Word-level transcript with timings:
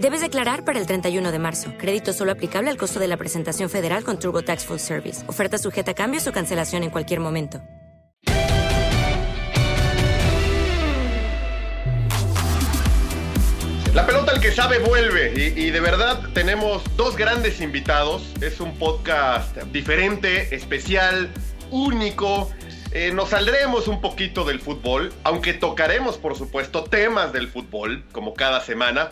Debes 0.00 0.20
declarar 0.20 0.64
para 0.64 0.78
el 0.78 0.86
31 0.86 1.32
de 1.32 1.40
marzo. 1.40 1.72
Crédito 1.76 2.12
solo 2.12 2.30
aplicable 2.30 2.70
al 2.70 2.76
costo 2.76 3.00
de 3.00 3.08
la 3.08 3.16
presentación 3.16 3.68
federal 3.68 4.04
con 4.04 4.20
TurboTax 4.20 4.64
Full 4.64 4.78
Service. 4.78 5.28
Oferta 5.28 5.58
sujeta 5.58 5.90
a 5.90 5.94
cambios 5.94 6.24
o 6.28 6.32
cancelación 6.32 6.84
en 6.84 6.90
cualquier 6.90 7.18
momento. 7.18 7.60
La 13.92 14.06
pelota 14.06 14.30
el 14.30 14.40
que 14.40 14.52
sabe 14.52 14.78
vuelve 14.78 15.32
y, 15.34 15.66
y 15.66 15.70
de 15.72 15.80
verdad 15.80 16.20
tenemos 16.32 16.84
dos 16.96 17.16
grandes 17.16 17.60
invitados. 17.60 18.22
Es 18.40 18.60
un 18.60 18.78
podcast 18.78 19.56
diferente, 19.72 20.54
especial, 20.54 21.28
único. 21.72 22.48
Eh, 22.92 23.10
nos 23.12 23.30
saldremos 23.30 23.88
un 23.88 24.00
poquito 24.00 24.44
del 24.44 24.60
fútbol, 24.60 25.12
aunque 25.24 25.54
tocaremos 25.54 26.18
por 26.18 26.36
supuesto 26.36 26.84
temas 26.84 27.32
del 27.32 27.48
fútbol, 27.48 28.04
como 28.12 28.34
cada 28.34 28.60
semana. 28.60 29.10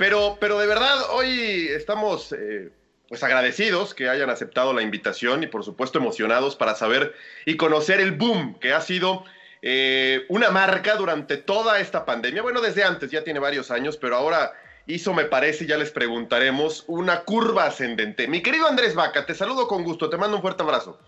Pero, 0.00 0.38
pero 0.40 0.58
de 0.58 0.66
verdad, 0.66 1.10
hoy 1.12 1.68
estamos 1.68 2.32
eh, 2.32 2.70
pues 3.10 3.22
agradecidos 3.22 3.92
que 3.92 4.08
hayan 4.08 4.30
aceptado 4.30 4.72
la 4.72 4.80
invitación 4.80 5.42
y 5.42 5.46
por 5.46 5.62
supuesto 5.62 5.98
emocionados 5.98 6.56
para 6.56 6.74
saber 6.74 7.12
y 7.44 7.58
conocer 7.58 8.00
el 8.00 8.12
boom 8.12 8.58
que 8.60 8.72
ha 8.72 8.80
sido 8.80 9.24
eh, 9.60 10.24
una 10.30 10.48
marca 10.50 10.96
durante 10.96 11.36
toda 11.36 11.80
esta 11.80 12.06
pandemia. 12.06 12.40
Bueno, 12.40 12.62
desde 12.62 12.82
antes, 12.82 13.10
ya 13.10 13.24
tiene 13.24 13.40
varios 13.40 13.70
años, 13.70 13.98
pero 13.98 14.16
ahora 14.16 14.54
hizo, 14.86 15.12
me 15.12 15.26
parece, 15.26 15.66
ya 15.66 15.76
les 15.76 15.90
preguntaremos, 15.90 16.84
una 16.86 17.24
curva 17.24 17.66
ascendente. 17.66 18.26
Mi 18.26 18.40
querido 18.42 18.68
Andrés 18.68 18.94
Vaca, 18.94 19.26
te 19.26 19.34
saludo 19.34 19.68
con 19.68 19.84
gusto, 19.84 20.08
te 20.08 20.16
mando 20.16 20.36
un 20.36 20.40
fuerte 20.40 20.62
abrazo. 20.62 20.98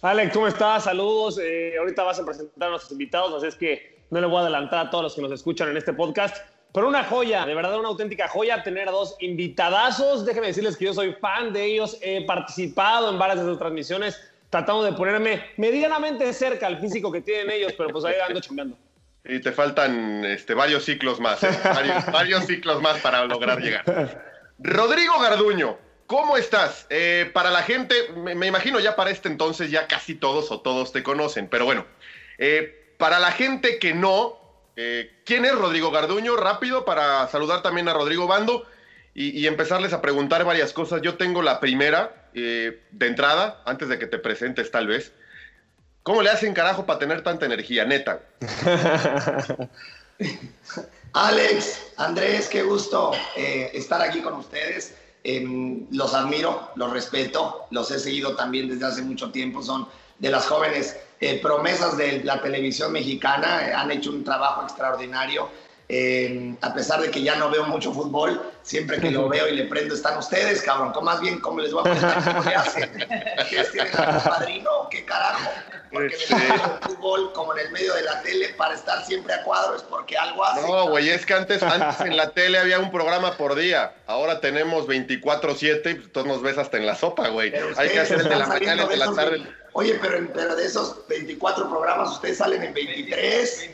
Alex, 0.00 0.32
¿cómo 0.32 0.48
estás? 0.48 0.82
Saludos. 0.82 1.38
Eh, 1.38 1.76
ahorita 1.78 2.02
vas 2.02 2.18
a 2.18 2.24
presentar 2.24 2.66
a 2.66 2.70
nuestros 2.70 2.90
invitados, 2.90 3.34
así 3.34 3.46
es 3.46 3.54
que 3.54 4.02
no 4.10 4.20
le 4.20 4.26
voy 4.26 4.38
a 4.38 4.40
adelantar 4.40 4.88
a 4.88 4.90
todos 4.90 5.04
los 5.04 5.14
que 5.14 5.22
nos 5.22 5.30
escuchan 5.30 5.68
en 5.68 5.76
este 5.76 5.92
podcast. 5.92 6.44
Pero 6.72 6.88
una 6.88 7.04
joya, 7.04 7.44
de 7.44 7.54
verdad 7.54 7.78
una 7.78 7.88
auténtica 7.88 8.28
joya 8.28 8.62
tener 8.62 8.88
a 8.88 8.92
dos 8.92 9.16
invitadazos. 9.20 10.24
Déjenme 10.24 10.48
decirles 10.48 10.76
que 10.76 10.86
yo 10.86 10.94
soy 10.94 11.12
fan 11.14 11.52
de 11.52 11.64
ellos, 11.64 11.98
he 12.00 12.24
participado 12.24 13.10
en 13.10 13.18
varias 13.18 13.40
de 13.40 13.44
sus 13.44 13.58
transmisiones, 13.58 14.18
tratando 14.48 14.82
de 14.82 14.92
ponerme 14.92 15.44
medianamente 15.58 16.32
cerca 16.32 16.66
al 16.66 16.80
físico 16.80 17.12
que 17.12 17.20
tienen 17.20 17.50
ellos, 17.50 17.74
pero 17.76 17.90
pues 17.90 18.04
ahí 18.04 18.14
ando 18.26 18.40
chambeando. 18.40 18.78
Y 19.24 19.40
te 19.40 19.52
faltan 19.52 20.24
este, 20.24 20.54
varios 20.54 20.84
ciclos 20.84 21.20
más, 21.20 21.44
¿eh? 21.44 21.50
varios, 22.12 22.46
ciclos 22.46 22.82
más 22.82 22.98
para 22.98 23.24
lograr 23.26 23.60
llegar. 23.60 23.84
Rodrigo 24.58 25.20
Garduño, 25.20 25.78
¿cómo 26.06 26.36
estás? 26.36 26.86
Eh, 26.90 27.30
para 27.32 27.50
la 27.50 27.62
gente, 27.62 27.94
me, 28.16 28.34
me, 28.34 28.46
imagino 28.46 28.80
ya 28.80 28.96
para 28.96 29.10
este 29.10 29.28
entonces 29.28 29.70
ya 29.70 29.86
casi 29.86 30.14
todos 30.14 30.50
o 30.50 30.60
todos 30.60 30.90
te 30.90 31.02
conocen, 31.02 31.48
pero 31.48 31.66
bueno, 31.66 31.86
eh, 32.38 32.94
para 32.98 33.20
la 33.20 33.30
gente 33.30 33.78
que 33.78 33.94
no, 33.94 34.41
eh, 34.76 35.20
¿Quién 35.24 35.44
es 35.44 35.54
Rodrigo 35.54 35.90
Garduño? 35.90 36.36
Rápido 36.36 36.84
para 36.84 37.28
saludar 37.28 37.62
también 37.62 37.88
a 37.88 37.94
Rodrigo 37.94 38.26
Bando 38.26 38.66
y, 39.14 39.46
empezarles 39.46 39.92
a 39.92 40.00
preguntar 40.00 40.44
varias 40.44 40.72
cosas. 40.72 41.02
Yo 41.02 41.16
tengo 41.16 41.42
la 41.42 41.60
primera 41.60 42.28
eh, 42.34 42.82
de 42.90 43.06
entrada, 43.06 43.62
antes 43.66 43.88
de 43.88 43.98
que 43.98 44.06
te 44.06 44.18
presentes 44.18 44.70
tal 44.70 44.86
vez. 44.86 45.12
¿Cómo 46.02 46.22
le 46.22 46.30
hacen 46.30 46.54
carajo 46.54 46.86
para 46.86 46.98
tener 46.98 47.22
tanta 47.22 47.46
energía, 47.46 47.84
neta? 47.84 48.22
Alex, 51.12 51.92
Andrés, 51.98 52.48
qué 52.48 52.62
gusto 52.62 53.12
eh, 53.36 53.70
estar 53.74 54.00
aquí 54.00 54.22
con 54.22 54.34
ustedes. 54.34 54.94
Eh, 55.24 55.86
los 55.90 56.14
admiro, 56.14 56.70
los 56.74 56.90
respeto, 56.90 57.66
los 57.70 57.90
he 57.90 58.00
seguido 58.00 58.34
también 58.34 58.68
desde 58.68 58.86
hace 58.86 59.02
mucho 59.02 59.30
tiempo. 59.30 59.62
Son 59.62 59.86
de 60.22 60.30
las 60.30 60.46
jóvenes 60.46 60.96
eh, 61.20 61.40
promesas 61.42 61.96
de 61.96 62.22
la 62.24 62.40
televisión 62.40 62.92
mexicana, 62.92 63.68
eh, 63.68 63.74
han 63.74 63.90
hecho 63.90 64.10
un 64.10 64.24
trabajo 64.24 64.62
extraordinario. 64.62 65.50
Eh, 65.88 66.54
a 66.62 66.72
pesar 66.72 67.00
de 67.00 67.10
que 67.10 67.22
ya 67.22 67.34
no 67.34 67.50
veo 67.50 67.64
mucho 67.64 67.92
fútbol, 67.92 68.40
siempre 68.62 68.98
que 68.98 69.10
lo 69.10 69.28
veo 69.28 69.48
y 69.48 69.56
le 69.56 69.64
prendo 69.64 69.94
están 69.94 70.16
ustedes, 70.16 70.62
cabrón. 70.62 70.92
¿Cómo 70.92 71.06
más 71.06 71.20
bien 71.20 71.40
cómo 71.40 71.60
les 71.60 71.72
voy 71.72 71.80
a 71.80 71.82
preguntar 71.82 72.24
cómo 72.24 72.44
le 72.44 72.54
hacen? 72.54 72.90
¿Qué 73.50 73.64
tienen 73.72 73.94
algún 73.96 74.22
padrino 74.22 74.70
qué 74.90 75.04
carajo? 75.04 75.50
Porque 75.90 76.16
me 76.30 76.36
gusta 76.36 76.78
el 76.80 76.88
fútbol 76.88 77.32
como 77.32 77.52
en 77.56 77.66
el 77.66 77.72
medio 77.72 77.94
de 77.94 78.02
la 78.02 78.22
tele 78.22 78.54
para 78.56 78.74
estar 78.74 79.04
siempre 79.04 79.34
a 79.34 79.42
cuadro 79.42 79.74
es 79.74 79.82
porque 79.82 80.16
algo 80.16 80.44
hace. 80.44 80.62
No, 80.62 80.88
güey, 80.88 81.10
es 81.10 81.26
que 81.26 81.34
antes, 81.34 81.62
antes 81.64 82.00
en 82.00 82.16
la 82.16 82.30
tele 82.30 82.58
había 82.58 82.78
un 82.78 82.92
programa 82.92 83.36
por 83.36 83.56
día. 83.56 83.92
Ahora 84.06 84.40
tenemos 84.40 84.86
24-7 84.86 85.90
y 85.90 85.94
pues, 85.94 86.12
tú 86.12 86.24
nos 86.24 86.42
ves 86.42 86.58
hasta 86.58 86.78
en 86.78 86.86
la 86.86 86.94
sopa, 86.94 87.28
güey. 87.28 87.52
Hay 87.76 87.88
que 87.90 88.00
hacer 88.00 88.20
el 88.20 88.28
de 88.28 88.36
la 88.36 88.46
mañana, 88.46 88.84
el 88.84 88.88
de 88.88 88.96
la 88.96 89.12
tarde. 89.12 89.61
Oye, 89.74 89.98
pero, 90.02 90.28
pero, 90.34 90.54
de 90.54 90.66
esos 90.66 91.06
24 91.08 91.68
programas, 91.68 92.12
ustedes 92.12 92.38
salen 92.38 92.62
en 92.62 92.74
23. 92.74 93.70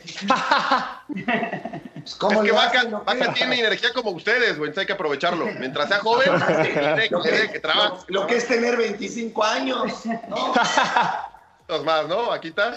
pues, 1.07 2.15
¿cómo 2.17 2.41
es 2.41 2.49
que 2.49 2.55
Vaca, 2.55 2.83
no 2.83 3.03
Vaca 3.03 3.33
tiene 3.33 3.59
energía 3.59 3.91
como 3.93 4.11
ustedes, 4.11 4.57
güey. 4.57 4.69
Entonces 4.69 4.77
hay 4.79 4.87
que 4.87 4.93
aprovecharlo. 4.93 5.45
Mientras 5.59 5.89
sea 5.89 5.99
joven, 5.99 6.29
que, 6.63 7.09
lo, 7.11 7.21
que, 7.21 7.51
que, 7.51 7.59
trabaje. 7.59 7.97
Lo, 8.07 8.21
lo, 8.21 8.27
que 8.27 8.37
es 8.37 8.47
tener 8.47 8.77
25 8.77 9.43
años. 9.43 10.05
¿no? 10.29 10.53
Dos 11.69 11.83
más, 11.83 12.07
¿no? 12.07 12.31
Aquí 12.31 12.47
está. 12.47 12.75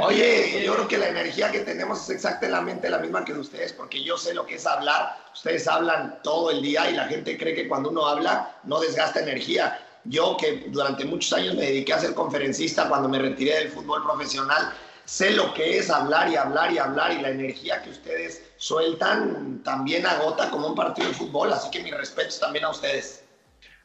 Oye, 0.00 0.62
yo 0.64 0.72
creo 0.72 0.88
que 0.88 0.96
la 0.96 1.08
energía 1.08 1.50
que 1.50 1.60
tenemos 1.60 2.02
es 2.04 2.10
exactamente 2.16 2.88
la 2.88 2.96
misma 2.96 3.26
que 3.26 3.34
de 3.34 3.40
ustedes, 3.40 3.74
porque 3.74 4.02
yo 4.02 4.16
sé 4.16 4.32
lo 4.32 4.46
que 4.46 4.54
es 4.54 4.66
hablar. 4.66 5.18
Ustedes 5.34 5.68
hablan 5.68 6.18
todo 6.22 6.50
el 6.50 6.62
día 6.62 6.88
y 6.88 6.94
la 6.94 7.04
gente 7.08 7.36
cree 7.36 7.54
que 7.54 7.68
cuando 7.68 7.90
uno 7.90 8.06
habla 8.06 8.56
no 8.64 8.80
desgasta 8.80 9.20
energía. 9.20 9.78
Yo 10.04 10.36
que 10.36 10.64
durante 10.68 11.04
muchos 11.04 11.32
años 11.32 11.54
me 11.54 11.62
dediqué 11.62 11.92
a 11.92 12.00
ser 12.00 12.14
conferencista 12.14 12.88
cuando 12.88 13.08
me 13.08 13.18
retiré 13.18 13.54
del 13.56 13.68
fútbol 13.68 14.02
profesional, 14.02 14.72
sé 15.04 15.30
lo 15.30 15.52
que 15.54 15.78
es 15.78 15.90
hablar 15.90 16.30
y 16.30 16.36
hablar 16.36 16.72
y 16.72 16.78
hablar 16.78 17.12
y 17.12 17.20
la 17.20 17.30
energía 17.30 17.82
que 17.82 17.90
ustedes 17.90 18.42
sueltan 18.56 19.62
también 19.62 20.06
agota 20.06 20.50
como 20.50 20.68
un 20.68 20.74
partido 20.74 21.08
de 21.08 21.14
fútbol, 21.14 21.52
así 21.52 21.70
que 21.70 21.82
mis 21.82 21.96
respetos 21.96 22.40
también 22.40 22.64
a 22.64 22.70
ustedes. 22.70 23.24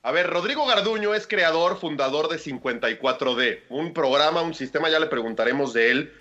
A 0.03 0.11
ver, 0.11 0.29
Rodrigo 0.29 0.65
Garduño 0.65 1.13
es 1.13 1.27
creador, 1.27 1.77
fundador 1.77 2.29
de 2.29 2.37
54D, 2.37 3.63
un 3.69 3.93
programa, 3.93 4.41
un 4.41 4.53
sistema, 4.53 4.89
ya 4.89 4.99
le 4.99 5.07
preguntaremos 5.07 5.73
de 5.73 5.91
él, 5.91 6.13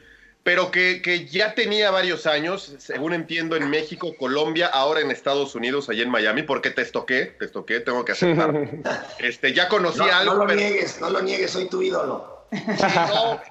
pero 0.46 0.70
que, 0.70 1.02
que, 1.02 1.26
ya 1.26 1.56
tenía 1.56 1.90
varios 1.90 2.24
años, 2.24 2.76
según 2.78 3.12
entiendo, 3.14 3.56
en 3.56 3.68
México, 3.68 4.14
Colombia, 4.16 4.68
ahora 4.68 5.00
en 5.00 5.10
Estados 5.10 5.56
Unidos, 5.56 5.88
allá 5.88 6.04
en 6.04 6.10
Miami, 6.10 6.44
porque 6.44 6.70
te 6.70 6.82
estoqué, 6.82 7.34
te 7.36 7.46
estoqué, 7.46 7.80
tengo 7.80 8.04
que 8.04 8.12
aceptar. 8.12 8.54
este, 9.18 9.52
ya 9.52 9.66
conocía 9.66 10.06
no, 10.06 10.16
algo. 10.18 10.32
No 10.34 10.38
lo 10.42 10.46
pero... 10.46 10.60
niegues, 10.60 11.00
no 11.00 11.10
lo 11.10 11.20
niegues, 11.20 11.50
soy 11.50 11.68
tu 11.68 11.82
ídolo. 11.82 12.46
Sí, 12.52 12.60
no, 13.08 13.42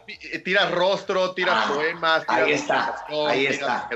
tiras 0.45 0.71
rostro, 0.71 1.33
tiras 1.33 1.65
Ah, 1.65 1.73
poemas. 1.75 2.25
Tiras 2.27 2.41
ahí 2.41 2.53
está, 2.53 3.05
ahí 3.27 3.45
está. 3.47 3.89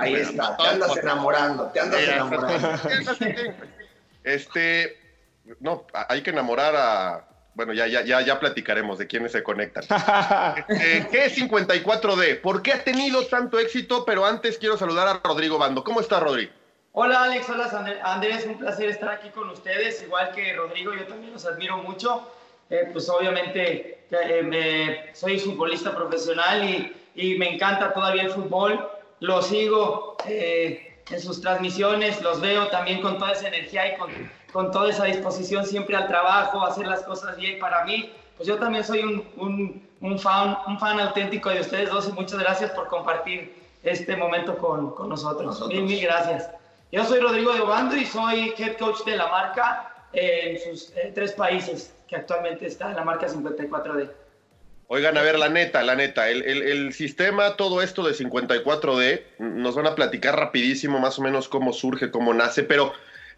Ahí 0.00 0.10
puedas, 0.10 0.30
está, 0.30 0.56
te 0.56 0.66
andas 0.66 0.96
enamorando, 0.96 1.66
te 1.66 1.80
andas 1.80 2.02
enamorando. 2.02 2.68
Este, 4.24 4.98
no, 5.60 5.86
hay 6.08 6.20
que 6.24 6.30
enamorar 6.30 6.74
a. 6.74 7.28
Bueno, 7.56 7.72
ya, 7.72 7.86
ya, 7.86 8.02
ya, 8.04 8.20
ya 8.20 8.38
platicaremos 8.38 8.98
de 8.98 9.06
quiénes 9.06 9.32
se 9.32 9.42
conectan. 9.42 9.82
Este, 10.68 11.08
¿Qué 11.10 11.24
es 11.24 11.38
54D? 11.38 12.42
¿Por 12.42 12.60
qué 12.62 12.74
ha 12.74 12.84
tenido 12.84 13.24
tanto 13.26 13.58
éxito? 13.58 14.04
Pero 14.04 14.26
antes 14.26 14.58
quiero 14.58 14.76
saludar 14.76 15.08
a 15.08 15.20
Rodrigo 15.26 15.56
Bando. 15.56 15.82
¿Cómo 15.82 16.00
está, 16.02 16.20
Rodrigo? 16.20 16.52
Hola 16.92 17.24
Alex, 17.24 17.48
hola 17.48 18.00
Andrés, 18.04 18.44
un 18.46 18.58
placer 18.58 18.88
estar 18.90 19.08
aquí 19.10 19.28
con 19.30 19.48
ustedes, 19.50 20.02
igual 20.02 20.32
que 20.32 20.52
Rodrigo, 20.54 20.94
yo 20.94 21.06
también 21.06 21.32
los 21.32 21.44
admiro 21.46 21.78
mucho. 21.78 22.30
Eh, 22.68 22.88
pues 22.92 23.08
obviamente 23.08 24.00
eh, 24.10 24.42
me- 24.42 25.14
soy 25.14 25.38
futbolista 25.38 25.94
profesional 25.94 26.62
y, 26.68 26.94
y 27.14 27.38
me 27.38 27.54
encanta 27.54 27.92
todavía 27.94 28.22
el 28.22 28.30
fútbol, 28.30 28.86
lo 29.20 29.40
sigo 29.42 30.16
eh, 30.26 30.85
en 31.10 31.20
sus 31.20 31.40
transmisiones, 31.40 32.20
los 32.22 32.40
veo 32.40 32.68
también 32.68 33.00
con 33.00 33.18
toda 33.18 33.32
esa 33.32 33.48
energía 33.48 33.94
y 33.94 33.96
con, 33.98 34.10
con 34.52 34.70
toda 34.70 34.90
esa 34.90 35.04
disposición 35.04 35.64
siempre 35.64 35.96
al 35.96 36.08
trabajo, 36.08 36.64
a 36.64 36.68
hacer 36.68 36.86
las 36.86 37.02
cosas 37.02 37.36
bien 37.36 37.58
para 37.58 37.84
mí. 37.84 38.12
Pues 38.36 38.48
yo 38.48 38.58
también 38.58 38.84
soy 38.84 39.00
un, 39.00 39.24
un, 39.36 39.88
un 40.00 40.18
fan, 40.18 40.58
un 40.66 40.78
fan 40.78 41.00
auténtico 41.00 41.50
de 41.50 41.60
ustedes 41.60 41.90
dos 41.90 42.08
y 42.08 42.12
muchas 42.12 42.38
gracias 42.40 42.70
por 42.72 42.88
compartir 42.88 43.54
este 43.82 44.16
momento 44.16 44.58
con, 44.58 44.90
con 44.94 45.08
nosotros. 45.08 45.66
Mil, 45.68 45.82
mil 45.82 46.00
gracias. 46.02 46.50
Yo 46.92 47.04
soy 47.04 47.20
Rodrigo 47.20 47.52
de 47.52 47.60
Obando 47.60 47.96
y 47.96 48.04
soy 48.04 48.54
head 48.58 48.76
coach 48.76 49.04
de 49.04 49.16
la 49.16 49.28
marca 49.28 49.92
en 50.12 50.58
sus 50.60 50.90
eh, 50.96 51.12
tres 51.14 51.32
países 51.32 51.94
que 52.08 52.16
actualmente 52.16 52.66
está 52.66 52.90
en 52.90 52.96
la 52.96 53.04
marca 53.04 53.26
54D. 53.26 54.10
Oigan, 54.88 55.18
a 55.18 55.22
ver, 55.22 55.38
la 55.38 55.48
neta, 55.48 55.82
la 55.82 55.96
neta, 55.96 56.28
el, 56.28 56.42
el- 56.44 56.62
el 56.62 56.92
sistema, 56.92 57.56
todo 57.56 57.82
esto 57.82 58.06
de 58.06 58.14
54D, 58.14 59.22
nos 59.38 59.74
van 59.74 59.86
a 59.88 59.94
platicar 59.96 60.36
rapidísimo 60.36 61.00
más 61.00 61.18
o 61.18 61.22
menos 61.22 61.48
cómo 61.48 61.72
surge, 61.72 62.10
cómo 62.12 62.32
nace, 62.32 62.62
pero, 62.62 62.92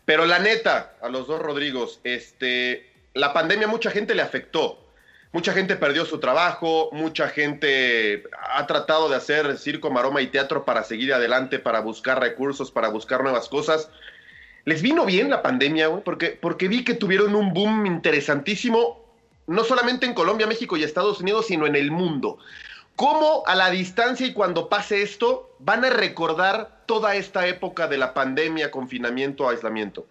pero 0.04 0.26
la 0.26 0.38
neta, 0.40 0.92
a 1.00 1.08
los 1.08 1.26
dos 1.26 1.40
Rodrigos, 1.40 2.00
este, 2.04 2.86
la 3.14 3.32
pandemia 3.32 3.66
mucha 3.66 3.90
gente 3.90 4.14
le 4.14 4.22
afectó. 4.22 4.84
Mucha 5.32 5.52
gente 5.52 5.76
perdió 5.76 6.06
su 6.06 6.20
trabajo, 6.20 6.88
mucha 6.92 7.28
gente 7.28 8.22
ha 8.50 8.66
tratado 8.66 9.10
de 9.10 9.16
hacer 9.16 9.58
circo, 9.58 9.90
maroma 9.90 10.22
y 10.22 10.28
teatro 10.28 10.64
para 10.64 10.84
seguir 10.84 11.12
adelante, 11.12 11.58
para 11.58 11.80
buscar 11.80 12.18
recursos, 12.20 12.70
para 12.70 12.88
buscar 12.88 13.22
nuevas 13.22 13.48
cosas. 13.48 13.90
¿Les 14.64 14.80
vino 14.80 15.04
bien 15.04 15.28
la 15.28 15.42
pandemia, 15.42 15.88
güey? 15.88 16.02
Porque, 16.02 16.38
porque 16.40 16.68
vi 16.68 16.82
que 16.82 16.94
tuvieron 16.94 17.34
un 17.34 17.52
boom 17.52 17.84
interesantísimo, 17.86 19.07
no 19.48 19.64
solamente 19.64 20.06
en 20.06 20.14
Colombia, 20.14 20.46
México 20.46 20.76
y 20.76 20.84
Estados 20.84 21.20
Unidos, 21.20 21.46
sino 21.46 21.66
en 21.66 21.74
el 21.74 21.90
mundo. 21.90 22.38
¿Cómo 22.94 23.42
a 23.46 23.54
la 23.54 23.70
distancia 23.70 24.26
y 24.26 24.32
cuando 24.32 24.68
pase 24.68 25.02
esto 25.02 25.50
van 25.58 25.84
a 25.84 25.90
recordar 25.90 26.82
toda 26.86 27.14
esta 27.14 27.46
época 27.46 27.88
de 27.88 27.98
la 27.98 28.14
pandemia, 28.14 28.70
confinamiento, 28.70 29.48
aislamiento? 29.48 30.06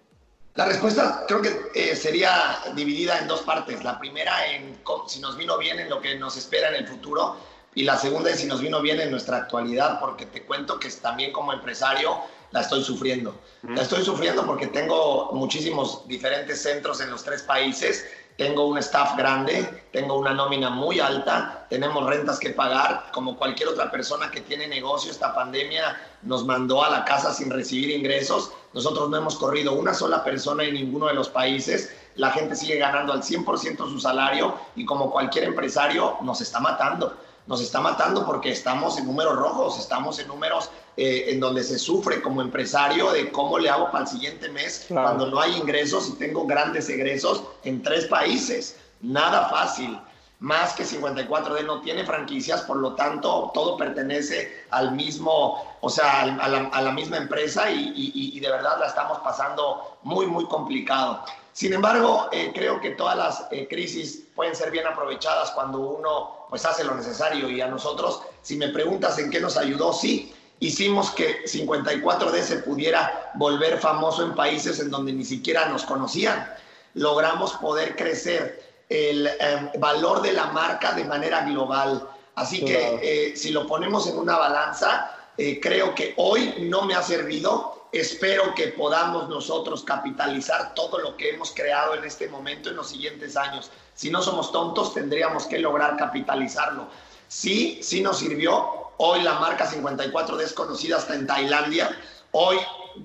La 0.55 0.65
respuesta 0.65 1.25
creo 1.27 1.41
que 1.41 1.55
eh, 1.75 1.95
sería 1.95 2.57
dividida 2.75 3.19
en 3.19 3.27
dos 3.27 3.41
partes. 3.41 3.83
La 3.83 3.99
primera 3.99 4.47
en 4.47 4.75
si 5.07 5.19
nos 5.19 5.37
vino 5.37 5.57
bien 5.57 5.79
en 5.79 5.89
lo 5.89 6.01
que 6.01 6.17
nos 6.17 6.35
espera 6.35 6.69
en 6.69 6.75
el 6.75 6.87
futuro 6.87 7.37
y 7.75 7.83
la 7.83 7.95
segunda 7.95 8.31
es 8.31 8.39
si 8.39 8.47
nos 8.47 8.59
vino 8.59 8.81
bien 8.81 8.99
en 8.99 9.11
nuestra 9.11 9.37
actualidad, 9.37 9.99
porque 9.99 10.25
te 10.25 10.43
cuento 10.43 10.79
que 10.79 10.89
también 10.89 11.31
como 11.31 11.53
empresario 11.53 12.17
la 12.51 12.61
estoy 12.61 12.83
sufriendo. 12.83 13.35
La 13.63 13.81
estoy 13.81 14.03
sufriendo 14.03 14.45
porque 14.45 14.67
tengo 14.67 15.31
muchísimos 15.33 16.07
diferentes 16.07 16.61
centros 16.61 17.01
en 17.01 17.11
los 17.11 17.23
tres 17.23 17.43
países, 17.43 18.05
tengo 18.37 18.67
un 18.67 18.77
staff 18.77 19.17
grande, 19.17 19.83
tengo 19.91 20.15
una 20.17 20.33
nómina 20.33 20.69
muy 20.69 20.99
alta, 20.99 21.65
tenemos 21.69 22.05
rentas 22.05 22.39
que 22.39 22.51
pagar, 22.51 23.11
como 23.11 23.35
cualquier 23.35 23.69
otra 23.69 23.89
persona 23.89 24.29
que 24.29 24.41
tiene 24.41 24.67
negocio, 24.67 25.09
esta 25.09 25.33
pandemia 25.33 25.99
nos 26.21 26.45
mandó 26.45 26.83
a 26.83 26.89
la 26.89 27.03
casa 27.03 27.33
sin 27.33 27.49
recibir 27.49 27.89
ingresos, 27.89 28.51
nosotros 28.73 29.09
no 29.09 29.17
hemos 29.17 29.37
corrido 29.37 29.73
una 29.73 29.93
sola 29.93 30.23
persona 30.23 30.63
en 30.63 30.75
ninguno 30.75 31.07
de 31.07 31.15
los 31.15 31.29
países, 31.29 31.91
la 32.15 32.31
gente 32.31 32.55
sigue 32.55 32.77
ganando 32.77 33.11
al 33.11 33.23
100% 33.23 33.77
su 33.89 33.99
salario 33.99 34.55
y 34.75 34.85
como 34.85 35.11
cualquier 35.11 35.45
empresario 35.45 36.17
nos 36.21 36.41
está 36.41 36.59
matando. 36.59 37.15
Nos 37.47 37.61
está 37.61 37.79
matando 37.79 38.25
porque 38.25 38.51
estamos 38.51 38.97
en 38.97 39.05
números 39.05 39.37
rojos, 39.37 39.79
estamos 39.79 40.19
en 40.19 40.27
números 40.27 40.69
eh, 40.97 41.25
en 41.27 41.39
donde 41.39 41.63
se 41.63 41.77
sufre 41.77 42.21
como 42.21 42.41
empresario 42.41 43.11
de 43.11 43.31
cómo 43.31 43.59
le 43.59 43.69
hago 43.69 43.91
para 43.91 44.03
el 44.03 44.09
siguiente 44.09 44.49
mes 44.49 44.85
Claro. 44.87 45.07
cuando 45.07 45.27
no 45.27 45.39
hay 45.39 45.55
ingresos 45.55 46.09
y 46.09 46.13
tengo 46.13 46.45
grandes 46.47 46.89
egresos 46.89 47.43
en 47.63 47.83
tres 47.83 48.05
países. 48.07 48.75
Nada 49.01 49.47
fácil. 49.49 49.97
Más 50.39 50.73
que 50.73 50.83
54D 50.85 51.65
no 51.65 51.81
tiene 51.81 52.03
franquicias, 52.05 52.61
por 52.63 52.77
lo 52.77 52.93
tanto 52.93 53.51
todo 53.53 53.75
pertenece 53.77 54.65
al 54.71 54.91
mismo, 54.91 55.63
o 55.81 55.89
sea, 55.89 56.21
a 56.23 56.47
la, 56.47 56.59
a 56.71 56.81
la 56.81 56.91
misma 56.91 57.17
empresa 57.17 57.71
y, 57.71 57.91
y- 57.95 58.37
y 58.37 58.39
de 58.39 58.49
verdad 58.49 58.77
la 58.79 58.87
estamos 58.87 59.19
pasando 59.19 59.97
muy, 60.03 60.27
muy 60.27 60.45
complicado. 60.45 61.23
Sin 61.53 61.73
embargo, 61.73 62.27
eh, 62.31 62.51
creo 62.53 62.79
que 62.79 62.91
todas 62.91 63.17
las 63.17 63.47
eh, 63.51 63.67
crisis 63.67 64.25
pueden 64.35 64.55
ser 64.55 64.69
bien 64.69 64.85
aprovechadas 64.85 65.49
cuando 65.51 65.79
uno 65.79 66.45
pues 66.49 66.63
hace 66.65 66.83
lo 66.83 66.93
necesario 66.93 67.49
y 67.49 67.59
a 67.61 67.67
nosotros, 67.67 68.21
si 68.43 68.57
me 68.57 68.69
preguntas 68.69 69.17
en 69.17 69.31
qué 69.31 69.39
nos 69.41 69.57
ayudó, 69.57 69.91
sí, 69.91 70.33
hicimos 70.59 71.11
que 71.11 71.43
54D 71.45 72.41
se 72.41 72.57
pudiera 72.57 73.31
volver 73.35 73.79
famoso 73.79 74.23
en 74.23 74.35
países 74.35 74.79
en 74.79 74.89
donde 74.89 75.13
ni 75.13 75.23
siquiera 75.23 75.67
nos 75.69 75.83
conocían. 75.83 76.47
Logramos 76.93 77.53
poder 77.53 77.95
crecer 77.95 78.65
el 78.89 79.27
eh, 79.27 79.71
valor 79.79 80.21
de 80.21 80.33
la 80.33 80.47
marca 80.47 80.93
de 80.93 81.03
manera 81.05 81.41
global. 81.41 82.07
Así 82.35 82.61
Claro. 82.61 82.99
que 82.99 83.31
eh, 83.31 83.37
si 83.37 83.51
lo 83.51 83.67
ponemos 83.67 84.07
en 84.07 84.17
una 84.17 84.37
balanza, 84.37 85.11
eh, 85.37 85.59
creo 85.59 85.93
que 85.93 86.13
hoy 86.17 86.55
no 86.61 86.83
me 86.83 86.95
ha 86.95 87.03
servido. 87.03 87.87
Espero 87.91 88.53
que 88.53 88.67
podamos 88.69 89.29
nosotros 89.29 89.83
capitalizar 89.83 90.73
todo 90.73 90.99
lo 90.99 91.15
que 91.15 91.29
hemos 91.31 91.51
creado 91.51 91.95
en 91.95 92.03
este 92.03 92.27
momento 92.27 92.69
en 92.69 92.75
los 92.75 92.89
siguientes 92.89 93.37
años. 93.37 93.71
Si 93.95 94.09
no 94.09 94.21
somos 94.21 94.51
tontos, 94.51 94.93
tendríamos 94.93 95.45
que 95.45 95.59
lograr 95.59 95.95
capitalizarlo. 95.97 96.87
Sí, 97.27 97.79
sí 97.81 98.01
nos 98.01 98.19
sirvió. 98.19 98.91
Hoy 98.97 99.21
la 99.21 99.33
marca 99.39 99.69
54D 99.69 100.41
es 100.41 100.53
conocida 100.53 100.97
hasta 100.97 101.13
en 101.13 101.27
Tailandia. 101.27 101.97
Hoy 102.31 102.57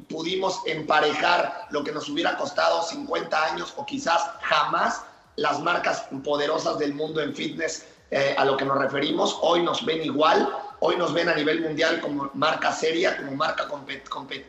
pudimos 0.09 0.61
emparejar 0.67 1.67
lo 1.71 1.85
que 1.85 1.93
nos 1.93 2.09
hubiera 2.09 2.37
costado 2.37 2.83
50 2.83 3.53
años 3.53 3.75
o 3.77 3.85
quizás 3.85 4.23
jamás 4.41 5.03
las 5.37 5.61
marcas 5.61 6.07
poderosas 6.25 6.79
del 6.79 6.95
mundo 6.95 7.21
en 7.21 7.35
fitness 7.35 7.87
eh, 8.11 8.35
a 8.39 8.45
lo 8.45 8.57
que 8.57 8.65
nos 8.65 8.79
referimos. 8.79 9.39
Hoy 9.43 9.63
nos 9.63 9.85
ven 9.85 10.03
igual, 10.03 10.49
hoy 10.81 10.97
nos 10.97 11.13
ven 11.13 11.29
a 11.29 11.35
nivel 11.35 11.61
mundial 11.61 12.01
como 12.01 12.31
marca 12.35 12.73
seria, 12.73 13.17
como 13.17 13.33
marca 13.33 13.69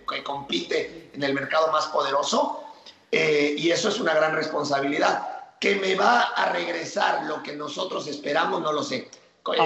que 0.09 0.23
compite 0.23 1.11
en 1.13 1.23
el 1.23 1.33
mercado 1.33 1.71
más 1.71 1.87
poderoso. 1.87 2.63
Eh, 3.11 3.55
y 3.57 3.71
eso 3.71 3.89
es 3.89 3.99
una 3.99 4.13
gran 4.13 4.33
responsabilidad. 4.33 5.27
Que 5.59 5.75
me 5.75 5.95
va 5.95 6.21
a 6.21 6.49
regresar 6.49 7.23
lo 7.25 7.41
que 7.41 7.55
nosotros 7.55 8.07
esperamos, 8.07 8.61
no 8.61 8.73
lo 8.73 8.83
sé. 8.83 9.09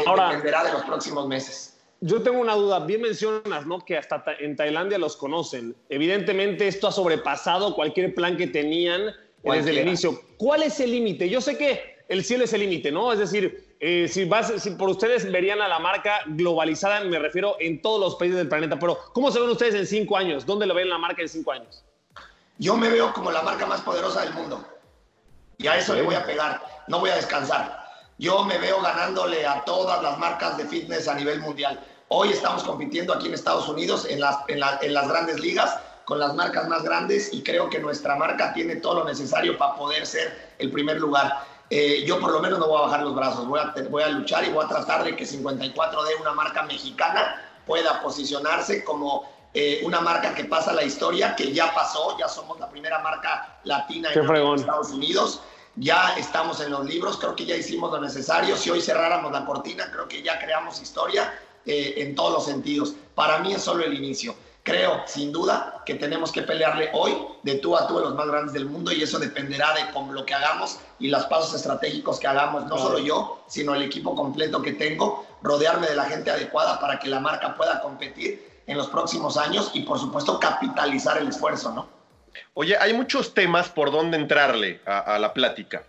Ahora- 0.05 0.29
dependerá 0.29 0.63
de 0.63 0.74
los 0.74 0.84
próximos 0.84 1.27
meses. 1.27 1.74
Yo 2.00 2.22
tengo 2.22 2.39
una 2.39 2.53
duda. 2.55 2.79
Bien 2.81 3.01
mencionas, 3.01 3.65
¿no? 3.65 3.84
Que 3.84 3.98
hasta 3.98 4.24
ta- 4.24 4.36
en 4.39 4.55
Tailandia 4.55 4.98
los 5.00 5.15
conocen. 5.17 5.75
Evidentemente 5.89 6.67
esto 6.67 6.88
ha 6.88 6.91
sobrepasado 6.91 7.74
cualquier 7.75 8.13
plan 8.13 8.38
que 8.38 8.48
tenían 8.48 9.01
desde 9.05 9.12
el 9.12 9.41
Cualquiera. 9.41 9.81
inicio. 9.81 10.22
¿Cuál 10.38 10.63
es 10.63 10.79
el 10.79 10.91
límite? 10.91 11.27
Yo 11.29 11.41
sé 11.41 11.57
que 11.57 11.98
el 12.07 12.24
cielo 12.24 12.43
es 12.43 12.53
el 12.53 12.62
límite, 12.62 12.91
¿no? 12.91 13.12
Es 13.12 13.19
decir, 13.19 13.75
eh, 13.79 14.07
si, 14.07 14.25
vas, 14.25 14.51
si 14.62 14.72
por 14.72 14.89
ustedes 14.89 15.31
verían 15.31 15.60
a 15.62 15.67
la 15.67 15.79
marca 15.79 16.22
globalizada, 16.27 17.01
me 17.01 17.17
refiero 17.19 17.55
en 17.60 17.81
todos 17.81 18.00
los 18.00 18.15
países 18.15 18.38
del 18.38 18.48
planeta, 18.48 18.77
pero 18.77 18.98
¿cómo 19.13 19.31
se 19.31 19.39
ven 19.39 19.50
ustedes 19.50 19.74
en 19.75 19.88
cinco 19.88 20.17
años? 20.17 20.46
¿Dónde 20.46 20.65
lo 20.67 20.74
ven 20.75 20.89
la 20.89 20.98
marca 21.00 21.22
en 21.24 21.29
cinco 21.29 21.51
años? 21.51 21.84
Yo 22.60 22.75
me 22.77 22.89
veo 22.89 23.12
como 23.13 23.31
la 23.31 23.41
marca 23.41 23.65
más 23.65 23.81
poderosa 23.81 24.22
del 24.22 24.34
mundo. 24.34 24.63
Y 25.57 25.65
a 25.67 25.77
eso 25.77 25.96
le 25.96 26.03
voy 26.03 26.13
a 26.15 26.24
pegar. 26.25 26.62
No 26.88 27.00
voy 27.00 27.10
a 27.10 27.15
descansar. 27.15 27.87
Yo 28.18 28.44
me 28.46 28.58
veo 28.58 28.82
ganándole 28.82 29.46
a 29.46 29.64
todas 29.64 30.02
las 30.02 30.18
marcas 30.18 30.58
de 30.58 30.66
fitness 30.66 31.08
a 31.08 31.14
nivel 31.14 31.40
mundial. 31.40 31.80
Hoy 32.10 32.30
estamos 32.30 32.64
compitiendo 32.64 33.14
aquí 33.14 33.28
en 33.28 33.34
Estados 33.34 33.68
Unidos 33.70 34.06
en 34.10 34.20
las, 34.20 34.38
en 34.48 34.60
la- 34.60 34.80
en 34.82 34.94
las 34.94 35.08
grandes 35.08 35.40
ligas 35.40 35.78
con 36.06 36.20
las 36.20 36.34
marcas 36.36 36.68
más 36.68 36.84
grandes 36.84 37.34
y 37.34 37.44
creo 37.44 37.70
que 37.70 37.80
nuestra 37.80 38.16
marca 38.16 38.54
tiene 38.54 38.78
todo 38.78 38.96
lo 38.96 39.04
necesario 39.04 39.58
para 39.58 39.76
poder 39.76 40.06
ser 40.06 40.54
el 40.58 40.72
primer 40.72 41.00
lugar. 41.00 41.32
Eh, 41.70 42.06
yo 42.08 42.18
por 42.20 42.32
lo 42.32 42.40
menos 42.40 42.60
no 42.60 42.68
voy 42.68 42.80
a 42.80 42.86
bajar 42.86 43.02
los 43.04 43.14
brazos, 43.14 43.46
voy 43.46 43.60
a, 43.60 43.74
voy 43.90 44.02
a 44.04 44.08
luchar 44.08 44.46
y 44.46 44.50
voy 44.50 44.64
a 44.64 44.70
tratar 44.70 45.04
de 45.04 45.16
que 45.18 45.26
54D, 45.26 46.16
una 46.22 46.32
marca 46.32 46.64
mexicana, 46.64 47.42
pueda 47.66 48.02
posicionarse 48.02 48.86
como 48.86 49.30
eh, 49.54 49.82
una 49.84 50.00
marca 50.00 50.34
que 50.34 50.46
pasa 50.46 50.72
la 50.72 50.84
historia, 50.84 51.36
que 51.36 51.52
ya 51.52 51.74
pasó, 51.74 52.18
ya 52.18 52.30
somos 52.30 52.58
la 52.58 52.70
primera 52.70 53.00
marca 53.00 53.58
latina 53.66 54.10
en. 54.22 54.26
Estados 54.62 54.92
Unidos, 54.92 55.42
ya 55.77 56.15
estamos 56.17 56.60
en 56.62 56.72
los 56.72 56.86
libros, 56.86 57.17
creo 57.17 57.36
que 57.36 57.46
ya 57.46 57.55
hicimos 57.55 57.91
lo 57.91 58.01
necesario, 58.01 58.57
si 58.57 58.69
hoy 58.69 58.81
cerráramos 58.81 59.31
la 59.31 59.46
cortina, 59.46 59.89
creo 59.91 60.07
que 60.07 60.22
ya 60.22 60.39
creamos 60.39 60.81
historia 60.81 61.39
eh, 61.65 61.96
en 61.98 62.15
todos 62.15 62.34
los 62.34 62.46
sentidos. 62.46 62.93
Para 63.13 63.39
mí 63.39 63.53
es 63.53 63.62
solo 63.62 63.84
el 63.84 63.93
inicio. 63.93 64.36
Creo, 64.63 65.01
sin 65.05 65.31
duda, 65.31 65.81
que 65.86 65.96
tenemos 65.96 66.31
que 66.31 66.41
pelearle 66.41 66.89
hoy 66.93 67.15
de 67.43 67.55
tú 67.55 67.77
a 67.77 67.88
tú 67.88 67.98
a 68.00 68.01
los 68.01 68.15
más 68.15 68.27
grandes 68.27 68.53
del 68.53 68.65
mundo 68.65 68.91
y 68.91 69.01
eso 69.01 69.17
dependerá 69.17 69.74
de 69.74 69.89
con 69.91 70.13
lo 70.13 70.25
que 70.25 70.34
hagamos 70.34 70.79
y 71.00 71.07
los 71.07 71.25
pasos 71.27 71.53
estratégicos 71.53 72.19
que 72.19 72.27
hagamos, 72.27 72.65
no 72.65 72.77
solo 72.77 73.00
yo, 73.00 73.43
sino 73.48 73.74
el 73.75 73.84
equipo 73.84 74.13
completo 74.13 74.62
que 74.62 74.74
tengo, 74.74 75.25
rodearme 75.41 75.88
de 75.88 75.96
la 75.96 76.03
gente 76.05 76.31
adecuada 76.31 76.81
para 76.81 77.00
que 77.00 77.07
la 77.07 77.22
marca 77.22 77.55
pueda 77.55 77.81
competir 77.81 78.62
en 78.67 78.77
los 78.77 78.88
próximos 78.88 79.38
años 79.38 79.72
y, 79.74 79.84
por 79.84 80.00
supuesto, 80.00 80.38
capitalizar 80.38 81.17
el 81.17 81.29
esfuerzo, 81.29 81.72
¿no? 81.72 81.97
Oye, 82.60 82.76
hay 82.76 82.92
muchos 82.92 83.36
temas 83.36 83.70
por 83.70 83.92
donde 83.92 84.18
entrarle 84.18 84.80
a, 84.84 85.20
la 85.20 85.32
plática. 85.32 85.84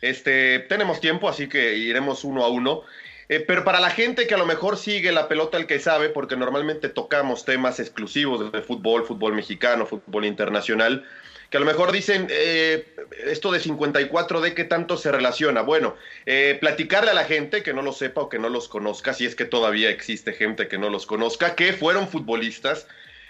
Este, 0.00 0.60
tenemos 0.60 0.98
tiempo, 0.98 1.28
así 1.28 1.50
que 1.50 1.76
iremos 1.76 2.24
uno 2.24 2.42
a 2.44 2.48
uno. 2.48 2.80
Eh, 3.28 3.40
pero 3.40 3.62
para 3.62 3.78
la 3.78 3.90
gente 3.90 4.26
que 4.26 4.32
a 4.32 4.38
lo 4.38 4.46
mejor 4.46 4.78
sigue 4.78 5.12
la 5.12 5.28
pelota 5.28 5.58
el 5.58 5.66
que 5.66 5.78
sabe, 5.78 6.08
porque 6.08 6.34
normalmente 6.34 6.88
tocamos 6.88 7.44
temas 7.44 7.78
exclusivos 7.78 8.50
de 8.50 8.62
fútbol, 8.62 9.04
fútbol 9.04 9.34
mexicano, 9.34 9.84
fútbol 9.84 10.24
internacional, 10.24 11.04
que 11.50 11.58
a 11.58 11.60
lo 11.60 11.66
mejor 11.66 11.92
dicen, 11.92 12.26
eh, 12.30 12.86
esto 13.26 13.52
de 13.52 13.60
54D, 13.60 14.54
¿qué 14.54 14.64
tanto 14.64 14.96
se 14.96 15.12
relaciona? 15.12 15.60
Bueno, 15.60 15.94
eh, 16.24 16.56
platicarle 16.58 17.10
a 17.10 17.14
la 17.14 17.24
gente 17.24 17.62
que 17.62 17.74
no 17.74 17.82
lo 17.82 17.92
sepa 17.92 18.22
o 18.22 18.28
que 18.30 18.38
no 18.38 18.48
los 18.48 18.68
conozca, 18.68 19.12
si 19.12 19.26
es 19.26 19.34
que 19.34 19.44
todavía 19.44 19.90
existe 19.90 20.32
gente 20.32 20.68
que 20.68 20.78
no 20.78 20.88
los 20.88 21.04
conozca, 21.04 21.54
que 21.54 21.74
fueron 21.74 22.08
futbolistas. 22.08 22.86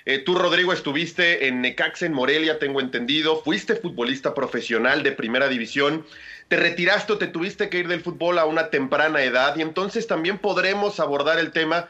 Eh, 0.07 0.19
tú, 0.19 0.35
Rodrigo, 0.35 0.73
estuviste 0.73 1.47
en 1.47 1.63
Necaxa, 1.63 2.05
en 2.05 2.13
Morelia, 2.13 2.59
tengo 2.59 2.81
entendido, 2.81 3.43
fuiste 3.43 3.77
futbolista 3.77 4.35
profesional 4.35 5.03
de 5.03 5.13
primera 5.13 5.49
división, 5.49 6.05
te 6.49 6.57
retiraste 6.57 7.15
o 7.15 7.19
te 7.19 7.27
tuviste 7.27 7.71
que 7.71 7.79
ir 7.79 7.89
del 7.89 8.03
fútbol 8.03 8.39
a 8.39 8.45
una 8.45 8.69
temprana 8.69 9.23
edad. 9.23 9.57
Y 9.57 9.63
entonces 9.63 10.07
también 10.07 10.37
podremos 10.37 11.01
abordar 11.01 11.39
el 11.39 11.53
tema 11.53 11.89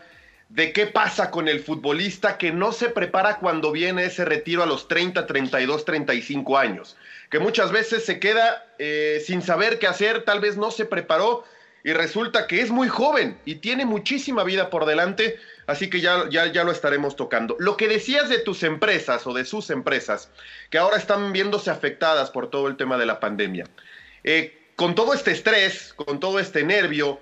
de 0.49 0.73
qué 0.73 0.87
pasa 0.87 1.33
con 1.33 1.49
el 1.49 1.59
futbolista 1.59 2.39
que 2.39 2.53
no 2.53 2.71
se 2.71 2.89
prepara 2.89 3.39
cuando 3.39 3.73
viene 3.73 4.05
ese 4.05 4.25
retiro 4.25 4.63
a 4.63 4.67
los 4.67 4.87
30, 4.87 5.27
32, 5.27 5.85
35 5.85 6.57
años, 6.57 6.97
que 7.31 7.41
muchas 7.41 7.73
veces 7.73 8.05
se 8.05 8.21
queda 8.21 8.65
eh, 8.79 9.21
sin 9.27 9.43
saber 9.43 9.81
qué 9.81 9.89
hacer, 9.89 10.23
tal 10.23 10.39
vez 10.39 10.57
no 10.57 10.71
se 10.71 10.85
preparó 10.85 11.45
y 11.83 11.93
resulta 11.93 12.47
que 12.47 12.61
es 12.61 12.71
muy 12.71 12.89
joven 12.89 13.37
y 13.45 13.57
tiene 13.57 13.85
muchísima 13.85 14.45
vida 14.45 14.71
por 14.71 14.87
delante, 14.87 15.37
así 15.67 15.91
que 15.91 16.01
ya, 16.01 16.29
ya, 16.31 16.47
ya 16.47 16.65
lo 16.65 16.73
estaremos 16.73 17.17
tocando. 17.17 17.57
Lo 17.59 17.77
que 17.77 17.89
decías 17.89 18.29
de 18.29 18.39
tus 18.39 18.63
empresas 18.63 19.27
o 19.27 19.33
de 19.33 19.45
sus 19.45 19.71
empresas, 19.71 20.31
que 20.71 20.79
ahora 20.79 20.97
están 20.97 21.33
viéndose 21.33 21.71
afectadas 21.71 22.31
por 22.31 22.51
todo 22.51 22.69
el 22.69 22.77
tema 22.77 22.99
de 22.99 23.07
la 23.07 23.21
pandemia. 23.21 23.67
Eh, 24.25 24.73
con 24.77 24.95
todo 24.95 25.15
este 25.15 25.31
estrés, 25.31 25.95
con 25.95 26.21
todo 26.21 26.39
este 26.39 26.65
nervio, 26.65 27.21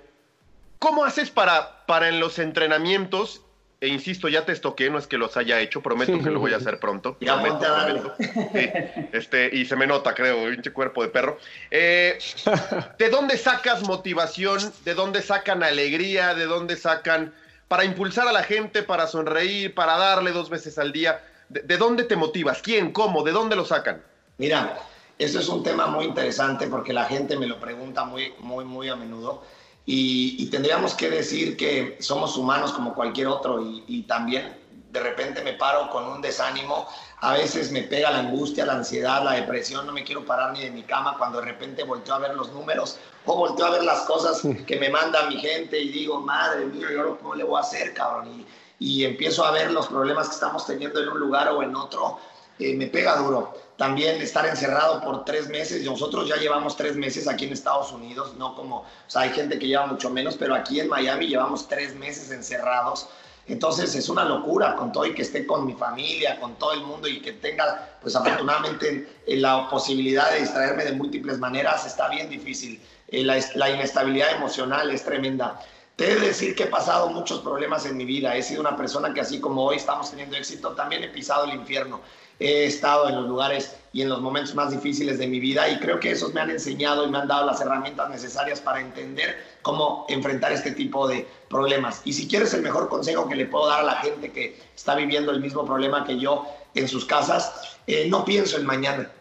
¿cómo 0.79 1.05
haces 1.05 1.29
para, 1.29 1.85
para 1.85 2.09
en 2.09 2.19
los 2.19 2.39
entrenamientos? 2.39 3.41
E 3.83 3.89
insisto, 3.89 4.29
ya 4.29 4.45
te 4.45 4.53
estoqué, 4.53 4.89
no 4.89 4.97
es 4.97 5.07
que 5.07 5.17
los 5.17 5.35
haya 5.35 5.59
hecho, 5.59 5.81
prometo 5.81 6.17
que 6.23 6.29
lo 6.29 6.39
voy 6.39 6.53
a 6.53 6.55
hacer 6.55 6.79
pronto. 6.79 7.17
Ya 7.19 7.41
prometo, 7.41 7.59
prometo. 7.59 8.15
Sí, 8.17 8.69
este, 9.11 9.49
y 9.53 9.65
se 9.65 9.75
me 9.75 9.85
nota, 9.85 10.15
creo, 10.15 10.49
pinche 10.49 10.71
cuerpo 10.71 11.03
de 11.03 11.09
perro. 11.09 11.37
Eh, 11.69 12.17
¿De 12.97 13.09
dónde 13.09 13.37
sacas 13.37 13.83
motivación? 13.83 14.71
¿De 14.85 14.93
dónde 14.93 15.21
sacan 15.21 15.63
alegría? 15.63 16.33
¿De 16.33 16.45
dónde 16.45 16.77
sacan 16.77 17.33
para 17.73 17.85
impulsar 17.85 18.27
a 18.27 18.31
la 18.31 18.43
gente, 18.43 18.83
para 18.83 19.07
sonreír, 19.07 19.73
para 19.73 19.97
darle 19.97 20.31
dos 20.31 20.47
veces 20.47 20.77
al 20.77 20.91
día? 20.91 21.23
¿De, 21.49 21.61
de 21.61 21.77
dónde 21.77 22.03
te 22.03 22.15
motivas? 22.15 22.61
¿Quién? 22.61 22.91
¿Cómo? 22.91 23.23
¿De 23.23 23.31
dónde 23.31 23.55
lo 23.55 23.65
sacan? 23.65 23.99
Mira, 24.37 24.77
eso 25.17 25.39
es 25.39 25.49
un 25.49 25.63
tema 25.63 25.87
muy 25.87 26.05
interesante 26.05 26.67
porque 26.67 26.93
la 26.93 27.05
gente 27.05 27.35
me 27.35 27.47
lo 27.47 27.59
pregunta 27.59 28.05
muy, 28.05 28.31
muy, 28.37 28.63
muy 28.63 28.89
a 28.89 28.95
menudo. 28.95 29.41
Y, 29.87 30.45
tendríamos 30.51 30.93
que 30.93 31.09
decir 31.09 31.57
que 31.57 31.97
somos 31.99 32.37
humanos 32.37 32.73
como 32.73 32.93
cualquier 32.93 33.25
otro 33.25 33.59
y 33.59 34.03
también 34.03 34.53
de 34.93 34.99
repente 34.99 35.41
me 35.41 35.53
paro 35.53 35.89
con 35.89 36.05
un 36.05 36.21
desánimo, 36.21 36.87
a 37.19 37.33
veces 37.33 37.71
me 37.71 37.81
pega 37.81 38.11
la 38.11 38.19
angustia, 38.19 38.63
la 38.63 38.73
ansiedad, 38.73 39.23
la 39.23 39.33
depresión, 39.33 39.87
no 39.87 39.91
me 39.91 40.03
quiero 40.03 40.23
parar 40.23 40.53
ni 40.53 40.61
de 40.61 40.69
mi 40.69 40.83
cama 40.83 41.15
cuando 41.17 41.39
de 41.39 41.45
repente 41.45 41.83
volteo 41.83 42.13
a 42.13 42.19
ver 42.19 42.35
los 42.35 42.51
números 42.51 42.99
o 43.25 43.35
volteo 43.35 43.65
a 43.65 43.71
ver 43.71 43.83
las 43.83 44.01
cosas 44.01 44.43
que 44.67 44.75
me 44.75 44.89
manda 44.89 45.27
mi 45.27 45.37
gente 45.37 45.79
y 45.79 45.89
digo, 45.89 46.21
madre 46.21 46.65
mía, 46.65 46.87
¿yo 46.93 47.17
cómo 47.17 47.33
le 47.33 47.43
voy 47.43 47.57
a 47.57 47.61
hacer, 47.61 47.95
cabrón? 47.95 48.27
Y, 48.27 48.45
y 48.79 49.05
empiezo 49.05 49.43
a 49.43 49.51
ver 49.51 49.71
los 49.71 49.87
problemas 49.87 50.27
que 50.27 50.35
estamos 50.35 50.67
teniendo 50.67 51.01
en 51.01 51.09
un 51.09 51.19
lugar 51.19 51.49
o 51.49 51.63
en 51.63 51.75
otro, 51.75 52.19
eh, 52.59 52.75
me 52.75 52.85
pega 52.85 53.17
duro. 53.17 53.57
También 53.77 54.21
estar 54.21 54.45
encerrado 54.45 55.01
por 55.01 55.25
tres 55.25 55.49
meses, 55.49 55.83
nosotros 55.83 56.29
ya 56.29 56.35
llevamos 56.35 56.77
tres 56.77 56.95
meses 56.95 57.27
aquí 57.27 57.45
en 57.45 57.53
Estados 57.53 57.91
Unidos, 57.91 58.35
no 58.37 58.55
como, 58.55 58.81
o 58.81 58.85
sea, 59.07 59.23
hay 59.23 59.31
gente 59.31 59.57
que 59.57 59.65
lleva 59.65 59.87
mucho 59.87 60.11
menos, 60.11 60.37
pero 60.37 60.53
aquí 60.53 60.79
en 60.79 60.87
Miami 60.87 61.27
llevamos 61.27 61.67
tres 61.67 61.95
meses 61.95 62.29
encerrados. 62.29 63.07
Entonces 63.47 63.93
es 63.95 64.07
una 64.07 64.23
locura 64.23 64.75
con 64.75 64.91
todo 64.91 65.05
y 65.05 65.13
que 65.13 65.21
esté 65.21 65.45
con 65.45 65.65
mi 65.65 65.73
familia, 65.73 66.39
con 66.39 66.55
todo 66.55 66.73
el 66.73 66.81
mundo 66.81 67.07
y 67.07 67.21
que 67.21 67.33
tenga, 67.33 67.97
pues 68.01 68.15
afortunadamente, 68.15 69.07
eh, 69.27 69.37
la 69.37 69.69
posibilidad 69.69 70.31
de 70.31 70.41
distraerme 70.41 70.85
de 70.85 70.93
múltiples 70.93 71.39
maneras, 71.39 71.85
está 71.85 72.07
bien 72.07 72.29
difícil. 72.29 72.81
Eh, 73.09 73.23
la, 73.23 73.37
la 73.55 73.69
inestabilidad 73.69 74.31
emocional 74.31 74.89
es 74.91 75.03
tremenda. 75.03 75.59
Te 75.95 76.11
he 76.11 76.15
de 76.15 76.27
decir 76.27 76.55
que 76.55 76.63
he 76.63 76.67
pasado 76.67 77.09
muchos 77.09 77.41
problemas 77.41 77.85
en 77.85 77.95
mi 77.95 78.05
vida. 78.05 78.35
He 78.35 78.41
sido 78.41 78.61
una 78.61 78.75
persona 78.75 79.13
que 79.13 79.21
así 79.21 79.39
como 79.39 79.63
hoy 79.63 79.75
estamos 79.75 80.09
teniendo 80.09 80.35
éxito, 80.35 80.71
también 80.71 81.03
he 81.03 81.09
pisado 81.09 81.45
el 81.45 81.53
infierno. 81.53 82.01
He 82.39 82.65
estado 82.65 83.07
en 83.09 83.15
los 83.15 83.27
lugares 83.27 83.75
y 83.93 84.01
en 84.01 84.09
los 84.09 84.19
momentos 84.19 84.55
más 84.55 84.71
difíciles 84.71 85.19
de 85.19 85.27
mi 85.27 85.39
vida 85.39 85.69
y 85.69 85.77
creo 85.77 85.99
que 85.99 86.09
esos 86.09 86.33
me 86.33 86.41
han 86.41 86.49
enseñado 86.49 87.05
y 87.05 87.11
me 87.11 87.19
han 87.19 87.27
dado 87.27 87.45
las 87.45 87.61
herramientas 87.61 88.09
necesarias 88.09 88.59
para 88.59 88.81
entender 88.81 89.57
cómo 89.61 90.07
enfrentar 90.09 90.51
este 90.51 90.71
tipo 90.71 91.07
de 91.07 91.27
problemas. 91.47 92.01
Y 92.05 92.13
si 92.13 92.27
quieres 92.27 92.55
el 92.55 92.63
mejor 92.63 92.89
consejo 92.89 93.27
que 93.29 93.35
le 93.35 93.45
puedo 93.45 93.67
dar 93.67 93.81
a 93.81 93.83
la 93.83 93.95
gente 93.97 94.31
que 94.31 94.59
está 94.75 94.95
viviendo 94.95 95.31
el 95.31 95.41
mismo 95.41 95.63
problema 95.63 96.03
que 96.05 96.17
yo 96.17 96.47
en 96.73 96.87
sus 96.87 97.05
casas, 97.05 97.77
eh, 97.85 98.07
no 98.09 98.25
pienso 98.25 98.57
en 98.57 98.65
mañana, 98.65 99.11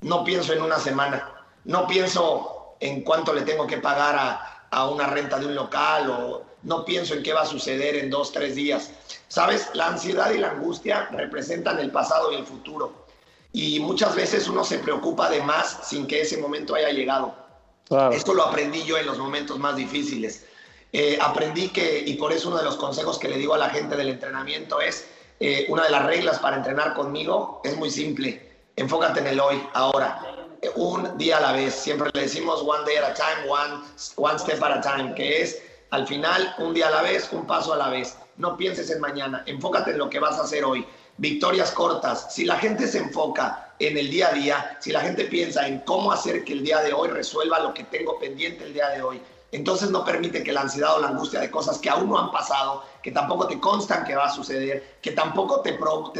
no 0.00 0.24
pienso 0.24 0.54
en 0.54 0.62
una 0.62 0.78
semana, 0.78 1.30
no 1.66 1.86
pienso 1.86 2.76
en 2.80 3.02
cuánto 3.02 3.34
le 3.34 3.42
tengo 3.42 3.66
que 3.66 3.76
pagar 3.76 4.16
a, 4.16 4.57
a 4.70 4.88
una 4.88 5.06
renta 5.06 5.38
de 5.38 5.46
un 5.46 5.54
local 5.54 6.10
o 6.10 6.42
no 6.62 6.84
pienso 6.84 7.14
en 7.14 7.22
qué 7.22 7.32
va 7.32 7.42
a 7.42 7.46
suceder 7.46 7.96
en 7.96 8.10
dos, 8.10 8.32
tres 8.32 8.54
días. 8.54 8.90
Sabes, 9.28 9.70
la 9.74 9.88
ansiedad 9.88 10.30
y 10.32 10.38
la 10.38 10.50
angustia 10.50 11.08
representan 11.12 11.78
el 11.78 11.90
pasado 11.90 12.32
y 12.32 12.36
el 12.36 12.44
futuro. 12.44 13.06
Y 13.52 13.80
muchas 13.80 14.14
veces 14.14 14.48
uno 14.48 14.64
se 14.64 14.78
preocupa 14.78 15.30
de 15.30 15.42
más 15.42 15.80
sin 15.84 16.06
que 16.06 16.20
ese 16.20 16.36
momento 16.36 16.74
haya 16.74 16.90
llegado. 16.90 17.34
Claro. 17.88 18.12
Esto 18.12 18.34
lo 18.34 18.44
aprendí 18.44 18.82
yo 18.84 18.98
en 18.98 19.06
los 19.06 19.18
momentos 19.18 19.58
más 19.58 19.76
difíciles. 19.76 20.44
Eh, 20.92 21.18
aprendí 21.20 21.68
que, 21.68 22.02
y 22.06 22.14
por 22.14 22.32
eso 22.32 22.48
uno 22.48 22.58
de 22.58 22.64
los 22.64 22.76
consejos 22.76 23.18
que 23.18 23.28
le 23.28 23.36
digo 23.36 23.54
a 23.54 23.58
la 23.58 23.70
gente 23.70 23.96
del 23.96 24.08
entrenamiento 24.08 24.80
es, 24.80 25.06
eh, 25.40 25.66
una 25.68 25.84
de 25.84 25.90
las 25.90 26.04
reglas 26.04 26.38
para 26.38 26.56
entrenar 26.56 26.94
conmigo 26.94 27.60
es 27.64 27.76
muy 27.76 27.90
simple. 27.90 28.48
Enfócate 28.76 29.20
en 29.20 29.28
el 29.28 29.40
hoy, 29.40 29.62
ahora. 29.74 30.27
Un 30.74 31.16
día 31.18 31.38
a 31.38 31.40
la 31.40 31.52
vez. 31.52 31.74
Siempre 31.74 32.10
le 32.12 32.22
decimos 32.22 32.62
one 32.62 32.84
day 32.84 32.96
at 32.96 33.10
a 33.10 33.14
time, 33.14 33.48
one, 33.48 33.84
one 34.16 34.38
step 34.38 34.62
at 34.62 34.78
a 34.78 34.80
time, 34.80 35.14
que 35.14 35.42
es 35.42 35.62
al 35.90 36.06
final 36.06 36.54
un 36.58 36.74
día 36.74 36.88
a 36.88 36.90
la 36.90 37.02
vez, 37.02 37.28
un 37.32 37.46
paso 37.46 37.72
a 37.72 37.76
la 37.76 37.88
vez. 37.88 38.16
No 38.36 38.56
pienses 38.56 38.90
en 38.90 39.00
mañana, 39.00 39.42
enfócate 39.46 39.92
en 39.92 39.98
lo 39.98 40.10
que 40.10 40.18
vas 40.18 40.38
a 40.38 40.42
hacer 40.42 40.64
hoy. 40.64 40.86
Victorias 41.16 41.72
cortas. 41.72 42.32
Si 42.32 42.44
la 42.44 42.56
gente 42.56 42.86
se 42.86 42.98
enfoca 42.98 43.74
en 43.78 43.96
el 43.96 44.10
día 44.10 44.28
a 44.28 44.32
día, 44.32 44.78
si 44.80 44.92
la 44.92 45.00
gente 45.00 45.24
piensa 45.24 45.66
en 45.66 45.80
cómo 45.80 46.12
hacer 46.12 46.44
que 46.44 46.52
el 46.52 46.64
día 46.64 46.80
de 46.80 46.92
hoy 46.92 47.08
resuelva 47.08 47.60
lo 47.60 47.74
que 47.74 47.84
tengo 47.84 48.18
pendiente 48.18 48.64
el 48.64 48.74
día 48.74 48.88
de 48.90 49.02
hoy, 49.02 49.20
entonces 49.50 49.90
no 49.90 50.04
permite 50.04 50.42
que 50.42 50.52
la 50.52 50.62
ansiedad 50.62 50.96
o 50.96 51.00
la 51.00 51.08
angustia 51.08 51.40
de 51.40 51.50
cosas 51.50 51.78
que 51.78 51.88
aún 51.88 52.08
no 52.08 52.18
han 52.18 52.30
pasado, 52.30 52.84
que 53.02 53.10
tampoco 53.10 53.46
te 53.46 53.58
constan 53.58 54.04
que 54.04 54.14
va 54.14 54.26
a 54.26 54.32
suceder, 54.32 54.98
que 55.00 55.12
tampoco 55.12 55.62
te, 55.62 55.72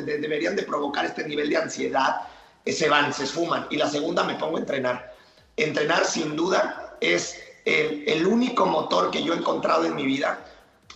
deberían 0.03 0.57
de 0.57 0.63
provocar 0.63 1.05
este 1.05 1.27
nivel 1.29 1.51
de 1.51 1.59
ansiedad, 1.59 2.23
se 2.73 2.89
van, 2.89 3.13
se 3.13 3.25
esfuman. 3.25 3.67
Y 3.71 3.77
la 3.77 3.89
segunda 3.89 4.25
me 4.25 4.35
pongo 4.35 4.57
a 4.57 4.61
entrenar. 4.61 5.15
Entrenar 5.57 6.05
sin 6.05 6.37
duda 6.37 6.97
es 7.01 7.37
el, 7.65 8.05
el 8.07 8.27
único 8.27 8.67
motor 8.67 9.11
que 9.11 9.23
yo 9.23 9.35
he 9.35 9.37
encontrado 9.37 9.85
en 9.85 9.95
mi 9.95 10.07
vida 10.07 10.45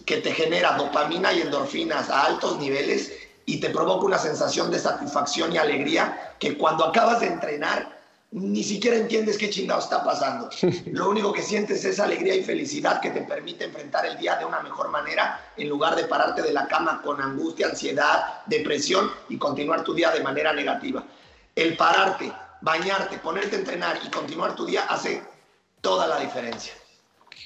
que 0.06 0.18
te 0.18 0.32
genera 0.32 0.76
dopamina 0.76 1.32
y 1.32 1.42
endorfinas 1.42 2.10
a 2.10 2.26
altos 2.26 2.58
niveles 2.58 3.12
y 3.46 3.60
te 3.60 3.70
provoca 3.70 4.06
una 4.06 4.18
sensación 4.18 4.70
de 4.70 4.78
satisfacción 4.78 5.52
y 5.52 5.58
alegría 5.58 6.34
que 6.38 6.56
cuando 6.56 6.84
acabas 6.84 7.20
de 7.20 7.26
entrenar 7.26 8.02
ni 8.32 8.64
siquiera 8.64 8.96
entiendes 8.96 9.36
qué 9.36 9.50
chingado 9.50 9.80
está 9.80 10.02
pasando. 10.02 10.48
Lo 10.86 11.10
único 11.10 11.32
que 11.32 11.42
sientes 11.42 11.84
es 11.84 12.00
alegría 12.00 12.34
y 12.34 12.42
felicidad 12.42 13.00
que 13.00 13.10
te 13.10 13.20
permite 13.22 13.64
enfrentar 13.64 14.06
el 14.06 14.16
día 14.16 14.36
de 14.36 14.46
una 14.46 14.60
mejor 14.60 14.88
manera 14.88 15.52
en 15.56 15.68
lugar 15.68 15.94
de 15.96 16.04
pararte 16.04 16.40
de 16.40 16.52
la 16.52 16.66
cama 16.66 17.02
con 17.02 17.20
angustia, 17.20 17.66
ansiedad, 17.68 18.40
depresión 18.46 19.10
y 19.28 19.36
continuar 19.36 19.84
tu 19.84 19.92
día 19.92 20.10
de 20.10 20.22
manera 20.22 20.52
negativa. 20.54 21.04
El 21.54 21.76
pararte, 21.76 22.32
bañarte, 22.60 23.18
ponerte 23.18 23.56
a 23.56 23.58
entrenar 23.58 23.98
y 24.04 24.08
continuar 24.10 24.54
tu 24.54 24.64
día 24.66 24.82
hace 24.88 25.22
toda 25.80 26.06
la 26.06 26.20
diferencia. 26.20 26.72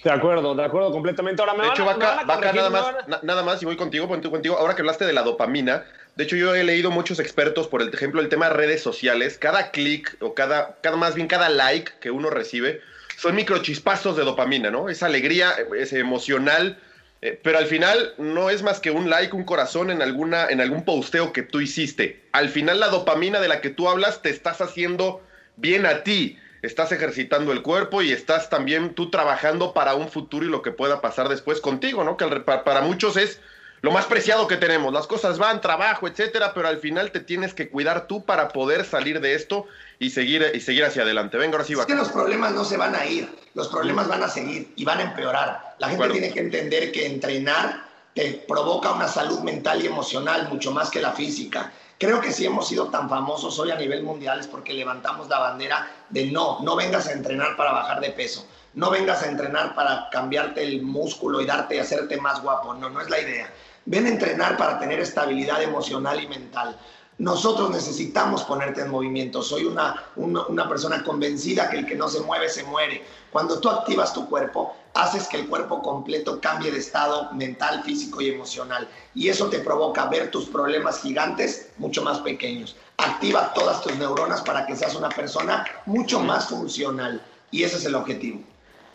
De 0.04 0.10
acuerdo, 0.12 0.54
de 0.54 0.64
acuerdo 0.64 0.92
completamente. 0.92 1.42
Ahora 1.42 1.54
me 1.54 1.62
de 1.62 1.68
van 1.68 1.75
hecho, 1.75 1.84
Vaca, 1.84 2.06
van 2.06 2.18
a 2.18 2.25
Vaca, 2.25 2.52
nada 2.52 2.70
más, 2.70 3.08
na- 3.08 3.20
nada 3.22 3.42
más, 3.42 3.62
y 3.62 3.64
voy 3.64 3.76
contigo, 3.76 4.06
voy 4.06 4.20
contigo. 4.20 4.56
Ahora 4.58 4.75
que 4.76 4.82
hablaste 4.82 5.04
de 5.06 5.12
la 5.12 5.22
dopamina, 5.22 5.84
de 6.14 6.25
hecho, 6.25 6.36
yo 6.36 6.54
he 6.54 6.62
leído 6.64 6.90
muchos 6.90 7.18
expertos, 7.18 7.66
por 7.66 7.82
el 7.82 7.92
ejemplo, 7.92 8.20
el 8.20 8.28
tema 8.28 8.48
de 8.48 8.54
redes 8.54 8.82
sociales. 8.82 9.38
Cada 9.38 9.70
clic, 9.70 10.16
o 10.20 10.34
cada, 10.34 10.76
cada, 10.82 10.96
más 10.96 11.14
bien 11.14 11.26
cada 11.26 11.48
like 11.48 11.92
que 12.00 12.10
uno 12.10 12.30
recibe, 12.30 12.80
son 13.16 13.34
microchispazos 13.34 14.16
de 14.16 14.25
dopamina, 14.25 14.70
¿no? 14.70 14.88
Esa 14.88 15.06
alegría, 15.06 15.54
es 15.76 15.92
emocional, 15.92 16.78
eh, 17.23 17.40
pero 17.42 17.58
al 17.58 17.66
final 17.66 18.14
no 18.18 18.50
es 18.50 18.62
más 18.62 18.80
que 18.80 18.90
un 18.90 19.08
like, 19.08 19.35
un 19.35 19.44
corazón 19.44 19.90
en, 19.90 20.02
alguna, 20.02 20.46
en 20.49 20.61
algún 20.61 20.85
posteo 20.85 21.32
que 21.32 21.42
tú 21.42 21.61
hiciste. 21.61 22.25
Al 22.32 22.49
final 22.49 22.80
la 22.80 22.88
dopamina 22.88 23.40
de 23.40 23.49
la 23.49 23.61
que 23.61 23.70
tú 23.70 23.88
hablas 23.88 24.23
te 24.23 24.30
estás 24.30 24.61
haciendo 24.61 25.23
bien 25.56 25.87
a 25.87 26.02
ti. 26.02 26.38
Estás 26.62 26.92
ejercitando 26.92 27.52
el 27.52 27.62
cuerpo 27.62 28.02
y 28.02 28.12
estás 28.12 28.50
también 28.50 28.94
tú 28.94 29.11
trabajando 29.11 29.73
para 29.73 29.94
un 29.94 30.08
futuro 30.08 30.44
y 30.44 30.49
lo 30.49 30.62
que 30.62 30.73
pueda 30.73 31.00
pasar 31.00 31.28
después 31.28 31.61
contigo, 31.61 32.02
¿no? 32.04 32.16
Que 32.16 32.26
para 32.26 32.80
muchos 32.80 33.16
es 33.16 33.40
lo 33.82 33.92
más 33.92 34.06
preciado 34.06 34.49
que 34.49 34.56
tenemos. 34.56 34.92
Las 34.92 35.06
cosas 35.06 35.38
van, 35.38 35.61
trabajo, 35.61 36.08
etcétera, 36.08 36.52
pero 36.54 36.68
al 36.68 36.78
final 36.78 37.12
te 37.12 37.20
tienes 37.20 37.54
que 37.54 37.68
cuidar 37.68 38.06
tú 38.06 38.25
para 38.25 38.49
poder 38.49 38.85
salir 38.85 39.20
de 39.20 39.35
esto 39.35 39.66
y 39.99 40.11
seguir, 40.11 40.50
y 40.55 40.61
seguir 40.61 40.85
hacia 40.85 41.03
adelante. 41.03 41.38
Venga, 41.38 41.57
ahora 41.57 41.65
sí, 41.65 41.73
Es 41.73 41.79
Vaca. 41.79 41.88
que 41.88 41.95
los 41.99 42.11
problemas 42.11 42.53
no 42.53 42.65
se 42.65 42.76
van 42.76 42.95
a 42.95 43.07
ir, 43.07 43.29
los 43.55 43.69
problemas 43.69 44.09
van 44.09 44.23
a 44.23 44.29
seguir 44.29 44.73
y 44.76 44.85
van 44.85 44.99
a 44.99 45.03
empeorar. 45.03 45.76
La 45.79 45.88
gente 45.88 46.09
tiene 46.11 46.33
que 46.33 46.41
entender 46.41 46.93
que 46.93 47.07
entrenar 47.07 47.85
te 48.15 48.45
provoca 48.49 48.93
una 48.93 49.09
salud 49.09 49.41
mental 49.41 49.83
y 49.83 49.87
emocional 49.87 50.49
mucho 50.49 50.73
más 50.73 50.91
que 50.91 51.00
la 51.00 51.12
física. 51.12 51.71
Creo 51.99 52.21
que 52.21 52.33
si 52.33 52.45
hemos 52.47 52.69
sido 52.69 52.88
tan 52.88 53.09
famosos 53.09 53.59
hoy 53.59 53.71
a 53.71 53.76
nivel 53.76 54.03
mundial 54.03 54.41
es 54.41 54.47
porque 54.47 54.73
levantamos 54.75 55.29
la 55.29 55.38
bandera 55.38 55.91
de 56.09 56.26
no, 56.26 56.61
no 56.62 56.76
vengas 56.76 57.09
a 57.09 57.12
entrenar 57.12 57.57
para 57.57 57.73
bajar 57.73 58.00
de 58.00 58.11
peso, 58.11 58.47
no 58.75 58.91
vengas 58.91 59.23
a 59.23 59.29
entrenar 59.29 59.75
para 59.75 60.09
cambiarte 60.11 60.62
el 60.62 60.83
músculo 60.83 61.41
y 61.41 61.47
darte 61.47 61.76
y 61.76 61.79
hacerte 61.79 62.19
más 62.19 62.43
guapo, 62.43 62.75
no, 62.75 62.91
no 62.91 63.00
es 63.00 63.09
la 63.09 63.21
idea. 63.21 63.50
Ven 63.87 64.07
a 64.07 64.09
entrenar 64.09 64.57
para 64.57 64.79
tener 64.79 64.99
estabilidad 65.00 65.62
emocional 65.62 66.21
y 66.21 66.26
mental. 66.26 66.76
Nosotros 67.18 67.70
necesitamos 67.70 68.44
ponerte 68.44 68.82
en 68.82 68.90
movimiento. 68.90 69.42
Soy 69.42 69.64
una, 69.64 70.04
una, 70.16 70.68
persona 70.68 71.02
convencida 71.02 71.70
que 71.70 71.78
el 71.78 71.87
que 71.87 71.94
no 71.94 72.08
se 72.08 72.20
mueve 72.20 72.50
se 72.50 72.62
muere. 72.64 73.02
Cuando 73.30 73.58
tú 73.58 73.70
activas 73.70 74.12
tu 74.12 74.28
cuerpo, 74.28 74.76
haces 74.92 75.26
que 75.26 75.38
el 75.38 75.49
cuerpo 75.49 75.80
completo 75.80 76.40
cambie 76.42 76.70
de 76.70 76.78
estado 76.78 77.32
mental, 77.32 77.82
físico 77.85 78.20
y 78.20 78.28
emocional. 78.28 78.87
Y 79.14 79.30
eso 79.30 79.49
te 79.49 79.61
provoca 79.61 80.04
ver 80.06 80.30
tus 80.30 80.44
problemas 80.46 81.00
gigantes 81.00 81.70
mucho 81.78 82.02
más 82.02 82.18
pequeños. 82.18 82.76
Activa 82.99 83.54
todas 83.54 83.80
tus 83.80 83.96
neuronas 83.96 84.42
para 84.42 84.66
que 84.66 84.76
seas 84.76 84.94
una 84.94 85.08
persona 85.08 85.64
mucho 85.87 86.20
más 86.20 86.49
funcional. 86.49 87.23
Y 87.50 87.62
ese 87.62 87.76
es 87.78 87.87
el 87.87 87.94
objetivo. 87.94 88.40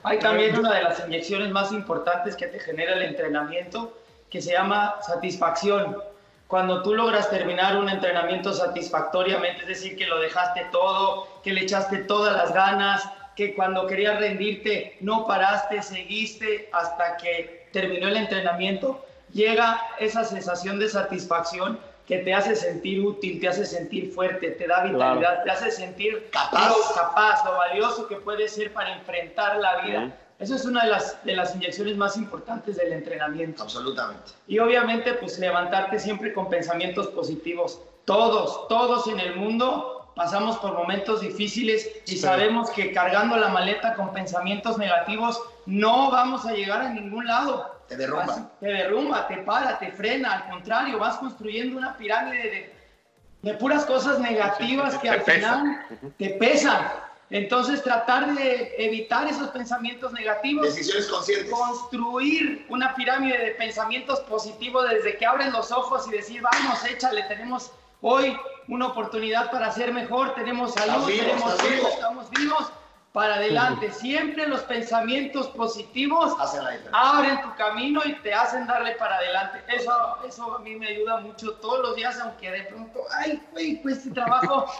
Hay 0.04 0.20
también 0.20 0.58
una 0.58 0.76
de 0.76 0.84
las 0.84 1.00
inyecciones 1.08 1.50
más 1.52 1.72
importantes 1.72 2.36
que 2.36 2.48
te 2.48 2.60
genera 2.60 2.94
el 2.94 3.02
entrenamiento 3.02 3.98
que 4.30 4.42
se 4.42 4.52
llama 4.52 4.96
satisfacción. 5.06 5.98
Cuando 6.52 6.84
tú 6.84 6.94
logras 6.94 7.30
terminar 7.30 7.78
un 7.78 7.88
entrenamiento 7.88 8.52
satisfactoriamente, 8.52 9.62
es 9.62 9.68
decir, 9.70 9.96
que 9.96 10.06
lo 10.06 10.20
dejaste 10.20 10.66
todo, 10.70 11.26
que 11.42 11.54
le 11.54 11.62
echaste 11.62 12.00
todas 12.00 12.36
las 12.36 12.54
ganas, 12.54 13.10
que 13.38 13.56
cuando 13.56 13.88
querías 13.88 14.20
rendirte 14.20 14.98
no 15.00 15.26
paraste, 15.26 15.82
seguiste 15.82 16.70
hasta 16.74 17.16
que 17.16 17.70
terminó 17.72 18.10
el 18.10 18.18
entrenamiento, 18.18 19.06
llega 19.32 19.82
esa 19.98 20.26
sensación 20.26 20.78
de 20.78 20.90
satisfacción 20.90 21.80
que 22.06 22.18
te 22.18 22.34
hace 22.34 22.58
sentir 22.58 23.00
útil, 23.00 23.40
te 23.40 23.48
hace 23.48 23.66
sentir 23.66 24.12
fuerte, 24.12 24.52
te 24.52 24.68
da 24.68 24.84
vitalidad, 24.84 25.20
Claro. 25.20 25.44
te 25.46 25.52
hace 25.52 25.72
sentir 25.72 26.28
Capaz. 26.34 26.68
lo 26.68 26.94
capaz, 26.94 27.46
lo 27.46 27.56
valioso 27.56 28.10
que 28.10 28.18
puede 28.18 28.50
ser 28.50 28.74
para 28.74 28.92
enfrentar 28.92 29.56
la 29.56 29.78
vida. 29.78 30.12
Eso 30.42 30.56
es 30.56 30.66
una 30.66 30.84
de 30.84 30.90
las, 30.90 31.24
de 31.24 31.36
las 31.36 31.56
inyecciones 31.56 31.96
más 31.98 32.18
importantes 32.18 32.76
del 32.78 32.92
entrenamiento. 32.94 33.62
Absolutamente. 33.62 34.32
Y 34.48 34.58
obviamente, 34.60 35.14
pues 35.14 35.38
levantarte 35.38 36.00
siempre 36.00 36.34
con 36.34 36.50
pensamientos 36.50 37.08
positivos. 37.08 37.80
Todos, 38.06 38.68
todos 38.68 39.08
en 39.08 39.20
el 39.20 39.36
mundo 39.36 40.12
pasamos 40.16 40.58
por 40.58 40.74
momentos 40.74 41.22
difíciles 41.22 41.90
y 42.08 42.18
sabemos 42.18 42.70
que 42.72 42.92
cargando 42.92 43.38
la 43.38 43.50
maleta 43.50 43.94
con 43.94 44.12
pensamientos 44.12 44.78
negativos 44.78 45.42
no 45.68 46.12
vamos 46.12 46.46
a 46.46 46.54
llegar 46.54 46.82
a 46.82 46.90
ningún 46.90 47.28
lado. 47.28 47.80
Te 47.88 47.96
derrumba. 47.96 48.52
Te 48.60 48.68
derrumba, 48.68 49.28
te 49.28 49.38
para, 49.38 49.78
te 49.78 49.92
frena. 49.92 50.34
Al 50.34 50.50
contrario, 50.50 50.98
vas 50.98 51.18
construyendo 51.18 51.78
una 51.78 51.96
pirámide 51.98 52.44
de, 52.50 52.76
de 53.44 53.54
puras 53.58 53.86
cosas 53.86 54.20
negativas 54.20 54.98
que 54.98 55.10
al 55.10 55.22
pesa. 55.22 55.36
final 55.36 55.86
te 56.18 56.30
pesan. 56.32 56.88
Entonces, 57.32 57.82
tratar 57.82 58.36
de 58.36 58.76
evitar 58.78 59.26
esos 59.26 59.48
pensamientos 59.50 60.12
negativos. 60.12 60.66
Decisiones 60.66 61.08
conscientes. 61.08 61.50
construir 61.50 62.66
una 62.68 62.94
pirámide 62.94 63.38
de 63.38 63.52
pensamientos 63.52 64.20
positivos 64.22 64.88
desde 64.90 65.18
que 65.18 65.26
abres 65.26 65.52
los 65.54 65.72
ojos 65.72 66.06
y 66.10 66.12
decir, 66.12 66.42
vamos, 66.42 66.84
échale, 66.84 67.24
tenemos 67.24 67.72
hoy 68.02 68.36
una 68.68 68.88
oportunidad 68.88 69.50
para 69.50 69.72
ser 69.72 69.94
mejor, 69.94 70.36
tenemos 70.36 70.74
salud, 70.74 70.94
Estás 70.94 71.08
vivo, 71.08 71.24
tenemos 71.24 71.62
vida, 71.62 71.90
estamos 71.90 72.30
vivos, 72.32 72.72
para 73.14 73.36
adelante. 73.36 73.92
Siempre 73.92 74.48
los 74.48 74.62
pensamientos 74.62 75.48
positivos 75.50 76.34
Hacen 76.40 76.64
la 76.64 76.72
diferencia. 76.72 76.92
abren 76.94 77.42
tu 77.42 77.54
camino 77.56 78.02
y 78.06 78.14
te 78.22 78.34
hacen 78.34 78.66
darle 78.66 78.94
para 78.96 79.18
adelante. 79.18 79.60
Eso, 79.68 79.92
eso 80.26 80.56
a 80.56 80.60
mí 80.60 80.76
me 80.76 80.88
ayuda 80.88 81.18
mucho 81.20 81.54
todos 81.56 81.80
los 81.82 81.96
días, 81.98 82.18
aunque 82.22 82.50
de 82.50 82.64
pronto, 82.64 83.02
ay, 83.20 83.42
güey, 83.52 83.82
pues 83.82 83.98
este 83.98 84.12
trabajo, 84.12 84.66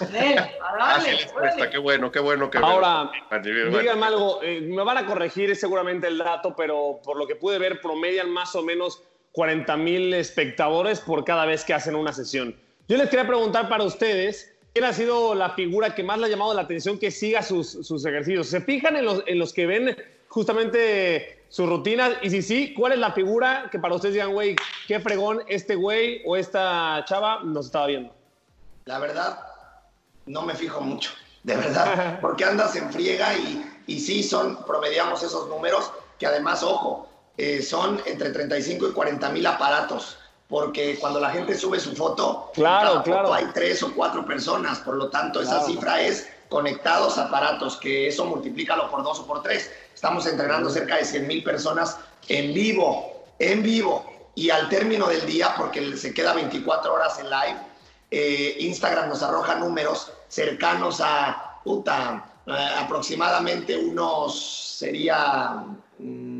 a 0.00 0.76
darle, 0.78 1.12
les 1.14 1.32
cuesta, 1.32 1.68
qué 1.70 1.78
bueno, 1.78 2.10
qué 2.12 2.20
bueno 2.20 2.50
que 2.50 2.58
Ahora, 2.58 3.10
Bueno. 3.30 3.78
díganme 3.78 4.06
algo, 4.06 4.40
eh, 4.42 4.60
me 4.60 4.82
van 4.84 4.98
a 4.98 5.06
corregir 5.06 5.54
seguramente 5.56 6.06
el 6.06 6.18
dato, 6.18 6.54
pero 6.56 7.00
por 7.02 7.16
lo 7.16 7.26
que 7.26 7.34
pude 7.36 7.58
ver, 7.58 7.80
promedian 7.80 8.30
más 8.30 8.54
o 8.54 8.62
menos 8.62 9.02
40 9.32 9.76
mil 9.76 10.14
espectadores 10.14 11.00
por 11.00 11.24
cada 11.24 11.44
vez 11.44 11.64
que 11.64 11.74
hacen 11.74 11.96
una 11.96 12.12
sesión. 12.12 12.54
Yo 12.86 12.96
les 12.98 13.08
quería 13.08 13.26
preguntar 13.26 13.68
para 13.68 13.82
ustedes, 13.82 14.53
¿quién 14.74 14.84
ha 14.84 14.92
sido 14.92 15.36
la 15.36 15.50
figura 15.50 15.94
que 15.94 16.02
más 16.02 16.18
le 16.18 16.26
ha 16.26 16.28
llamado 16.28 16.52
la 16.52 16.62
atención 16.62 16.98
que 16.98 17.12
siga 17.12 17.42
sus, 17.42 17.70
sus 17.70 18.04
ejercicios? 18.04 18.48
¿Se 18.48 18.60
fijan 18.60 18.96
en 18.96 19.04
los, 19.04 19.22
en 19.26 19.38
los 19.38 19.52
que 19.52 19.66
ven 19.66 19.96
justamente 20.28 21.44
sus 21.48 21.68
rutinas? 21.68 22.14
Y 22.22 22.30
si 22.30 22.42
sí, 22.42 22.74
¿cuál 22.74 22.92
es 22.92 22.98
la 22.98 23.12
figura 23.12 23.68
que 23.70 23.78
para 23.78 23.94
ustedes 23.94 24.14
digan, 24.14 24.32
güey, 24.32 24.56
qué 24.88 24.98
fregón 24.98 25.42
este 25.46 25.76
güey 25.76 26.22
o 26.26 26.36
esta 26.36 27.04
chava 27.06 27.44
nos 27.44 27.66
estaba 27.66 27.86
viendo? 27.86 28.12
La 28.86 28.98
verdad, 28.98 29.38
no 30.26 30.42
me 30.42 30.54
fijo 30.56 30.80
mucho, 30.80 31.12
de 31.44 31.56
verdad, 31.56 32.18
porque 32.20 32.44
andas 32.44 32.74
en 32.74 32.92
friega 32.92 33.32
y, 33.38 33.64
y 33.86 34.00
sí, 34.00 34.24
son, 34.24 34.64
promediamos 34.64 35.22
esos 35.22 35.48
números, 35.48 35.92
que 36.18 36.26
además, 36.26 36.64
ojo, 36.64 37.08
eh, 37.36 37.62
son 37.62 38.02
entre 38.06 38.30
35 38.30 38.88
y 38.88 38.92
40 38.92 39.30
mil 39.30 39.46
aparatos, 39.46 40.18
porque 40.48 40.98
cuando 41.00 41.20
la 41.20 41.30
gente 41.30 41.56
sube 41.56 41.80
su 41.80 41.94
foto, 41.94 42.50
Claro, 42.54 43.02
claro. 43.02 43.22
foto 43.22 43.34
hay 43.34 43.46
tres 43.54 43.82
o 43.82 43.92
cuatro 43.94 44.24
personas, 44.24 44.78
por 44.80 44.96
lo 44.96 45.08
tanto, 45.08 45.40
esa 45.40 45.64
cifra 45.64 46.00
es 46.02 46.28
conectados 46.48 47.18
aparatos, 47.18 47.76
que 47.76 48.08
eso 48.08 48.24
multiplícalo 48.26 48.90
por 48.90 49.02
dos 49.02 49.20
o 49.20 49.26
por 49.26 49.42
tres. 49.42 49.70
Estamos 49.94 50.26
entrenando 50.26 50.70
cerca 50.70 50.96
de 50.96 51.04
100 51.04 51.26
mil 51.26 51.42
personas 51.42 51.98
en 52.28 52.52
vivo, 52.52 53.24
en 53.38 53.62
vivo, 53.62 54.04
y 54.34 54.50
al 54.50 54.68
término 54.68 55.06
del 55.08 55.24
día, 55.26 55.54
porque 55.56 55.96
se 55.96 56.12
queda 56.12 56.34
24 56.34 56.92
horas 56.92 57.18
en 57.18 57.30
live, 57.30 57.58
eh, 58.10 58.56
Instagram 58.60 59.08
nos 59.08 59.22
arroja 59.22 59.56
números 59.56 60.12
cercanos 60.28 61.00
a, 61.00 61.60
puta, 61.64 62.24
eh, 62.46 62.68
aproximadamente 62.78 63.76
unos, 63.76 64.76
sería, 64.78 65.64
mm, 65.98 66.33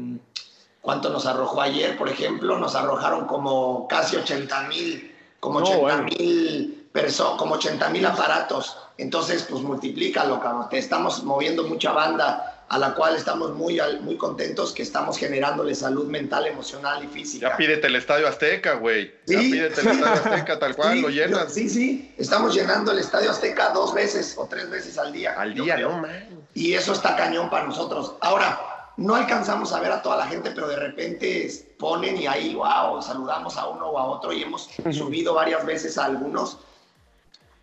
¿cuánto 0.85 1.09
nos 1.11 1.27
arrojó 1.27 1.61
ayer, 1.63 1.97
por 1.99 2.09
ejemplo? 2.09 2.59
Nos 2.59 2.77
arrojaron 2.77 3.27
como 3.27 3.89
casi 3.89 4.17
80 4.17 4.69
mil, 4.69 5.13
como 5.41 5.59
No, 5.61 5.67
80 5.67 5.81
bueno. 5.83 6.03
mil 6.05 6.89
personas, 6.93 7.39
como 7.39 7.55
80 7.57 7.89
mil 7.89 8.07
aparatos. 8.07 8.77
Entonces, 8.99 9.47
pues 9.51 9.63
multiplícalo, 9.63 10.41
cabrón. 10.41 10.69
Te 10.69 10.79
estamos 10.79 11.25
moviendo 11.25 11.65
mucha 11.65 11.91
banda 11.91 12.51
a 12.69 12.79
la 12.79 12.95
cual 12.95 13.17
estamos 13.17 13.53
muy, 13.55 13.81
muy 14.03 14.17
contentos 14.17 14.73
que 14.73 14.83
estamos 14.83 15.19
generándole 15.19 15.75
salud 15.75 16.07
mental, 16.07 16.47
emocional 16.47 17.03
y 17.05 17.09
física. 17.09 17.51
Ya 17.51 17.57
pídete 17.57 17.87
el 17.89 17.97
Estadio 17.97 18.29
Azteca, 18.29 18.75
güey. 18.75 19.13
Ya 19.27 19.41
Sí, 19.41 19.51
pídete 19.53 19.81
el 19.81 19.87
sí. 19.89 19.93
Estadio 19.95 20.13
Azteca, 20.23 20.59
tal 20.59 20.77
cual, 20.77 20.93
Sí, 20.95 21.01
lo 21.01 21.11
yo- 21.11 21.25
llenas. 21.27 21.53
Sí, 21.53 21.69
sí, 21.69 22.15
estamos 22.19 22.55
llenando 22.55 22.93
el 22.93 22.99
Estadio 23.01 23.31
Azteca 23.31 23.71
dos 23.71 23.93
veces 23.95 24.35
o 24.39 24.47
tres 24.47 24.71
veces 24.71 24.97
al 24.99 25.13
día. 25.13 25.35
Al 25.39 25.55
yo 25.55 25.65
día, 25.65 25.75
creo. 25.77 25.91
no, 25.91 25.99
man. 25.99 26.29
Y 26.55 26.75
eso 26.75 26.93
está 26.93 27.17
cañón 27.17 27.51
para 27.51 27.67
nosotros. 27.67 28.15
Ahora, 28.21 28.59
no 28.97 29.15
alcanzamos 29.15 29.73
a 29.73 29.81
ver 29.81 29.91
a 29.93 30.03
toda 30.03 30.17
la 30.19 30.27
gente, 30.27 30.51
pero 30.53 30.69
de 30.69 30.77
repente 30.77 31.51
ponen 31.79 32.17
y 32.17 32.27
ahí, 32.27 32.55
wow, 32.55 33.03
saludamos 33.03 33.57
a 33.57 33.67
uno 33.69 33.89
o 33.89 33.99
a 33.99 34.05
otro 34.07 34.33
y 34.33 34.43
hemos 34.43 34.69
subido 34.93 35.35
varias 35.35 35.65
veces 35.67 35.99
a 35.99 36.05
algunos. 36.07 36.59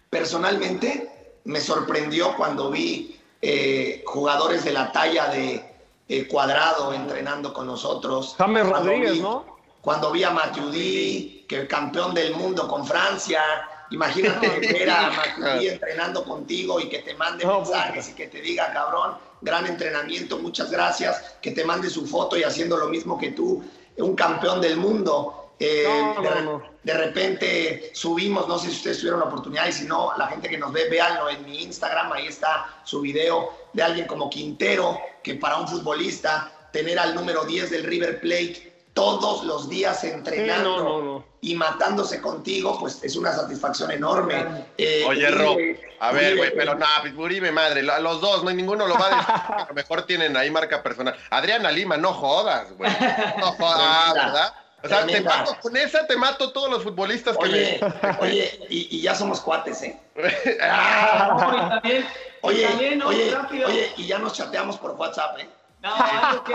Personalmente, 0.10 1.10
me 1.46 1.60
sorprendió 1.62 2.36
cuando 2.36 2.70
vi 2.70 3.20
eh, 3.42 4.04
jugadores 4.06 4.64
de 4.66 4.74
la 4.74 4.92
talla 4.92 5.28
de 5.28 5.66
eh, 6.10 6.28
Cuadrado 6.28 6.94
entrenando 6.94 7.54
con 7.54 7.66
nosotros. 7.68 8.36
James 8.38 8.68
Cuando 8.68 8.90
Rodríguez, 8.90 9.14
vi- 9.14 9.20
¿no? 9.22 9.46
cuando 9.82 10.12
vi 10.12 10.24
a 10.24 10.30
Matuidi, 10.32 11.46
que 11.48 11.62
el 11.62 11.68
campeón 11.68 12.14
del 12.14 12.36
mundo 12.36 12.68
con 12.68 12.86
Francia, 12.86 13.42
imagínate 13.90 14.60
ver 14.60 14.90
a 14.90 15.10
Matuidi 15.40 15.70
entrenando 15.70 16.24
contigo 16.26 16.80
y 16.80 16.90
que 16.90 17.00
te 17.00 17.14
mande 17.16 17.46
No, 17.46 17.62
mensajes 17.62 18.10
y 18.10 18.14
que 18.14 18.28
te 18.28 18.42
diga, 18.42 18.72
cabrón, 18.74 19.16
gran 19.42 19.66
entrenamiento, 19.68 20.38
muchas 20.38 20.72
gracias, 20.72 21.36
que 21.42 21.52
te 21.52 21.66
mande 21.66 21.90
su 21.90 22.06
foto 22.06 22.38
y 22.38 22.44
haciendo 22.44 22.78
lo 22.78 22.88
mismo 22.88 23.18
que 23.18 23.32
tú, 23.32 23.64
un 23.98 24.16
campeón 24.16 24.62
del 24.62 24.78
mundo. 24.78 25.54
Eh, 25.60 25.86
No, 25.88 26.22
de, 26.22 26.30
no, 26.30 26.42
no. 26.42 26.64
de 26.82 26.94
repente 26.96 27.92
subimos, 27.94 28.48
no 28.48 28.58
sé 28.58 28.70
si 28.70 28.78
ustedes 28.78 28.98
tuvieron 28.98 29.20
la 29.20 29.28
oportunidad 29.28 29.68
y 29.68 29.72
si 29.72 29.86
no, 29.86 30.12
la 30.18 30.26
gente 30.28 30.50
que 30.50 30.58
nos 30.58 30.72
ve, 30.72 30.90
véanlo 30.90 31.30
en 31.30 31.46
mi 31.46 31.62
Instagram, 31.62 32.12
ahí 32.14 32.26
está 32.28 32.82
su 32.84 33.02
video 33.02 33.52
de 33.74 33.84
alguien 33.84 34.08
como 34.08 34.28
Quintero, 34.30 35.00
que 35.22 35.36
para 35.36 35.58
un 35.58 35.68
futbolista, 35.68 36.70
tener 36.74 36.98
al 36.98 37.14
número 37.14 37.46
10 37.46 37.70
del 37.70 37.84
River 37.84 38.20
Plate 38.22 38.71
todos 38.94 39.44
los 39.46 39.70
días 39.70 40.04
entrenando 40.04 40.78
Sí, 40.78 40.84
no, 40.84 40.90
no, 40.90 41.02
no. 41.02 41.26
y 41.42 41.56
matándose 41.56 42.20
contigo, 42.22 42.78
pues 42.80 43.02
es 43.04 43.16
una 43.16 43.32
satisfacción 43.34 43.90
enorme. 43.92 44.66
Eh, 44.78 45.04
Oye, 45.08 45.30
Uribe- 45.30 45.38
Rob, 45.38 45.58
a 46.02 46.12
ver, 46.12 46.36
güey, 46.38 46.54
pero 46.56 46.76
nada, 46.76 46.96
pues, 47.02 47.14
Uribe, 47.16 47.52
madre, 47.52 47.84
lo- 47.84 48.00
los 48.00 48.20
dos, 48.20 48.44
no 48.44 48.50
hay 48.50 48.56
ninguno 48.56 48.88
lo 48.88 48.96
va 48.96 49.06
a 49.06 49.10
decir. 49.10 49.26
a 49.30 49.66
lo 49.70 49.74
mejor 49.74 50.06
tienen 50.06 50.36
ahí 50.36 50.52
marca 50.52 50.84
personal. 50.84 51.16
Adriana 51.30 51.72
Lima, 51.72 51.96
no 51.98 52.14
jodas, 52.14 52.72
güey. 52.78 52.92
No 53.38 53.52
jodas, 53.58 54.14
¿verdad? 54.14 54.54
O 54.84 54.88
sea, 54.88 55.06
te 55.06 55.22
mato 55.22 55.56
con 55.62 55.78
esa, 55.78 56.08
te 56.08 56.18
mato 56.18 56.52
todos 56.52 56.70
los 56.72 56.82
futbolistas 56.84 57.38
que 57.38 57.44
Oye, 57.46 57.80
me. 57.82 58.18
oye, 58.20 58.60
y, 58.68 58.98
y 58.98 59.02
ya 59.02 59.14
somos 59.14 59.40
cuates, 59.40 59.84
¿eh? 59.84 59.98
Ah, 60.62 61.38
No, 61.40 61.54
y 61.56 61.70
también, 61.70 62.02
y 62.02 62.06
Oye, 62.42 62.68
también, 62.68 62.98
no, 63.00 63.08
oye, 63.08 63.30
rápido. 63.32 63.68
oye, 63.68 63.92
y 63.98 64.08
ya 64.08 64.18
nos 64.18 64.34
chateamos 64.34 64.78
por 64.80 64.92
WhatsApp, 64.92 65.38
¿eh? 65.40 65.48
No, 65.82 65.96
algo 65.96 66.44
que, 66.44 66.54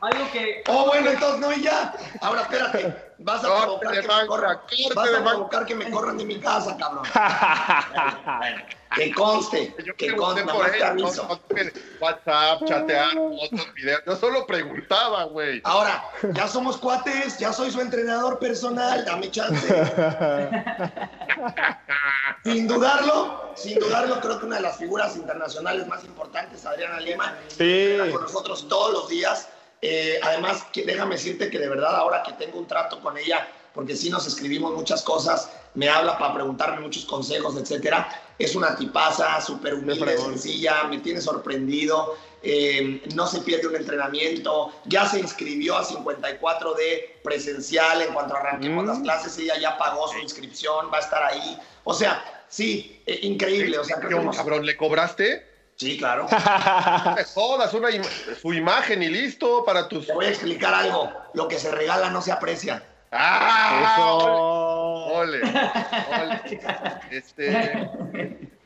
algo 0.00 0.32
que, 0.32 0.62
Oh, 0.68 0.86
bueno, 0.86 1.10
entonces 1.10 1.40
no, 1.40 1.52
y 1.52 1.62
ya. 1.62 1.92
Ahora 2.22 2.42
espérate, 2.42 3.09
vas 3.20 3.44
a 3.44 3.62
provocar 3.62 3.92
que 3.92 4.02
me 4.08 4.26
corran. 4.26 4.60
Vas 4.94 5.10
de 5.10 5.16
a 5.16 5.20
banca. 5.20 5.30
provocar 5.30 5.66
que 5.66 5.74
me 5.74 5.90
corran 5.90 6.18
de 6.18 6.24
mi 6.24 6.40
casa, 6.40 6.76
cabrón. 6.76 7.04
Que 8.96 9.14
conste, 9.14 9.72
Yo 9.86 9.94
que 9.94 10.16
conste, 10.16 10.42
por 10.42 10.66
él, 10.68 10.82
no, 10.96 11.12
no, 11.14 11.40
WhatsApp, 12.00 12.64
chatear, 12.66 13.12
fotos, 13.12 13.74
videos. 13.74 14.02
Yo 14.04 14.16
solo 14.16 14.44
preguntaba, 14.48 15.22
güey. 15.26 15.60
Ahora, 15.62 16.02
ya 16.32 16.48
somos 16.48 16.76
cuates, 16.76 17.38
ya 17.38 17.52
soy 17.52 17.70
su 17.70 17.80
entrenador 17.80 18.40
personal, 18.40 19.04
dame 19.04 19.30
chance. 19.30 19.64
sin 22.44 22.66
dudarlo, 22.66 23.52
sin 23.54 23.78
dudarlo, 23.78 24.18
creo 24.20 24.40
que 24.40 24.46
una 24.46 24.56
de 24.56 24.62
las 24.62 24.78
figuras 24.78 25.14
internacionales 25.14 25.86
más 25.86 26.02
importantes, 26.04 26.66
Adriana 26.66 26.98
Lima, 26.98 27.36
Sí. 27.46 27.92
está 27.92 28.10
con 28.10 28.22
nosotros 28.22 28.66
todos 28.68 28.92
los 28.92 29.08
días. 29.08 29.48
Eh, 29.82 30.20
además, 30.22 30.64
que, 30.72 30.84
déjame 30.84 31.14
decirte 31.14 31.48
que 31.50 31.58
de 31.58 31.68
verdad 31.68 31.96
ahora 31.96 32.22
que 32.22 32.32
tengo 32.34 32.58
un 32.58 32.66
trato 32.66 33.00
con 33.00 33.16
ella, 33.16 33.48
porque 33.72 33.96
sí 33.96 34.10
nos 34.10 34.26
escribimos 34.26 34.74
muchas 34.74 35.02
cosas, 35.02 35.50
me 35.74 35.88
habla 35.88 36.18
para 36.18 36.34
preguntarme 36.34 36.80
muchos 36.80 37.04
consejos, 37.04 37.56
etcétera. 37.56 38.08
Es 38.38 38.54
una 38.56 38.74
tipaza, 38.76 39.40
súper 39.40 39.74
humilde, 39.74 40.18
sencilla, 40.18 40.84
me 40.84 40.98
tiene 40.98 41.20
sorprendido, 41.20 42.16
eh, 42.42 43.00
no 43.14 43.26
se 43.26 43.40
pierde 43.40 43.68
un 43.68 43.76
entrenamiento, 43.76 44.72
ya 44.86 45.06
se 45.08 45.20
inscribió 45.20 45.76
a 45.76 45.84
54 45.84 46.74
de 46.74 47.20
presencial 47.22 48.02
en 48.02 48.12
cuanto 48.12 48.34
arranquemos 48.36 48.84
Mm. 48.84 48.88
las 48.88 48.98
clases, 48.98 49.38
ella 49.38 49.58
ya 49.58 49.78
pagó 49.78 50.08
su 50.08 50.18
inscripción, 50.18 50.90
va 50.92 50.96
a 50.98 51.00
estar 51.00 51.22
ahí. 51.22 51.56
O 51.84 51.94
sea, 51.94 52.42
sí, 52.48 53.00
eh, 53.06 53.20
increíble. 53.22 53.78
O 53.78 53.84
sea, 53.84 53.96
creo 53.96 54.08
¿Qué, 54.08 54.14
que 54.16 54.20
hemos- 54.22 54.36
cabrón, 54.36 54.66
¿le 54.66 54.76
cobraste? 54.76 55.46
Sí, 55.80 55.96
claro. 55.96 56.26
No 56.30 57.16
jodas, 57.34 57.72
una 57.72 57.88
im- 57.88 58.04
su 58.38 58.52
imagen 58.52 59.02
y 59.02 59.08
listo 59.08 59.64
para 59.64 59.88
tus. 59.88 60.06
Te 60.06 60.12
voy 60.12 60.26
a 60.26 60.28
explicar 60.28 60.74
algo. 60.74 61.10
Lo 61.32 61.48
que 61.48 61.58
se 61.58 61.70
regala 61.70 62.10
no 62.10 62.20
se 62.20 62.32
aprecia. 62.32 62.82
¡Ah! 63.10 63.94
Eso. 63.96 64.16
Ole, 64.26 65.40
ole. 65.42 66.60
Este, 67.10 67.48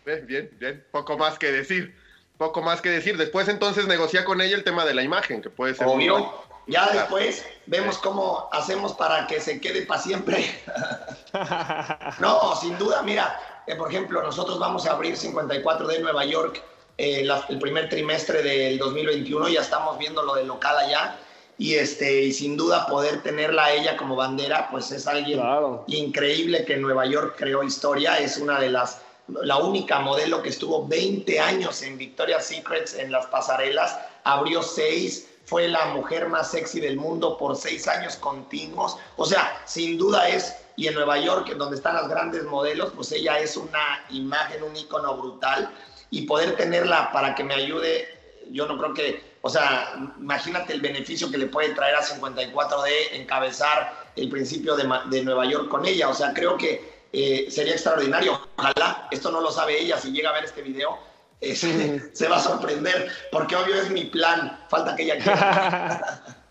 bien, 0.04 0.26
bien, 0.26 0.50
bien. 0.58 0.84
Poco 0.90 1.16
más 1.16 1.38
que 1.38 1.52
decir. 1.52 1.96
Poco 2.36 2.62
más 2.62 2.80
que 2.80 2.90
decir. 2.90 3.16
Después 3.16 3.46
entonces 3.48 3.86
negocia 3.86 4.24
con 4.24 4.40
ella 4.40 4.56
el 4.56 4.64
tema 4.64 4.84
de 4.84 4.94
la 4.94 5.02
imagen, 5.02 5.40
que 5.40 5.50
puede 5.50 5.74
ser. 5.74 5.86
muy- 5.86 6.08
Obvio. 6.08 6.42
Ya 6.66 6.88
después 6.92 7.46
vemos 7.66 7.98
cómo 7.98 8.48
hacemos 8.50 8.92
para 8.94 9.28
que 9.28 9.40
se 9.40 9.60
quede 9.60 9.82
para 9.82 10.00
siempre. 10.00 10.44
No, 12.18 12.56
sin 12.56 12.76
duda, 12.78 13.02
mira, 13.02 13.38
eh, 13.66 13.74
por 13.76 13.88
ejemplo, 13.90 14.22
nosotros 14.22 14.58
vamos 14.58 14.86
a 14.86 14.92
abrir 14.92 15.16
54 15.16 15.86
de 15.88 15.98
Nueva 16.00 16.24
York 16.24 16.62
eh, 16.98 17.24
la- 17.24 17.44
el 17.48 17.58
primer 17.58 17.88
trimestre 17.88 18.42
del 18.42 18.78
2021, 18.78 19.48
ya 19.48 19.60
estamos 19.60 19.98
viendo 19.98 20.22
lo 20.22 20.34
del 20.34 20.46
local 20.46 20.76
allá. 20.78 21.18
Y, 21.56 21.74
este, 21.74 22.22
y 22.22 22.32
sin 22.32 22.56
duda 22.56 22.86
poder 22.86 23.22
tenerla 23.22 23.66
a 23.66 23.72
ella 23.72 23.96
como 23.96 24.16
bandera, 24.16 24.68
pues 24.72 24.90
es 24.90 25.06
alguien 25.06 25.38
Claro. 25.38 25.84
increíble 25.86 26.64
que 26.64 26.74
en 26.74 26.82
Nueva 26.82 27.06
York 27.06 27.36
creó 27.38 27.62
historia. 27.62 28.18
Es 28.18 28.38
una 28.38 28.58
de 28.58 28.70
las, 28.70 28.98
la 29.28 29.58
única 29.58 30.00
modelo 30.00 30.42
que 30.42 30.48
estuvo 30.48 30.84
20 30.88 31.38
años 31.38 31.80
en 31.82 31.96
Victoria's 31.96 32.46
Secrets 32.46 32.94
en 32.94 33.12
las 33.12 33.26
pasarelas, 33.26 33.96
abrió 34.24 34.62
seis, 34.64 35.28
fue 35.46 35.68
la 35.68 35.86
mujer 35.86 36.28
más 36.28 36.50
sexy 36.50 36.80
del 36.80 36.96
mundo 36.96 37.38
por 37.38 37.54
seis 37.56 37.86
años 37.86 38.16
continuos. 38.16 38.96
O 39.16 39.24
sea, 39.24 39.62
sin 39.64 39.96
duda 39.96 40.28
es, 40.28 40.56
y 40.76 40.88
en 40.88 40.94
Nueva 40.94 41.18
York, 41.18 41.54
donde 41.56 41.76
están 41.76 41.94
las 41.94 42.08
grandes 42.08 42.42
modelos, 42.44 42.92
pues 42.96 43.12
ella 43.12 43.38
es 43.38 43.56
una 43.56 44.04
imagen, 44.10 44.62
un 44.64 44.74
icono 44.76 45.16
brutal. 45.16 45.70
Y 46.14 46.22
poder 46.22 46.56
tenerla 46.56 47.10
para 47.10 47.34
que 47.34 47.42
me 47.42 47.54
ayude, 47.54 48.06
yo 48.52 48.66
no 48.66 48.78
creo 48.78 48.94
que, 48.94 49.20
o 49.42 49.50
sea, 49.50 49.94
imagínate 50.20 50.72
el 50.72 50.80
beneficio 50.80 51.28
que 51.28 51.38
le 51.38 51.46
puede 51.46 51.74
traer 51.74 51.96
a 51.96 52.02
54 52.02 52.82
de 52.82 53.16
encabezar 53.16 53.92
el 54.14 54.28
principio 54.28 54.76
de, 54.76 54.88
de 55.06 55.24
Nueva 55.24 55.44
York 55.44 55.68
con 55.68 55.84
ella. 55.84 56.08
O 56.08 56.14
sea, 56.14 56.32
creo 56.32 56.56
que 56.56 56.94
eh, 57.12 57.46
sería 57.50 57.72
extraordinario. 57.72 58.40
Ojalá, 58.56 59.08
esto 59.10 59.32
no 59.32 59.40
lo 59.40 59.50
sabe 59.50 59.80
ella, 59.80 59.98
si 59.98 60.12
llega 60.12 60.30
a 60.30 60.34
ver 60.34 60.44
este 60.44 60.62
video, 60.62 60.98
eh, 61.40 61.56
se, 61.56 62.10
se 62.14 62.28
va 62.28 62.36
a 62.36 62.40
sorprender, 62.40 63.10
porque 63.32 63.56
obvio 63.56 63.74
es 63.74 63.90
mi 63.90 64.04
plan. 64.04 64.64
Falta 64.68 64.94
que 64.94 65.02
ella 65.02 65.18
quiera. 65.18 66.22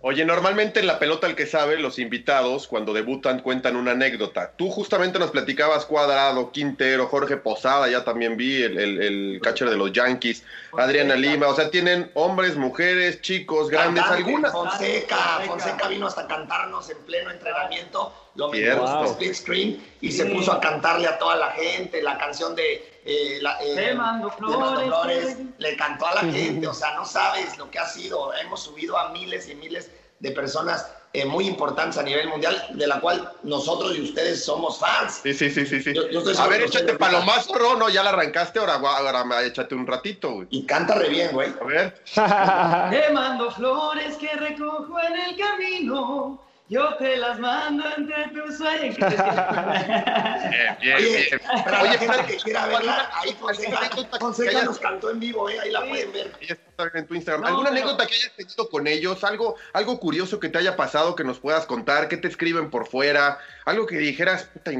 Oye, 0.00 0.24
normalmente 0.24 0.80
en 0.80 0.86
la 0.86 0.98
pelota 0.98 1.26
el 1.26 1.34
que 1.34 1.46
sabe, 1.46 1.78
los 1.78 1.98
invitados 1.98 2.66
cuando 2.66 2.92
debutan 2.92 3.40
cuentan 3.40 3.76
una 3.76 3.92
anécdota. 3.92 4.52
Tú 4.56 4.70
justamente 4.70 5.18
nos 5.18 5.30
platicabas 5.30 5.84
Cuadrado, 5.84 6.52
Quintero, 6.52 7.06
Jorge 7.06 7.36
Posada, 7.36 7.88
ya 7.88 8.04
también 8.04 8.36
vi 8.36 8.62
el, 8.62 8.78
el, 8.78 9.02
el 9.02 9.40
catcher 9.42 9.70
de 9.70 9.76
los 9.76 9.92
Yankees, 9.92 10.44
Adriana 10.76 11.14
Lima, 11.14 11.48
o 11.48 11.54
sea, 11.54 11.70
tienen 11.70 12.10
hombres, 12.14 12.56
mujeres, 12.56 13.20
chicos, 13.20 13.68
grandes, 13.68 14.04
algunas. 14.04 14.52
Fonseca, 14.52 15.40
Fonseca 15.46 15.88
vino 15.88 16.06
hasta 16.06 16.26
cantarnos 16.26 16.88
en 16.90 16.98
pleno 16.98 17.30
entrenamiento, 17.30 18.12
lo 18.34 18.50
por 18.50 18.56
Wow. 18.76 19.04
split 19.12 19.34
screen 19.34 19.86
y 20.00 20.12
se 20.12 20.26
puso 20.26 20.52
a 20.52 20.60
cantarle 20.60 21.08
a 21.08 21.18
toda 21.18 21.36
la 21.36 21.50
gente 21.52 22.02
la 22.02 22.18
canción 22.18 22.54
de 22.54 22.95
eh, 23.06 23.38
la, 23.40 23.62
eh, 23.62 23.74
Te 23.74 23.94
mando 23.94 24.28
Te 24.36 24.42
mando 24.56 24.80
flores, 24.82 25.36
le 25.58 25.76
cantó 25.76 26.06
a 26.06 26.14
la 26.16 26.20
gente, 26.32 26.66
o 26.66 26.74
sea, 26.74 26.94
no 26.94 27.04
sabes 27.04 27.56
lo 27.56 27.70
que 27.70 27.78
ha 27.78 27.86
sido, 27.86 28.34
hemos 28.34 28.62
subido 28.62 28.98
a 28.98 29.10
miles 29.10 29.48
y 29.48 29.54
miles 29.54 29.90
de 30.18 30.30
personas 30.32 30.86
eh, 31.12 31.24
muy 31.24 31.46
importantes 31.46 31.96
a 31.98 32.02
nivel 32.02 32.28
mundial, 32.28 32.62
de 32.74 32.86
la 32.86 33.00
cual 33.00 33.32
nosotros 33.42 33.96
y 33.96 34.02
ustedes 34.02 34.44
somos 34.44 34.78
fans. 34.78 35.20
Sí, 35.22 35.32
sí, 35.32 35.50
sí, 35.50 35.64
sí. 35.64 35.80
sí. 35.82 35.94
Yo- 35.94 36.08
yo 36.10 36.18
estoy 36.18 36.36
a 36.36 36.46
ver, 36.48 36.62
échate 36.62 36.94
palomazo, 36.94 37.54
Ro, 37.54 37.76
no, 37.76 37.88
ya 37.88 38.02
la 38.02 38.10
arrancaste, 38.10 38.58
ahora, 38.58 38.74
ahora 38.74 39.42
échate 39.44 39.74
un 39.74 39.86
ratito, 39.86 40.32
güey. 40.32 40.48
Y 40.50 40.66
canta 40.66 40.94
re 40.94 41.08
bien, 41.08 41.30
güey. 41.32 41.54
A 41.60 41.64
ver. 41.64 42.02
Te 42.90 43.12
mando 43.12 43.50
flores 43.50 44.16
que 44.16 44.28
recojo 44.28 44.98
en 45.00 45.14
el 45.30 45.36
camino. 45.38 46.42
Yo 46.68 46.96
te 46.96 47.16
las 47.16 47.38
mando 47.38 47.84
entre 47.96 48.26
tus 48.34 48.56
sueños. 48.58 48.96
Bien, 48.98 50.76
bien, 50.80 50.96
Oye, 50.96 51.28
bien. 51.30 51.40
para 51.64 51.82
Oye, 51.82 51.90
la 51.92 51.98
gente 51.98 52.04
espérate, 52.04 52.36
que 52.36 52.42
quiera 52.42 52.66
verla, 52.66 53.10
ahí 53.14 53.32
Fonseca, 53.38 53.80
Fonseca 54.18 54.50
hayas- 54.50 54.64
nos 54.64 54.78
cantó 54.80 55.10
en 55.10 55.20
vivo, 55.20 55.48
eh, 55.48 55.60
ahí 55.60 55.70
la 55.70 55.80
pueden 55.86 56.12
ver. 56.12 56.32
Ella 56.40 56.54
está 56.54 56.64
también 56.76 57.02
en 57.02 57.06
tu 57.06 57.14
Instagram. 57.14 57.42
No, 57.42 57.46
¿Alguna 57.48 57.70
pero- 57.70 57.82
anécdota 57.82 58.06
que 58.06 58.14
hayas 58.16 58.32
tenido 58.36 58.68
con 58.68 58.86
ellos? 58.88 59.22
¿Algo, 59.24 59.54
algo 59.72 60.00
curioso 60.00 60.40
que 60.40 60.48
te 60.48 60.58
haya 60.58 60.76
pasado 60.76 61.14
que 61.14 61.22
nos 61.24 61.38
puedas 61.38 61.66
contar? 61.66 62.08
¿Qué 62.08 62.16
te 62.16 62.26
escriben 62.28 62.70
por 62.70 62.88
fuera? 62.88 63.38
Algo 63.64 63.86
que 63.86 63.98
dijeras, 63.98 64.44
puta, 64.44 64.72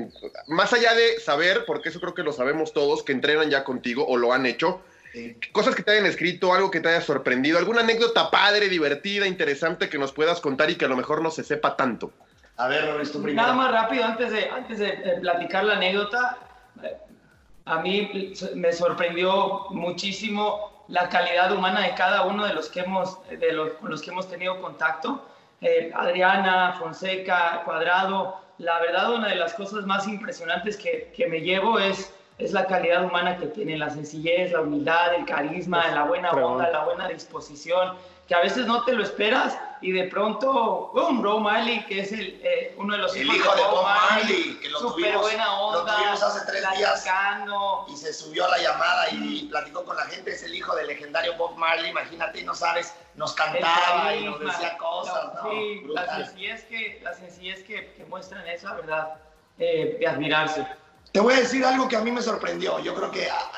más 0.49 0.72
allá 0.72 0.92
de 0.94 1.20
saber, 1.20 1.64
porque 1.66 1.90
eso 1.90 2.01
creo 2.01 2.14
que 2.14 2.22
lo 2.25 2.33
sabemos 2.33 2.72
todos, 2.72 3.03
que 3.05 3.12
entrenan 3.12 3.49
ya 3.51 3.62
contigo 3.64 4.05
o 4.07 4.16
lo 4.16 4.33
han 4.33 4.46
hecho, 4.46 4.81
cosas 5.52 5.74
que 5.74 5.83
te 5.83 5.92
hayan 5.92 6.07
escrito, 6.07 6.52
algo 6.52 6.70
que 6.70 6.81
te 6.81 6.88
haya 6.88 7.00
sorprendido, 7.00 7.59
alguna 7.59 7.81
anécdota 7.81 8.31
padre, 8.31 8.68
divertida, 8.68 9.26
interesante 9.26 9.88
que 9.88 9.98
nos 9.98 10.12
puedas 10.12 10.40
contar 10.40 10.70
y 10.70 10.76
que 10.76 10.85
a 10.85 10.88
lo 10.88 10.96
mejor 10.96 11.22
no 11.22 11.31
se 11.31 11.44
sepa 11.44 11.76
tanto. 11.76 12.12
A 12.57 12.68
ver, 12.68 12.87
Rolis, 12.87 13.12
tú 13.12 13.22
primero. 13.22 13.42
Nada 13.42 13.55
más 13.55 13.72
rápido, 13.72 14.05
antes 14.05 14.31
de, 14.31 14.48
antes 14.48 14.79
de, 14.79 15.18
platicar 15.20 15.64
la 15.64 15.74
anécdota, 15.74 16.38
eh, 16.83 16.96
a 17.66 17.81
mí 17.81 18.33
me 18.55 18.72
sorprendió 18.72 19.66
muchísimo 19.70 20.85
la 20.88 21.09
calidad 21.09 21.52
humana 21.52 21.81
de 21.83 21.94
cada 21.94 22.22
uno 22.22 22.46
de 22.46 22.55
los 22.55 22.68
que 22.68 22.81
hemos, 22.81 23.18
de 23.29 23.52
los, 23.52 23.72
con 23.72 23.90
los 23.90 24.00
que 24.02 24.11
hemos 24.11 24.29
tenido 24.29 24.61
contacto. 24.61 25.26
Eh, 25.61 25.90
Adriana, 25.94 26.76
Fonseca, 26.79 27.62
Cuadrado, 27.64 28.40
la 28.59 28.79
verdad 28.81 29.12
una 29.12 29.29
de 29.29 29.37
las 29.37 29.55
cosas 29.55 29.85
más 29.85 30.07
impresionantes 30.07 30.76
que, 30.76 31.12
que 31.14 31.26
me 31.26 31.40
llevo 31.40 31.79
es 31.79 32.12
es 32.38 32.53
la 32.53 32.66
calidad 32.66 33.05
humana 33.05 33.38
que 33.38 33.46
tiene, 33.46 33.79
la 33.79 33.88
sencillez, 33.88 34.53
la 34.53 34.61
humildad, 34.61 35.14
el 35.14 35.25
carisma, 35.25 35.88
la 35.88 36.05
buena 36.05 36.33
onda, 36.33 36.70
la 36.70 36.85
buena 36.85 37.09
disposición, 37.09 37.96
que 38.29 38.35
a 38.35 38.40
veces 38.40 38.66
no 38.66 38.85
te 38.85 38.92
lo 38.92 39.03
esperas 39.03 39.59
y 39.81 39.92
de 39.92 40.05
pronto, 40.05 40.90
¡pum! 40.92 41.22
Rob 41.22 41.40
Marley, 41.40 41.85
que 41.87 42.01
es 42.01 42.12
el, 42.12 42.40
eh, 42.42 42.75
uno 42.77 42.94
de 42.94 43.03
los 43.03 43.16
el 43.16 43.27
hijo 43.27 43.55
de 43.55 43.62
Bob 43.62 43.85
Marley, 43.85 44.59
que 44.61 44.68
lo 44.68 44.81
tuvimos, 44.81 45.22
buena 45.22 45.61
onda, 45.61 45.92
lo 45.92 45.96
tuvimos 45.96 46.22
hace 46.22 46.46
tres 46.46 46.64
días 46.77 47.07
y 47.88 47.96
se 47.96 48.12
subió 48.12 48.46
a 48.46 48.51
la 48.51 48.59
llamada 48.59 49.11
y 49.11 49.46
platicó 49.49 49.85
con 49.85 49.96
la 49.96 50.05
gente, 50.05 50.33
es 50.33 50.42
el 50.42 50.55
hijo 50.55 50.75
del 50.77 50.88
legendario 50.88 51.37
Bob 51.37 51.57
Marley, 51.57 51.90
imagínate, 51.90 52.42
no 52.42 52.55
sabes, 52.55 52.94
nos 53.14 53.33
cantaba 53.33 54.14
y 54.14 54.25
nos 54.25 54.40
decía 54.40 54.77
cosas, 54.77 55.35
¿no? 55.35 55.51
Sí, 55.51 55.83
la 55.88 56.16
sencillez, 56.16 56.64
que, 56.64 57.01
la 57.03 57.14
sencillez 57.14 57.62
que, 57.62 57.94
que 57.94 58.05
muestran 58.07 58.46
esa 58.49 58.75
verdad, 58.75 59.14
eh, 59.59 59.96
de 59.99 60.07
admirarse. 60.07 60.66
Te 61.16 61.22
voy 61.22 61.33
a 61.33 61.40
decir 61.40 61.64
algo 61.64 61.88
que 61.88 61.96
a 61.96 62.02
mí 62.02 62.12
me 62.12 62.20
sorprendió, 62.20 62.79
yo 62.81 62.94
creo 62.94 63.11
que 63.11 63.26
ah, 63.31 63.50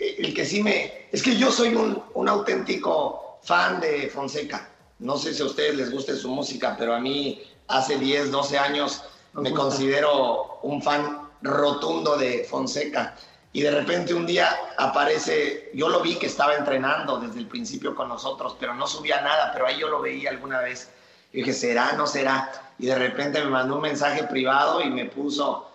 eh, 0.00 0.16
el 0.18 0.34
que 0.34 0.44
sí 0.44 0.64
me... 0.64 1.06
Es 1.12 1.22
que 1.22 1.36
yo 1.36 1.52
soy 1.52 1.76
un, 1.76 2.02
un 2.14 2.28
auténtico 2.28 3.38
fan 3.44 3.78
de 3.78 4.10
Fonseca. 4.12 4.68
No 4.98 5.16
sé 5.16 5.32
si 5.32 5.42
a 5.42 5.46
ustedes 5.46 5.76
les 5.76 5.92
guste 5.92 6.16
su 6.16 6.28
música, 6.28 6.74
pero 6.76 6.92
a 6.92 6.98
mí 6.98 7.40
hace 7.68 7.98
10, 7.98 8.32
12 8.32 8.58
años 8.58 9.04
me 9.34 9.52
considero 9.52 10.58
un 10.64 10.82
fan 10.82 11.30
rotundo 11.42 12.16
de 12.16 12.44
Fonseca. 12.50 13.14
Y 13.52 13.62
de 13.62 13.70
repente 13.70 14.12
un 14.12 14.26
día 14.26 14.52
aparece, 14.76 15.70
yo 15.74 15.88
lo 15.88 16.00
vi 16.00 16.16
que 16.16 16.26
estaba 16.26 16.56
entrenando 16.56 17.20
desde 17.20 17.38
el 17.38 17.46
principio 17.46 17.94
con 17.94 18.08
nosotros, 18.08 18.56
pero 18.58 18.74
no 18.74 18.88
subía 18.88 19.20
nada, 19.20 19.52
pero 19.52 19.68
ahí 19.68 19.78
yo 19.78 19.86
lo 19.86 20.00
veía 20.00 20.30
alguna 20.30 20.58
vez. 20.58 20.90
Y 21.32 21.38
dije, 21.38 21.52
¿será? 21.52 21.92
¿No 21.92 22.08
será? 22.08 22.50
Y 22.80 22.86
de 22.86 22.96
repente 22.96 23.38
me 23.38 23.50
mandó 23.50 23.76
un 23.76 23.82
mensaje 23.82 24.24
privado 24.24 24.80
y 24.82 24.90
me 24.90 25.04
puso, 25.04 25.68
eh, 25.68 25.71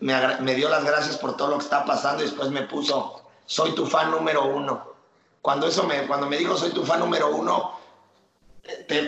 me, 0.00 0.36
me 0.40 0.54
dio 0.54 0.68
las 0.68 0.84
gracias 0.84 1.16
por 1.16 1.36
todo 1.36 1.48
lo 1.48 1.58
que 1.58 1.64
está 1.64 1.84
pasando 1.84 2.22
y 2.22 2.26
después 2.26 2.50
me 2.50 2.62
puso, 2.62 3.22
soy 3.46 3.74
tu 3.74 3.86
fan 3.86 4.10
número 4.10 4.44
uno. 4.44 4.92
Cuando 5.40 5.66
eso 5.66 5.84
me, 5.84 6.06
cuando 6.06 6.26
me 6.26 6.36
dijo 6.36 6.56
soy 6.56 6.70
tu 6.70 6.84
fan 6.84 7.00
número 7.00 7.30
uno, 7.34 7.78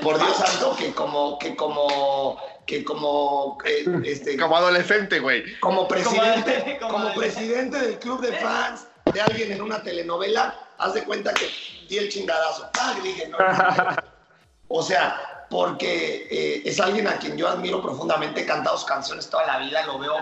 por 0.02 0.18
Dios 0.18 0.36
santo, 0.36 0.74
que 0.76 0.92
como, 0.92 1.38
que 1.38 1.54
como, 1.54 2.38
que 2.66 2.84
como, 2.84 3.58
eh, 3.64 3.84
este, 4.04 4.36
como 4.36 4.56
adolescente, 4.56 5.20
güey. 5.20 5.58
Como 5.60 5.86
presidente, 5.86 6.78
como, 6.80 7.12
presidente 7.14 7.78
del 7.78 7.98
club 7.98 8.20
de 8.20 8.32
fans 8.32 8.86
de 9.12 9.20
alguien 9.20 9.52
en 9.52 9.62
una 9.62 9.82
telenovela, 9.82 10.58
haz 10.78 10.94
de 10.94 11.04
cuenta 11.04 11.32
que 11.34 11.48
di 11.88 11.98
el 11.98 12.08
chingadazo. 12.08 12.68
Ah, 12.80 12.96
dije, 13.02 13.28
no, 13.28 13.38
o 14.68 14.82
sea, 14.82 15.33
porque 15.50 16.26
eh, 16.30 16.62
es 16.64 16.80
alguien 16.80 17.06
a 17.08 17.18
quien 17.18 17.36
yo 17.36 17.48
admiro 17.48 17.80
profundamente, 17.82 18.42
he 18.42 18.46
cantado 18.46 18.76
sus 18.76 18.86
canciones 18.86 19.28
toda 19.28 19.46
la 19.46 19.58
vida, 19.58 19.84
lo 19.86 19.98
veo 19.98 20.14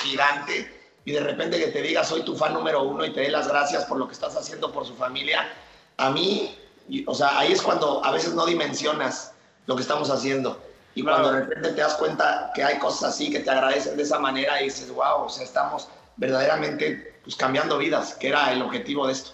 gigante, 0.00 0.82
y 1.04 1.12
de 1.12 1.20
repente 1.20 1.58
que 1.58 1.68
te 1.68 1.82
diga 1.82 2.04
soy 2.04 2.22
tu 2.22 2.36
fan 2.36 2.54
número 2.54 2.82
uno 2.82 3.04
y 3.04 3.12
te 3.12 3.20
dé 3.20 3.30
las 3.30 3.48
gracias 3.48 3.84
por 3.84 3.98
lo 3.98 4.06
que 4.06 4.14
estás 4.14 4.36
haciendo 4.36 4.72
por 4.72 4.86
su 4.86 4.94
familia, 4.94 5.52
a 5.96 6.10
mí 6.10 6.58
o 7.06 7.14
sea, 7.14 7.38
ahí 7.38 7.52
es 7.52 7.62
cuando 7.62 8.04
a 8.04 8.10
veces 8.10 8.34
no 8.34 8.44
dimensionas 8.46 9.32
lo 9.66 9.76
que 9.76 9.82
estamos 9.82 10.10
haciendo. 10.10 10.60
Y 10.94 11.02
cuando 11.02 11.32
de 11.32 11.40
repente 11.40 11.70
te 11.70 11.80
das 11.80 11.94
cuenta 11.94 12.52
que 12.54 12.62
hay 12.62 12.78
cosas 12.78 13.14
así 13.14 13.30
que 13.30 13.40
te 13.40 13.50
agradecen 13.50 13.96
de 13.96 14.02
esa 14.04 14.18
manera 14.18 14.60
y 14.60 14.66
dices, 14.66 14.90
wow, 14.90 15.24
o 15.24 15.28
sea, 15.28 15.44
estamos 15.44 15.88
verdaderamente 16.16 17.18
pues, 17.24 17.34
cambiando 17.34 17.78
vidas, 17.78 18.14
que 18.14 18.28
era 18.28 18.52
el 18.52 18.62
objetivo 18.62 19.06
de 19.06 19.14
esto. 19.14 19.32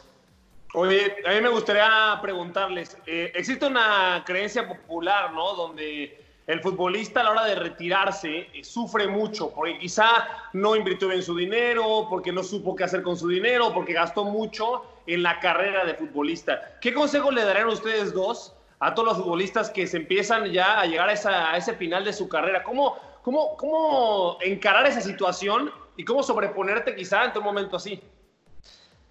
Oye, 0.72 1.16
a 1.26 1.30
mí 1.30 1.40
me 1.40 1.48
gustaría 1.48 2.16
preguntarles, 2.22 2.96
eh, 3.04 3.32
existe 3.34 3.66
una 3.66 4.22
creencia 4.24 4.68
popular, 4.68 5.32
¿no? 5.32 5.54
Donde 5.54 6.16
el 6.46 6.60
futbolista 6.60 7.20
a 7.20 7.24
la 7.24 7.30
hora 7.30 7.44
de 7.44 7.56
retirarse 7.56 8.48
eh, 8.54 8.62
sufre 8.62 9.08
mucho, 9.08 9.50
porque 9.50 9.78
quizá 9.78 10.28
no 10.52 10.76
invirtió 10.76 11.08
bien 11.08 11.24
su 11.24 11.36
dinero, 11.36 12.06
porque 12.08 12.30
no 12.30 12.44
supo 12.44 12.76
qué 12.76 12.84
hacer 12.84 13.02
con 13.02 13.16
su 13.16 13.26
dinero, 13.26 13.72
porque 13.74 13.94
gastó 13.94 14.24
mucho 14.24 14.84
en 15.08 15.24
la 15.24 15.40
carrera 15.40 15.84
de 15.84 15.94
futbolista. 15.94 16.78
¿Qué 16.80 16.94
consejo 16.94 17.32
le 17.32 17.44
darían 17.44 17.68
ustedes 17.68 18.14
dos 18.14 18.54
a 18.78 18.94
todos 18.94 19.08
los 19.08 19.18
futbolistas 19.18 19.70
que 19.70 19.88
se 19.88 19.96
empiezan 19.96 20.52
ya 20.52 20.80
a 20.80 20.86
llegar 20.86 21.10
a, 21.10 21.56
ese 21.56 21.74
final 21.74 22.04
de 22.04 22.12
su 22.12 22.28
carrera? 22.28 22.62
¿Cómo, 22.62 22.96
cómo, 23.22 23.56
¿Cómo 23.56 24.38
encarar 24.40 24.86
esa 24.86 25.00
situación 25.00 25.72
y 25.96 26.04
cómo 26.04 26.22
sobreponerte 26.22 26.94
quizá 26.94 27.24
en 27.24 27.36
un 27.36 27.42
momento 27.42 27.74
así? 27.76 28.00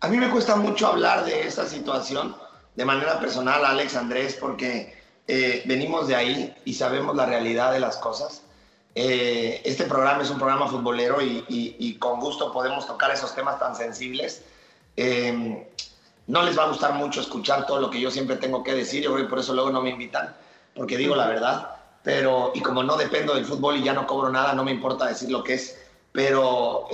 A 0.01 0.07
mí 0.07 0.17
me 0.17 0.29
cuesta 0.29 0.55
mucho 0.55 0.87
hablar 0.87 1.25
de 1.25 1.45
esa 1.45 1.67
situación 1.67 2.33
de 2.75 2.85
manera 2.85 3.19
personal, 3.19 3.65
Alex 3.65 3.97
Andrés, 3.97 4.37
porque 4.39 4.97
eh, 5.27 5.61
venimos 5.65 6.07
de 6.07 6.15
ahí 6.15 6.55
y 6.63 6.73
sabemos 6.73 7.17
la 7.17 7.25
realidad 7.25 7.73
de 7.73 7.81
las 7.81 7.97
cosas. 7.97 8.43
Eh, 8.95 9.61
este 9.65 9.83
programa 9.83 10.23
es 10.23 10.29
un 10.29 10.37
programa 10.37 10.67
futbolero 10.67 11.17
y, 11.21 11.97
con 11.99 12.21
gusto 12.21 12.53
podemos 12.53 12.87
tocar 12.87 13.11
esos 13.11 13.35
temas 13.35 13.59
tan 13.59 13.75
sensibles. 13.75 14.41
Eh, 14.95 15.67
no 16.27 16.43
les 16.43 16.57
va 16.57 16.63
a 16.63 16.69
gustar 16.69 16.93
mucho 16.93 17.19
escuchar 17.19 17.65
todo 17.65 17.81
lo 17.81 17.89
que 17.89 17.99
yo 17.99 18.09
siempre 18.09 18.37
tengo 18.37 18.63
que 18.63 18.73
decir, 18.73 19.03
yo 19.03 19.11
creo 19.13 19.25
que 19.25 19.29
por 19.29 19.39
eso 19.39 19.53
luego 19.53 19.69
no 19.69 19.81
me 19.81 19.89
invitan, 19.89 20.33
porque 20.75 20.95
digo 20.95 21.15
la 21.15 21.27
verdad. 21.27 21.75
Pero, 22.03 22.53
y 22.55 22.61
como 22.61 22.83
no 22.83 22.95
dependo 22.95 23.35
del 23.35 23.45
fútbol 23.45 23.75
y 23.75 23.83
ya 23.83 23.91
no 23.93 24.07
cobro 24.07 24.29
nada, 24.29 24.53
no 24.53 24.63
me 24.63 24.71
importa 24.71 25.07
decir 25.07 25.29
lo 25.29 25.43
que 25.43 25.55
es. 25.55 25.77
Pero 26.13 26.87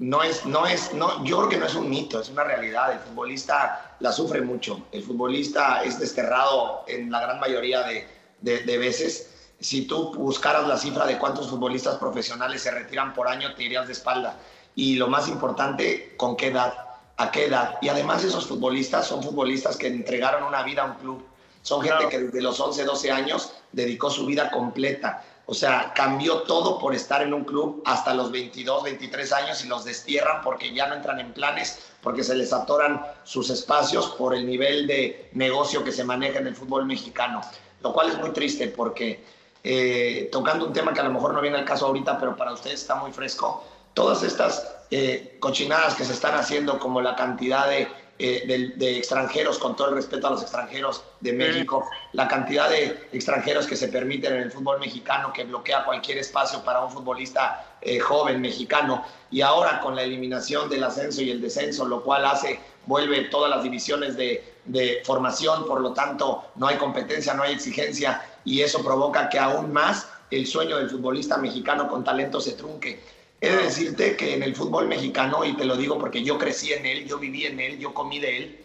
no 0.00 0.22
es, 0.22 0.46
no 0.46 0.66
es, 0.66 0.94
no, 0.94 1.22
yo 1.24 1.36
creo 1.36 1.48
que 1.50 1.56
no 1.58 1.66
es 1.66 1.74
un 1.74 1.90
mito, 1.90 2.20
es 2.20 2.30
una 2.30 2.42
realidad. 2.42 2.90
El 2.92 3.00
futbolista 3.00 3.96
la 4.00 4.10
sufre 4.10 4.40
mucho. 4.40 4.86
El 4.92 5.02
futbolista 5.02 5.82
es 5.84 6.00
desterrado 6.00 6.84
en 6.88 7.10
la 7.10 7.20
gran 7.20 7.38
mayoría 7.38 7.82
de, 7.82 8.08
de, 8.40 8.78
veces. 8.78 9.52
Si 9.60 9.82
tú 9.82 10.14
buscaras 10.14 10.66
la 10.66 10.78
cifra 10.78 11.04
de 11.04 11.18
cuántos 11.18 11.50
futbolistas 11.50 11.96
profesionales 11.96 12.62
se 12.62 12.70
retiran 12.70 13.12
por 13.12 13.28
año, 13.28 13.54
te 13.54 13.64
irías 13.64 13.86
de 13.86 13.92
espalda. 13.92 14.38
Y 14.74 14.94
lo 14.94 15.08
más 15.08 15.28
importante, 15.28 16.14
¿con 16.16 16.34
qué 16.34 16.46
edad? 16.46 16.72
¿A 17.18 17.30
qué 17.30 17.44
edad? 17.44 17.74
Y 17.82 17.90
además 17.90 18.24
esos 18.24 18.46
futbolistas 18.46 19.06
son 19.06 19.22
futbolistas 19.22 19.76
que 19.76 19.88
entregaron 19.88 20.44
una 20.44 20.62
vida 20.62 20.80
a 20.80 20.86
un 20.86 20.94
club. 20.94 21.26
Son 21.60 21.82
gente 21.82 22.08
que 22.08 22.18
desde 22.20 22.40
los 22.40 22.58
11, 22.58 22.84
12 22.84 23.10
años 23.10 23.52
dedicó 23.70 24.08
su 24.08 24.24
vida 24.24 24.50
completa. 24.50 25.22
O 25.50 25.54
sea, 25.54 25.92
cambió 25.96 26.42
todo 26.42 26.78
por 26.78 26.94
estar 26.94 27.22
en 27.22 27.34
un 27.34 27.42
club 27.42 27.82
hasta 27.84 28.14
los 28.14 28.30
22, 28.30 28.84
23 28.84 29.32
años 29.32 29.64
y 29.64 29.66
los 29.66 29.84
destierran 29.84 30.42
porque 30.42 30.72
ya 30.72 30.86
no 30.86 30.94
entran 30.94 31.18
en 31.18 31.32
planes, 31.32 31.90
porque 32.04 32.22
se 32.22 32.36
les 32.36 32.52
atoran 32.52 33.04
sus 33.24 33.50
espacios 33.50 34.10
por 34.10 34.32
el 34.32 34.46
nivel 34.46 34.86
de 34.86 35.28
negocio 35.32 35.82
que 35.82 35.90
se 35.90 36.04
maneja 36.04 36.38
en 36.38 36.46
el 36.46 36.54
fútbol 36.54 36.86
mexicano. 36.86 37.40
Lo 37.82 37.92
cual 37.92 38.10
es 38.10 38.18
muy 38.18 38.30
triste 38.30 38.68
porque 38.68 39.24
eh, 39.64 40.28
tocando 40.30 40.66
un 40.66 40.72
tema 40.72 40.94
que 40.94 41.00
a 41.00 41.04
lo 41.04 41.10
mejor 41.10 41.34
no 41.34 41.40
viene 41.40 41.58
al 41.58 41.64
caso 41.64 41.86
ahorita, 41.86 42.16
pero 42.20 42.36
para 42.36 42.52
ustedes 42.52 42.82
está 42.82 42.94
muy 42.94 43.10
fresco, 43.10 43.64
todas 43.92 44.22
estas 44.22 44.72
eh, 44.92 45.36
cochinadas 45.40 45.96
que 45.96 46.04
se 46.04 46.12
están 46.12 46.36
haciendo, 46.36 46.78
como 46.78 47.00
la 47.00 47.16
cantidad 47.16 47.68
de 47.68 47.88
eh, 48.22 48.72
de, 48.76 48.98
extranjeros, 48.98 49.58
con 49.58 49.74
todo 49.74 49.88
el 49.88 49.94
respeto 49.94 50.26
a 50.26 50.30
los 50.30 50.42
extranjeros 50.42 51.02
de 51.20 51.32
México, 51.32 51.88
la 52.12 52.28
cantidad 52.28 52.68
de 52.68 53.08
extranjeros 53.12 53.66
que 53.66 53.76
se 53.76 53.88
permiten 53.88 54.34
en 54.34 54.42
el 54.42 54.52
fútbol 54.52 54.78
mexicano, 54.78 55.32
que 55.32 55.44
bloquea 55.44 55.86
cualquier 55.86 56.18
espacio 56.18 56.62
para 56.62 56.84
un 56.84 56.90
futbolista 56.90 57.76
eh, 57.80 57.98
joven 57.98 58.42
mexicano, 58.42 59.04
y 59.30 59.40
ahora 59.40 59.80
con 59.80 59.96
la 59.96 60.02
eliminación 60.02 60.68
del 60.68 60.84
ascenso 60.84 61.22
y 61.22 61.30
el 61.30 61.40
descenso, 61.40 61.86
lo 61.86 62.02
cual 62.02 62.26
hace, 62.26 62.60
vuelve 62.84 63.22
todas 63.30 63.48
las 63.48 63.62
divisiones 63.62 64.18
de, 64.18 64.44
de 64.66 65.00
formación, 65.06 65.64
por 65.64 65.80
lo 65.80 65.94
tanto 65.94 66.44
no 66.56 66.66
hay 66.66 66.76
competencia, 66.76 67.32
no 67.32 67.42
hay 67.42 67.54
exigencia, 67.54 68.22
y 68.44 68.60
eso 68.60 68.84
provoca 68.84 69.30
que 69.30 69.38
aún 69.38 69.72
más 69.72 70.06
el 70.30 70.46
sueño 70.46 70.76
del 70.76 70.90
futbolista 70.90 71.38
mexicano 71.38 71.88
con 71.88 72.04
talento 72.04 72.38
se 72.38 72.52
trunque. 72.52 73.00
He 73.40 73.48
de 73.50 73.62
decirte 73.62 74.16
que 74.16 74.34
en 74.34 74.42
el 74.42 74.54
fútbol 74.54 74.86
mexicano, 74.86 75.44
y 75.44 75.56
te 75.56 75.64
lo 75.64 75.76
digo 75.76 75.98
porque 75.98 76.22
yo 76.22 76.38
crecí 76.38 76.72
en 76.72 76.84
él, 76.84 77.06
yo 77.06 77.18
viví 77.18 77.46
en 77.46 77.58
él, 77.58 77.78
yo 77.78 77.94
comí 77.94 78.18
de 78.18 78.36
él, 78.36 78.64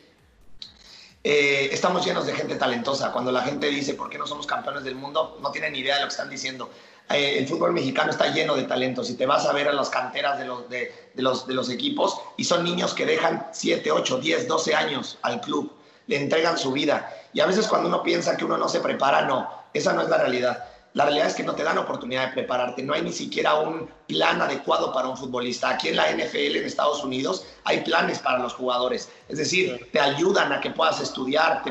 eh, 1.24 1.70
estamos 1.72 2.06
llenos 2.06 2.28
de 2.28 2.34
gente 2.34 2.56
talentosa. 2.56 3.12
Cuando 3.12 3.32
la 3.32 3.42
gente 3.42 3.68
dice, 3.68 3.96
¿por 3.96 4.10
qué 4.10 4.18
no 4.18 4.28
somos 4.28 4.46
campeones 4.46 4.84
del 4.84 4.96
mundo? 4.96 5.40
No 5.42 5.50
tienen 5.52 5.74
ni 5.74 5.80
idea 5.80 5.96
de 5.96 6.02
lo 6.02 6.08
que 6.08 6.12
están 6.12 6.30
diciendo. 6.30 6.70
Eh, 7.10 7.40
el 7.40 7.48
fútbol 7.48 7.72
mexicano 7.72 8.12
está 8.12 8.34
lleno 8.34 8.56
de 8.56 8.64
talentos 8.64 9.10
y 9.10 9.16
te 9.16 9.26
vas 9.26 9.46
a 9.46 9.54
ver 9.54 9.68
a 9.68 9.74
las 9.74 9.90
canteras 9.90 10.38
de 10.38 10.46
los, 10.46 10.70
de, 10.70 10.92
los, 11.16 11.48
de 11.48 11.54
los 11.54 11.70
equipos 11.70 12.20
y 12.36 12.44
son 12.44 12.64
niños 12.64 12.94
que 12.94 13.06
dejan 13.06 13.48
7, 13.54 13.92
8, 13.92 14.20
10, 14.20 14.48
12 14.48 14.76
años 14.76 15.18
al 15.22 15.42
club, 15.42 15.72
le 16.08 16.18
entregan 16.18 16.58
su 16.58 16.72
vida. 16.72 17.12
Y 17.34 17.40
a 17.40 17.46
veces 17.46 17.68
cuando 17.68 17.88
uno 17.88 18.04
piensa 18.04 18.38
que 18.38 18.46
uno 18.46 18.58
no 18.58 18.70
se 18.70 18.80
prepara, 18.80 19.24
no, 19.24 19.50
esa 19.74 19.94
no 19.94 20.02
es 20.02 20.10
la 20.10 20.18
realidad. 20.18 20.64
La 20.96 21.04
realidad 21.04 21.28
es 21.28 21.36
que 21.36 21.44
no 21.44 21.56
te 21.56 21.64
dan 21.64 21.78
oportunidad 21.78 22.28
de 22.28 22.34
prepararte, 22.34 22.82
no 22.82 22.94
hay 22.94 23.02
ni 23.02 23.12
siquiera 23.12 23.56
un 23.56 23.90
plan 24.08 24.42
adecuado 24.42 24.94
para 24.94 25.10
un 25.10 25.18
futbolista. 25.18 25.72
Aquí 25.72 25.90
en 25.90 25.98
la 25.98 26.10
NFL 26.10 26.56
en 26.56 26.66
Estados 26.66 27.04
Unidos 27.04 27.46
hay 27.66 27.82
planes 27.82 28.20
para 28.20 28.40
los 28.40 28.54
jugadores, 28.54 29.10
es 29.28 29.38
decir, 29.38 29.90
te 29.92 30.00
ayudan 30.00 30.54
a 30.54 30.62
que 30.62 30.70
puedas 30.70 31.02
estudiar, 31.02 31.64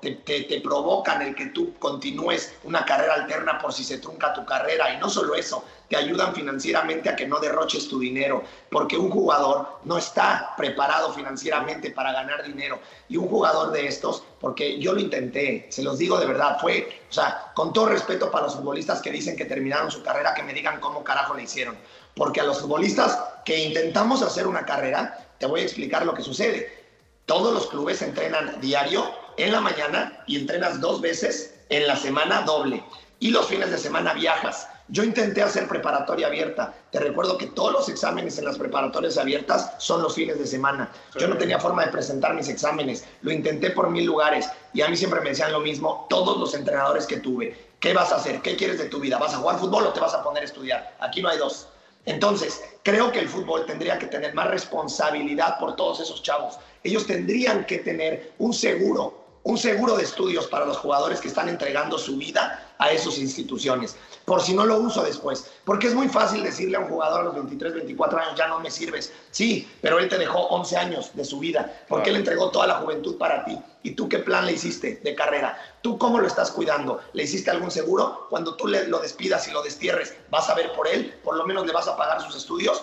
te, 0.00 0.10
te, 0.10 0.60
provocan 0.60 1.22
el 1.22 1.36
que 1.36 1.46
tú 1.46 1.72
continúes 1.78 2.52
una 2.64 2.84
carrera 2.84 3.14
alterna 3.14 3.60
por 3.60 3.72
si 3.72 3.84
se 3.84 3.98
trunca 3.98 4.34
tu 4.34 4.44
carrera. 4.44 4.92
Y 4.92 4.98
no 4.98 5.08
solo 5.08 5.36
eso, 5.36 5.64
te 5.94 6.00
ayudan 6.00 6.34
financieramente 6.34 7.08
a 7.08 7.14
que 7.14 7.24
no 7.24 7.38
derroches 7.38 7.88
tu 7.88 8.00
dinero, 8.00 8.42
porque 8.68 8.96
un 8.96 9.10
jugador 9.10 9.78
no 9.84 9.96
está 9.96 10.52
preparado 10.56 11.12
financieramente 11.12 11.92
para 11.92 12.12
ganar 12.12 12.42
dinero. 12.42 12.80
Y 13.08 13.16
un 13.16 13.28
jugador 13.28 13.70
de 13.70 13.86
estos, 13.86 14.24
porque 14.40 14.80
yo 14.80 14.92
lo 14.92 14.98
intenté, 14.98 15.68
se 15.70 15.84
los 15.84 15.96
digo 15.96 16.18
de 16.18 16.26
verdad, 16.26 16.58
fue, 16.60 17.00
o 17.08 17.12
sea, 17.12 17.52
con 17.54 17.72
todo 17.72 17.86
respeto 17.86 18.28
para 18.28 18.46
los 18.46 18.56
futbolistas 18.56 19.00
que 19.00 19.12
dicen 19.12 19.36
que 19.36 19.44
terminaron 19.44 19.88
su 19.88 20.02
carrera, 20.02 20.34
que 20.34 20.42
me 20.42 20.52
digan 20.52 20.80
cómo 20.80 21.04
carajo 21.04 21.34
le 21.34 21.44
hicieron. 21.44 21.76
Porque 22.16 22.40
a 22.40 22.44
los 22.44 22.60
futbolistas 22.60 23.16
que 23.44 23.56
intentamos 23.56 24.20
hacer 24.22 24.48
una 24.48 24.66
carrera, 24.66 25.28
te 25.38 25.46
voy 25.46 25.60
a 25.60 25.64
explicar 25.64 26.04
lo 26.04 26.14
que 26.14 26.22
sucede. 26.22 26.86
Todos 27.26 27.54
los 27.54 27.68
clubes 27.68 28.02
entrenan 28.02 28.60
diario 28.60 29.08
en 29.36 29.52
la 29.52 29.60
mañana 29.60 30.24
y 30.26 30.40
entrenas 30.40 30.80
dos 30.80 31.00
veces 31.00 31.54
en 31.68 31.86
la 31.86 31.94
semana 31.94 32.42
doble. 32.42 32.82
Y 33.20 33.30
los 33.30 33.46
fines 33.46 33.70
de 33.70 33.78
semana 33.78 34.12
viajas. 34.12 34.66
Yo 34.88 35.02
intenté 35.02 35.42
hacer 35.42 35.66
preparatoria 35.66 36.26
abierta. 36.26 36.74
Te 36.90 37.00
recuerdo 37.00 37.38
que 37.38 37.46
todos 37.46 37.72
los 37.72 37.88
exámenes 37.88 38.36
en 38.38 38.44
las 38.44 38.58
preparatorias 38.58 39.16
abiertas 39.16 39.72
son 39.78 40.02
los 40.02 40.14
fines 40.14 40.38
de 40.38 40.46
semana. 40.46 40.92
Yo 41.18 41.26
no 41.26 41.38
tenía 41.38 41.58
forma 41.58 41.86
de 41.86 41.90
presentar 41.90 42.34
mis 42.34 42.48
exámenes. 42.48 43.04
Lo 43.22 43.32
intenté 43.32 43.70
por 43.70 43.88
mil 43.88 44.04
lugares 44.04 44.50
y 44.74 44.82
a 44.82 44.88
mí 44.88 44.96
siempre 44.96 45.22
me 45.22 45.30
decían 45.30 45.52
lo 45.52 45.60
mismo 45.60 46.06
todos 46.10 46.36
los 46.36 46.54
entrenadores 46.54 47.06
que 47.06 47.16
tuve. 47.16 47.56
¿Qué 47.80 47.94
vas 47.94 48.12
a 48.12 48.16
hacer? 48.16 48.42
¿Qué 48.42 48.56
quieres 48.56 48.78
de 48.78 48.86
tu 48.86 49.00
vida? 49.00 49.18
¿Vas 49.18 49.32
a 49.32 49.38
jugar 49.38 49.58
fútbol 49.58 49.86
o 49.86 49.92
te 49.94 50.00
vas 50.00 50.12
a 50.12 50.22
poner 50.22 50.42
a 50.42 50.46
estudiar? 50.46 50.96
Aquí 51.00 51.22
no 51.22 51.30
hay 51.30 51.38
dos. 51.38 51.68
Entonces, 52.04 52.62
creo 52.82 53.10
que 53.10 53.20
el 53.20 53.28
fútbol 53.28 53.64
tendría 53.64 53.98
que 53.98 54.06
tener 54.06 54.34
más 54.34 54.48
responsabilidad 54.48 55.58
por 55.58 55.76
todos 55.76 56.00
esos 56.00 56.22
chavos. 56.22 56.58
Ellos 56.82 57.06
tendrían 57.06 57.64
que 57.64 57.78
tener 57.78 58.34
un 58.38 58.52
seguro, 58.52 59.24
un 59.44 59.56
seguro 59.56 59.96
de 59.96 60.02
estudios 60.02 60.46
para 60.46 60.66
los 60.66 60.76
jugadores 60.76 61.20
que 61.20 61.28
están 61.28 61.48
entregando 61.48 61.96
su 61.98 62.18
vida 62.18 62.74
a 62.76 62.90
esas 62.90 63.18
instituciones 63.18 63.96
por 64.24 64.40
si 64.42 64.54
no 64.54 64.64
lo 64.64 64.78
uso 64.78 65.02
después. 65.02 65.50
Porque 65.64 65.86
es 65.86 65.94
muy 65.94 66.08
fácil 66.08 66.42
decirle 66.42 66.76
a 66.76 66.80
un 66.80 66.88
jugador 66.88 67.20
a 67.20 67.24
los 67.24 67.34
23, 67.34 67.74
24 67.74 68.18
años, 68.18 68.34
ya 68.36 68.48
no 68.48 68.60
me 68.60 68.70
sirves. 68.70 69.12
Sí, 69.30 69.68
pero 69.80 69.98
él 69.98 70.08
te 70.08 70.18
dejó 70.18 70.40
11 70.48 70.76
años 70.76 71.10
de 71.14 71.24
su 71.24 71.38
vida, 71.38 71.84
porque 71.88 72.10
él 72.10 72.16
entregó 72.16 72.50
toda 72.50 72.66
la 72.66 72.76
juventud 72.76 73.16
para 73.18 73.44
ti. 73.44 73.58
¿Y 73.82 73.92
tú 73.92 74.08
qué 74.08 74.18
plan 74.18 74.46
le 74.46 74.52
hiciste 74.52 75.00
de 75.02 75.14
carrera? 75.14 75.58
¿Tú 75.82 75.98
cómo 75.98 76.18
lo 76.18 76.26
estás 76.26 76.50
cuidando? 76.50 77.00
¿Le 77.12 77.24
hiciste 77.24 77.50
algún 77.50 77.70
seguro? 77.70 78.26
Cuando 78.30 78.54
tú 78.54 78.66
le, 78.66 78.86
lo 78.88 78.98
despidas 78.98 79.46
y 79.48 79.50
lo 79.50 79.62
destierres, 79.62 80.14
¿vas 80.30 80.48
a 80.48 80.54
ver 80.54 80.72
por 80.72 80.88
él? 80.88 81.14
¿Por 81.22 81.36
lo 81.36 81.44
menos 81.46 81.66
le 81.66 81.72
vas 81.72 81.88
a 81.88 81.96
pagar 81.96 82.20
sus 82.22 82.36
estudios? 82.36 82.82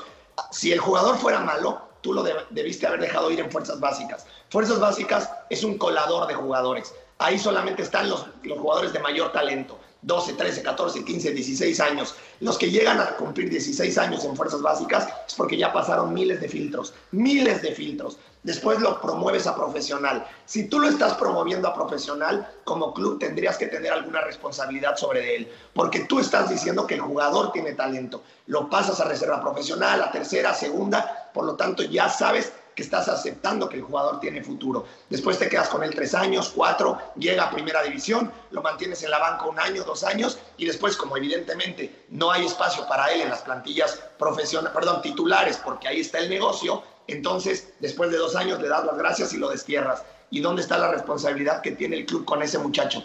Si 0.51 0.71
el 0.71 0.79
jugador 0.79 1.17
fuera 1.17 1.39
malo, 1.39 1.81
tú 2.01 2.13
lo 2.13 2.23
debiste 2.49 2.87
haber 2.87 2.99
dejado 2.99 3.31
ir 3.31 3.39
en 3.39 3.51
fuerzas 3.51 3.79
básicas. 3.79 4.25
Fuerzas 4.49 4.79
básicas 4.79 5.29
es 5.49 5.63
un 5.63 5.77
colador 5.77 6.27
de 6.27 6.33
jugadores. 6.33 6.93
Ahí 7.21 7.37
solamente 7.37 7.83
están 7.83 8.09
los, 8.09 8.25
los 8.41 8.57
jugadores 8.57 8.93
de 8.93 8.99
mayor 8.99 9.31
talento. 9.31 9.79
12, 10.01 10.33
13, 10.33 10.63
14, 10.63 11.05
15, 11.05 11.31
16 11.31 11.79
años. 11.79 12.15
Los 12.39 12.57
que 12.57 12.71
llegan 12.71 12.99
a 12.99 13.15
cumplir 13.15 13.47
16 13.51 13.95
años 13.99 14.25
en 14.25 14.35
fuerzas 14.35 14.63
básicas 14.63 15.07
es 15.27 15.35
porque 15.35 15.55
ya 15.55 15.71
pasaron 15.71 16.11
miles 16.15 16.41
de 16.41 16.49
filtros, 16.49 16.95
miles 17.11 17.61
de 17.61 17.73
filtros. 17.73 18.17
Después 18.41 18.81
lo 18.81 18.99
promueves 18.99 19.45
a 19.45 19.55
profesional. 19.55 20.25
Si 20.45 20.67
tú 20.67 20.79
lo 20.79 20.89
estás 20.89 21.13
promoviendo 21.13 21.67
a 21.67 21.75
profesional, 21.75 22.49
como 22.63 22.91
club 22.91 23.19
tendrías 23.19 23.55
que 23.59 23.67
tener 23.67 23.93
alguna 23.93 24.21
responsabilidad 24.21 24.97
sobre 24.97 25.35
él, 25.35 25.51
porque 25.75 25.99
tú 26.05 26.19
estás 26.19 26.49
diciendo 26.49 26.87
que 26.87 26.95
el 26.95 27.01
jugador 27.01 27.51
tiene 27.51 27.73
talento. 27.73 28.23
Lo 28.47 28.67
pasas 28.67 28.99
a 28.99 29.05
reserva 29.05 29.39
profesional, 29.39 30.01
a 30.01 30.11
tercera, 30.11 30.49
a 30.49 30.55
segunda, 30.55 31.29
por 31.35 31.45
lo 31.45 31.55
tanto 31.55 31.83
ya 31.83 32.09
sabes 32.09 32.51
que 32.75 32.83
estás 32.83 33.07
aceptando 33.07 33.67
que 33.67 33.77
el 33.77 33.83
jugador 33.83 34.19
tiene 34.19 34.43
futuro. 34.43 34.85
Después 35.09 35.37
te 35.37 35.49
quedas 35.49 35.69
con 35.69 35.83
él 35.83 35.93
tres 35.93 36.13
años, 36.13 36.51
cuatro, 36.55 36.97
llega 37.15 37.43
a 37.43 37.51
primera 37.51 37.83
división, 37.83 38.31
lo 38.51 38.61
mantienes 38.61 39.03
en 39.03 39.11
la 39.11 39.19
banca 39.19 39.45
un 39.45 39.59
año, 39.59 39.83
dos 39.83 40.03
años, 40.03 40.39
y 40.57 40.65
después, 40.65 40.95
como 40.95 41.17
evidentemente 41.17 42.05
no 42.09 42.31
hay 42.31 42.45
espacio 42.45 42.87
para 42.87 43.11
él 43.11 43.21
en 43.21 43.29
las 43.29 43.41
plantillas 43.41 43.99
profesionales, 44.17 44.73
perdón, 44.73 45.01
titulares, 45.01 45.57
porque 45.57 45.87
ahí 45.87 46.01
está 46.01 46.19
el 46.19 46.29
negocio, 46.29 46.83
entonces 47.07 47.73
después 47.79 48.11
de 48.11 48.17
dos 48.17 48.35
años 48.35 48.61
le 48.61 48.69
das 48.69 48.85
las 48.85 48.97
gracias 48.97 49.33
y 49.33 49.37
lo 49.37 49.49
destierras. 49.49 50.03
¿Y 50.29 50.39
dónde 50.39 50.61
está 50.61 50.77
la 50.77 50.89
responsabilidad 50.89 51.61
que 51.61 51.71
tiene 51.71 51.97
el 51.97 52.05
club 52.05 52.23
con 52.23 52.41
ese 52.41 52.57
muchacho? 52.57 53.03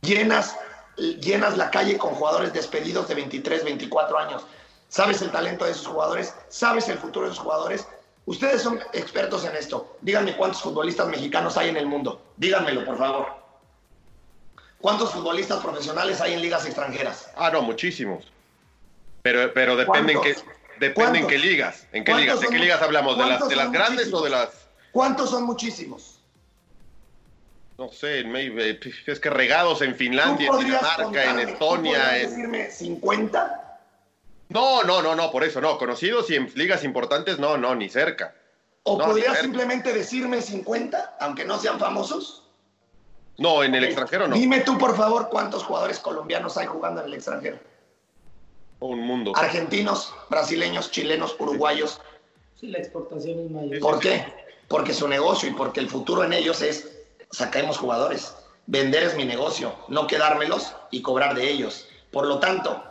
Llenas, 0.00 0.56
llenas 0.96 1.56
la 1.56 1.70
calle 1.70 1.96
con 1.96 2.14
jugadores 2.14 2.52
despedidos 2.52 3.06
de 3.06 3.14
23, 3.14 3.64
24 3.64 4.18
años. 4.18 4.42
¿Sabes 4.88 5.22
el 5.22 5.30
talento 5.30 5.64
de 5.64 5.70
esos 5.70 5.86
jugadores? 5.86 6.34
¿Sabes 6.48 6.88
el 6.88 6.98
futuro 6.98 7.26
de 7.26 7.32
esos 7.32 7.44
jugadores? 7.44 7.86
Ustedes 8.28 8.60
son 8.60 8.78
expertos 8.92 9.46
en 9.46 9.56
esto. 9.56 9.96
Díganme 10.02 10.36
cuántos 10.36 10.60
futbolistas 10.60 11.08
mexicanos 11.08 11.56
hay 11.56 11.70
en 11.70 11.78
el 11.78 11.86
mundo. 11.86 12.20
Díganmelo, 12.36 12.84
por 12.84 12.98
favor. 12.98 13.26
¿Cuántos 14.82 15.12
futbolistas 15.12 15.62
profesionales 15.62 16.20
hay 16.20 16.34
en 16.34 16.42
ligas 16.42 16.66
extranjeras? 16.66 17.30
Ah, 17.36 17.48
no, 17.50 17.62
muchísimos. 17.62 18.30
Pero, 19.22 19.50
pero 19.54 19.76
depende, 19.76 20.12
en 20.12 20.20
qué, 20.20 20.36
depende 20.78 21.20
en 21.20 21.26
qué 21.26 21.38
ligas. 21.38 21.86
¿En 21.90 22.04
qué 22.04 22.14
ligas? 22.16 22.40
¿De 22.40 22.48
qué 22.48 22.58
ligas 22.58 22.82
hablamos? 22.82 23.16
¿De 23.16 23.24
las, 23.24 23.48
de 23.48 23.56
las 23.56 23.72
grandes 23.72 24.12
o 24.12 24.20
de 24.22 24.28
las...? 24.28 24.50
¿Cuántos 24.92 25.30
son 25.30 25.44
muchísimos? 25.44 26.20
No 27.78 27.88
sé, 27.90 28.26
es 29.06 29.20
que 29.20 29.30
regados 29.30 29.80
en 29.80 29.96
Finlandia, 29.96 30.50
en 30.50 30.66
Dinamarca, 30.66 31.30
en 31.30 31.48
Estonia. 31.48 32.18
En... 32.18 32.28
decirme 32.28 32.70
50? 32.70 33.67
No, 34.48 34.82
no, 34.82 35.02
no, 35.02 35.14
no, 35.14 35.30
por 35.30 35.44
eso 35.44 35.60
no. 35.60 35.78
Conocidos 35.78 36.30
y 36.30 36.36
en 36.36 36.50
ligas 36.54 36.84
importantes, 36.84 37.38
no, 37.38 37.56
no, 37.56 37.74
ni 37.74 37.88
cerca. 37.88 38.34
¿O 38.84 38.96
podrías 38.96 39.38
simplemente 39.38 39.92
decirme 39.92 40.40
50, 40.40 41.16
aunque 41.20 41.44
no 41.44 41.58
sean 41.58 41.78
famosos? 41.78 42.44
No, 43.36 43.62
en 43.62 43.74
el 43.74 43.84
extranjero 43.84 44.26
no. 44.26 44.34
Dime 44.34 44.60
tú, 44.60 44.78
por 44.78 44.96
favor, 44.96 45.28
cuántos 45.30 45.62
jugadores 45.62 45.98
colombianos 46.00 46.56
hay 46.56 46.66
jugando 46.66 47.00
en 47.02 47.08
el 47.08 47.14
extranjero. 47.14 47.58
Un 48.80 49.00
mundo. 49.00 49.32
Argentinos, 49.36 50.14
brasileños, 50.30 50.90
chilenos, 50.90 51.36
uruguayos. 51.38 52.00
Sí, 52.54 52.68
la 52.68 52.78
exportación 52.78 53.40
es 53.40 53.50
mayor. 53.50 53.80
¿Por 53.80 54.00
qué? 54.00 54.24
Porque 54.66 54.94
su 54.94 55.06
negocio 55.08 55.48
y 55.48 55.52
porque 55.52 55.80
el 55.80 55.88
futuro 55.88 56.24
en 56.24 56.32
ellos 56.32 56.62
es 56.62 56.98
saquemos 57.30 57.78
jugadores. 57.78 58.34
Vender 58.66 59.02
es 59.02 59.16
mi 59.16 59.24
negocio, 59.24 59.74
no 59.88 60.06
quedármelos 60.06 60.74
y 60.90 61.02
cobrar 61.02 61.34
de 61.34 61.48
ellos. 61.48 61.88
Por 62.10 62.26
lo 62.26 62.38
tanto, 62.38 62.82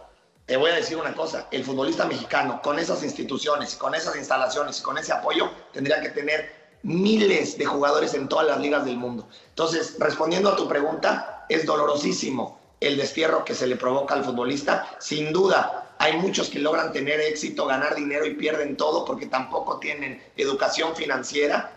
te 0.48 0.56
voy 0.56 0.72
a 0.72 0.76
decir 0.76 0.96
una 0.96 1.14
cosa, 1.14 1.48
el 1.52 1.66
futbolista 1.66 2.06
mexicano 2.06 2.62
con 2.62 2.80
esas 2.80 3.04
instituciones, 3.04 3.76
con 3.76 3.94
esas 3.94 4.16
instalaciones 4.16 4.80
y 4.80 4.82
con 4.82 4.98
ese 4.98 5.12
apoyo 5.12 5.52
tendría 5.74 6.00
que 6.00 6.10
tener 6.10 6.50
miles 6.84 7.58
de 7.58 7.66
jugadores 7.66 8.14
en 8.14 8.30
todas 8.30 8.48
las 8.48 8.62
ligas 8.62 8.86
del 8.86 8.96
mundo. 8.96 9.28
Entonces, 9.50 9.98
respondiendo 10.00 10.50
a 10.50 10.56
tu 10.56 10.66
pregunta, 10.66 11.46
es 11.50 11.66
dolorosísimo 11.66 12.58
el 12.80 12.96
destierro 12.96 13.44
que 13.44 13.56
se 13.56 13.68
le 13.68 13.76
provoca 13.76 14.14
al 14.14 14.24
futbolista. 14.24 14.96
Sin 15.00 15.34
duda, 15.34 15.96
hay 15.98 16.16
muchos 16.16 16.50
que 16.50 16.60
logran 16.60 16.94
tener 16.94 17.20
éxito, 17.20 17.66
ganar 17.66 17.94
dinero 17.96 18.26
y 18.26 18.36
pierden 18.36 18.78
todo 18.78 19.04
porque 19.04 19.26
tampoco 19.26 19.80
tienen 19.80 20.24
educación 20.38 20.96
financiera. 20.96 21.74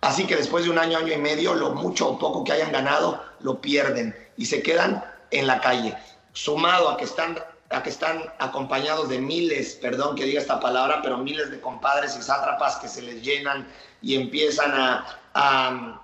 Así 0.00 0.28
que 0.28 0.36
después 0.36 0.64
de 0.64 0.70
un 0.70 0.78
año, 0.78 0.98
año 0.98 1.12
y 1.12 1.18
medio, 1.18 1.54
lo 1.54 1.70
mucho 1.70 2.08
o 2.08 2.18
poco 2.20 2.44
que 2.44 2.52
hayan 2.52 2.70
ganado, 2.70 3.20
lo 3.40 3.60
pierden 3.60 4.14
y 4.36 4.46
se 4.46 4.62
quedan 4.62 5.04
en 5.32 5.48
la 5.48 5.60
calle. 5.60 5.96
Sumado 6.32 6.88
a 6.88 6.96
que 6.96 7.04
están 7.04 7.36
a 7.72 7.82
que 7.82 7.90
están 7.90 8.22
acompañados 8.38 9.08
de 9.08 9.18
miles, 9.18 9.74
perdón 9.80 10.16
que 10.16 10.24
diga 10.24 10.40
esta 10.40 10.60
palabra, 10.60 11.00
pero 11.02 11.18
miles 11.18 11.50
de 11.50 11.60
compadres 11.60 12.16
y 12.16 12.22
sátrapas 12.22 12.76
que 12.76 12.88
se 12.88 13.02
les 13.02 13.22
llenan 13.22 13.66
y 14.00 14.16
empiezan 14.16 14.72
a, 14.72 15.18
a, 15.34 15.98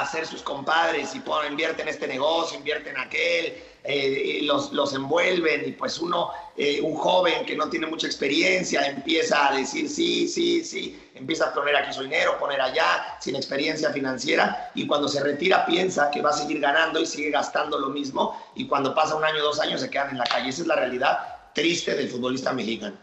hacer 0.00 0.26
sus 0.26 0.42
compadres 0.42 1.14
y 1.14 1.20
ponen, 1.20 1.52
invierten 1.52 1.88
en 1.88 1.94
este 1.94 2.06
negocio, 2.06 2.56
invierten 2.58 2.94
en 2.94 3.00
aquel, 3.02 3.62
eh, 3.84 4.40
los, 4.42 4.72
los, 4.72 4.94
envuelven 4.94 5.68
y 5.68 5.72
pues 5.72 5.98
uno, 5.98 6.30
eh, 6.56 6.80
un 6.80 6.94
joven 6.96 7.44
que 7.44 7.56
no 7.56 7.68
tiene 7.68 7.86
mucha 7.86 8.06
experiencia, 8.06 8.86
empieza 8.86 9.48
a 9.48 9.56
decir 9.56 9.88
sí, 9.88 10.26
sí, 10.28 10.64
sí, 10.64 10.98
empieza 11.16 11.46
a 11.46 11.54
poner 11.54 11.76
aquí 11.76 11.92
su 11.92 12.02
dinero, 12.02 12.38
poner 12.38 12.60
allá, 12.60 13.16
sin 13.20 13.36
experiencia 13.36 13.90
financiera 13.90 14.70
y 14.74 14.86
cuando 14.86 15.08
se 15.08 15.22
retira 15.22 15.66
piensa 15.66 16.10
que 16.10 16.22
va 16.22 16.30
a 16.30 16.32
seguir 16.32 16.60
ganando 16.60 17.00
y 17.00 17.06
sigue 17.06 17.30
gastando 17.30 17.78
lo 17.78 17.88
mismo 17.88 18.50
y 18.54 18.66
cuando 18.66 18.94
pasa 18.94 19.14
un 19.14 19.24
año, 19.24 19.42
dos 19.42 19.60
años 19.60 19.80
se 19.80 19.90
quedan 19.90 20.10
en 20.10 20.18
la 20.18 20.24
calle. 20.24 20.50
Esa 20.50 20.62
es 20.62 20.68
la 20.68 20.76
realidad 20.76 21.18
triste 21.56 21.94
del 21.94 22.10
futbolista 22.10 22.52
mexicano. 22.52 22.94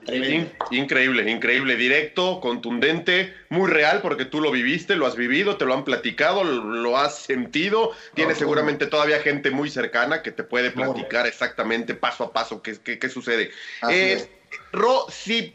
increíble, 0.69 1.29
increíble, 1.29 1.75
directo, 1.75 2.39
contundente, 2.39 3.33
muy 3.49 3.67
real 3.69 3.99
porque 4.03 4.25
tú 4.25 4.41
lo 4.41 4.51
viviste, 4.51 4.95
lo 4.95 5.07
has 5.07 5.15
vivido, 5.15 5.57
te 5.57 5.65
lo 5.65 5.73
han 5.73 5.83
platicado, 5.83 6.43
lo, 6.43 6.95
has 6.95 7.15
sentido. 7.15 7.93
Tienes 8.13 8.37
seguramente 8.37 8.85
todavía 8.85 9.19
gente 9.21 9.49
muy 9.49 9.71
cercana 9.71 10.21
que 10.21 10.31
te 10.31 10.43
puede 10.43 10.69
platicar 10.69 11.25
exactamente 11.25 11.95
paso 11.95 12.25
a 12.25 12.31
paso 12.31 12.61
qué, 12.61 12.77
qué, 12.83 13.09
sucede. 13.09 13.49
Eh, 13.89 14.23
Ro, 14.71 15.07
si 15.09 15.51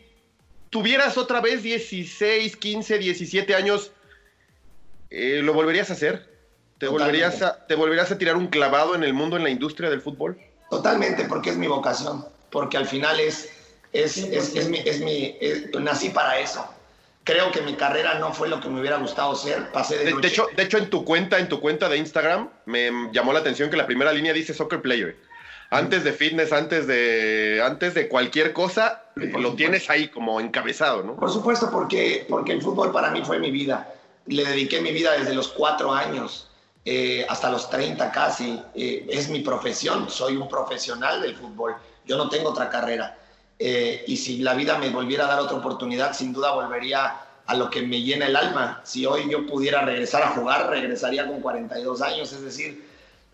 tuvieras 0.70 1.18
otra 1.18 1.40
vez 1.40 1.62
16, 1.62 2.56
15, 2.56 2.98
17 2.98 3.54
años, 3.54 3.92
eh, 5.10 5.40
¿lo 5.42 5.52
volverías 5.54 5.90
a 5.90 5.94
hacer? 5.94 6.28
¿Te 6.78 6.86
volverías 6.86 7.42
a, 7.42 7.66
¿Te 7.66 7.74
volverías 7.74 8.10
a 8.12 8.18
tirar 8.18 8.36
un 8.36 8.46
clavado 8.46 8.94
en 8.94 9.02
el 9.02 9.12
mundo, 9.12 9.36
en 9.36 9.42
la 9.42 9.50
industria 9.50 9.90
del 9.90 10.00
fútbol? 10.00 10.38
Totalmente, 10.70 11.24
porque 11.24 11.50
es 11.50 11.56
mi 11.56 11.66
vocación 11.66 12.24
porque 12.50 12.76
al 12.76 12.86
final 12.86 13.20
es, 13.20 13.50
es, 13.92 14.16
es, 14.18 14.54
es 14.54 14.68
mi, 14.68 14.78
es 14.78 15.00
mi 15.00 15.36
nací 15.80 16.10
para 16.10 16.38
eso. 16.38 16.66
Creo 17.24 17.52
que 17.52 17.60
mi 17.60 17.74
carrera 17.74 18.18
no 18.18 18.32
fue 18.32 18.48
lo 18.48 18.58
que 18.60 18.68
me 18.68 18.80
hubiera 18.80 18.96
gustado 18.96 19.34
ser. 19.34 19.70
Pasé 19.70 19.98
de, 19.98 20.14
de, 20.14 20.28
hecho, 20.28 20.48
de 20.56 20.62
hecho, 20.62 20.78
en 20.78 20.88
tu 20.88 21.04
cuenta, 21.04 21.38
en 21.38 21.48
tu 21.48 21.60
cuenta 21.60 21.88
de 21.88 21.98
Instagram, 21.98 22.48
me 22.64 22.90
llamó 23.12 23.34
la 23.34 23.40
atención 23.40 23.68
que 23.68 23.76
la 23.76 23.86
primera 23.86 24.12
línea 24.12 24.32
dice 24.32 24.54
soccer 24.54 24.80
player. 24.80 25.16
Antes 25.70 26.02
de 26.04 26.12
fitness, 26.12 26.52
antes 26.52 26.86
de, 26.86 27.62
antes 27.64 27.94
de 27.94 28.08
cualquier 28.08 28.52
cosa, 28.52 29.04
lo 29.14 29.54
tienes 29.54 29.90
ahí 29.90 30.08
como 30.08 30.40
encabezado, 30.40 31.02
¿no? 31.02 31.16
Por 31.16 31.30
supuesto, 31.30 31.70
porque, 31.70 32.26
porque 32.28 32.52
el 32.52 32.62
fútbol 32.62 32.90
para 32.90 33.10
mí 33.10 33.22
fue 33.22 33.38
mi 33.38 33.50
vida. 33.50 33.92
Le 34.26 34.44
dediqué 34.44 34.80
mi 34.80 34.92
vida 34.92 35.12
desde 35.12 35.34
los 35.34 35.48
cuatro 35.48 35.92
años 35.92 36.50
eh, 36.84 37.26
hasta 37.28 37.50
los 37.50 37.68
30 37.68 38.10
casi. 38.10 38.62
Eh, 38.74 39.06
es 39.10 39.28
mi 39.28 39.40
profesión, 39.40 40.08
soy 40.08 40.36
un 40.36 40.48
profesional 40.48 41.20
del 41.20 41.36
fútbol 41.36 41.74
yo 42.08 42.16
no 42.16 42.28
tengo 42.28 42.50
otra 42.50 42.68
carrera. 42.68 43.16
eh, 43.60 44.04
y 44.06 44.16
si 44.16 44.38
la 44.38 44.54
vida 44.54 44.78
me 44.78 44.88
volviera 44.90 45.24
a 45.24 45.28
dar 45.28 45.40
otra 45.40 45.56
oportunidad, 45.56 46.14
sin 46.14 46.32
duda 46.32 46.52
volvería 46.52 47.16
a 47.44 47.54
lo 47.56 47.68
que 47.70 47.82
me 47.82 48.00
llena 48.02 48.26
el 48.26 48.36
alma. 48.36 48.80
Si 48.84 49.04
hoy 49.04 49.28
yo 49.28 49.46
pudiera 49.46 49.82
regresar 49.82 50.22
a 50.22 50.28
jugar, 50.28 50.70
regresaría 50.70 51.26
con 51.26 51.40
42 51.40 52.00
años. 52.02 52.32
Es 52.32 52.42
decir, 52.42 52.87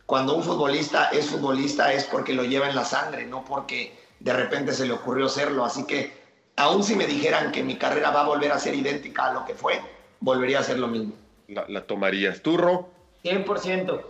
cuando 0.06 0.34
un 0.34 0.42
futbolista 0.42 1.08
es 1.10 1.30
futbolista 1.30 1.92
es 1.92 2.04
porque 2.04 2.34
lo 2.34 2.44
lleva 2.44 2.68
en 2.68 2.76
la 2.76 2.84
sangre, 2.84 3.26
no 3.26 3.44
porque 3.44 3.96
de 4.20 4.32
repente 4.32 4.72
se 4.72 4.86
le 4.86 4.92
ocurrió 4.92 5.28
serlo. 5.28 5.64
Así 5.64 5.86
que, 5.86 6.12
aun 6.56 6.82
si 6.82 6.94
me 6.94 7.06
dijeran 7.06 7.52
que 7.52 7.62
mi 7.62 7.76
carrera 7.76 8.10
va 8.10 8.22
a 8.22 8.26
volver 8.26 8.52
a 8.52 8.58
ser 8.58 8.74
idéntica 8.74 9.26
a 9.26 9.32
lo 9.32 9.44
que 9.44 9.54
fue, 9.54 9.80
volvería 10.20 10.60
a 10.60 10.62
ser 10.62 10.78
lo 10.78 10.88
mismo. 10.88 11.14
La, 11.48 11.64
la 11.68 11.86
tomarías. 11.86 12.42
¿Turro? 12.42 12.88
100%. 13.24 14.02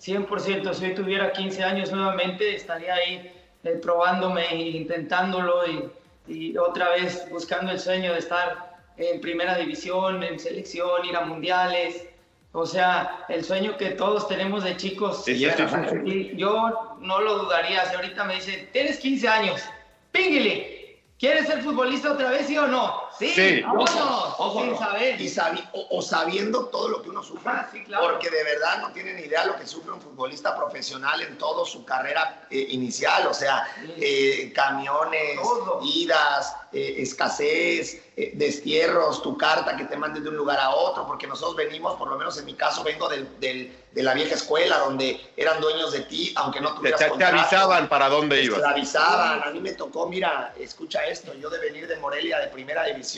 100%. 0.00 0.74
Si 0.74 0.84
hoy 0.84 0.94
tuviera 0.94 1.32
15 1.32 1.64
años 1.64 1.92
nuevamente, 1.92 2.54
estaría 2.54 2.94
ahí 2.94 3.32
eh, 3.64 3.70
probándome 3.82 4.46
e 4.50 4.56
intentándolo 4.70 5.66
y, 5.66 5.90
y 6.26 6.56
otra 6.56 6.90
vez 6.90 7.26
buscando 7.30 7.72
el 7.72 7.80
sueño 7.80 8.12
de 8.12 8.18
estar 8.18 8.78
en 8.96 9.20
primera 9.20 9.56
división, 9.56 10.22
en 10.22 10.38
selección, 10.38 11.04
ir 11.04 11.16
a 11.16 11.22
mundiales. 11.22 12.06
O 12.52 12.66
sea, 12.66 13.24
el 13.28 13.44
sueño 13.44 13.76
que 13.76 13.90
todos 13.90 14.26
tenemos 14.26 14.64
de 14.64 14.76
chicos. 14.76 15.24
Sí, 15.24 15.38
ya 15.38 15.50
estoy- 15.50 16.10
Y 16.10 16.36
yo 16.36 16.96
no 17.00 17.20
lo 17.20 17.38
dudaría. 17.44 17.84
Si 17.86 17.94
ahorita 17.94 18.24
me 18.24 18.34
dicen, 18.34 18.68
tienes 18.72 18.98
15 18.98 19.28
años, 19.28 19.62
píngale, 20.10 21.00
¿quieres 21.18 21.46
ser 21.46 21.62
futbolista 21.62 22.12
otra 22.12 22.30
vez, 22.30 22.46
sí 22.48 22.58
o 22.58 22.66
no? 22.66 23.02
Sí, 23.20 23.28
Sí. 23.34 23.60
vámonos, 23.60 23.90
Ojo, 24.38 24.62
sin 24.62 24.78
saber. 24.78 25.20
Y 25.20 25.28
sabi- 25.28 25.62
o, 25.74 25.98
o 25.98 26.02
sabiendo 26.02 26.64
todo 26.68 26.88
lo 26.88 27.02
que 27.02 27.10
uno 27.10 27.22
sufre. 27.22 27.42
Ah, 27.52 27.68
sí, 27.70 27.84
claro. 27.84 28.08
Porque 28.08 28.30
de 28.30 28.42
verdad 28.42 28.80
no 28.80 28.90
tienen 28.92 29.18
idea 29.18 29.44
lo 29.44 29.56
que 29.56 29.66
sufre 29.66 29.92
un 29.92 30.00
futbolista 30.00 30.56
profesional 30.56 31.20
en 31.20 31.36
toda 31.36 31.66
su 31.66 31.84
carrera 31.84 32.46
eh, 32.50 32.66
inicial. 32.70 33.26
O 33.26 33.34
sea, 33.34 33.66
eh, 33.98 34.50
camiones, 34.54 35.38
Todo. 35.42 35.80
idas, 35.84 36.56
eh, 36.72 36.94
escasez, 36.98 38.00
eh, 38.16 38.32
destierros, 38.34 39.22
tu 39.22 39.36
carta 39.36 39.76
que 39.76 39.84
te 39.84 39.96
manden 39.96 40.22
de 40.24 40.30
un 40.30 40.36
lugar 40.36 40.58
a 40.58 40.70
otro. 40.70 41.06
Porque 41.06 41.26
nosotros 41.26 41.56
venimos, 41.56 41.96
por 41.96 42.08
lo 42.08 42.16
menos 42.16 42.38
en 42.38 42.46
mi 42.46 42.54
caso, 42.54 42.82
vengo 42.82 43.06
del- 43.08 43.38
del- 43.38 43.76
de 43.90 44.02
la 44.04 44.14
vieja 44.14 44.34
escuela 44.36 44.78
donde 44.78 45.20
eran 45.36 45.60
dueños 45.60 45.90
de 45.92 46.00
ti, 46.00 46.32
aunque 46.36 46.60
no 46.60 46.70
Te, 46.70 46.76
tuvieras 46.76 46.98
te- 47.00 47.04
te 47.06 47.10
contrato. 47.10 47.38
avisaban 47.40 47.88
para 47.88 48.08
dónde 48.08 48.36
Te 48.36 48.44
ibas. 48.44 48.62
avisaban. 48.62 49.42
A 49.42 49.50
mí 49.50 49.60
me 49.60 49.72
tocó, 49.72 50.06
mira, 50.06 50.54
escucha 50.58 51.04
esto, 51.06 51.34
yo 51.34 51.50
de 51.50 51.58
venir 51.58 51.88
de 51.88 51.96
Morelia 51.96 52.38
de 52.38 52.46
primera 52.48 52.84
división, 52.84 53.09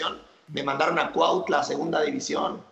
me 0.49 0.63
mandaron 0.63 0.99
a 0.99 1.13
Cuautla, 1.13 1.63
segunda 1.63 2.01
división. 2.03 2.63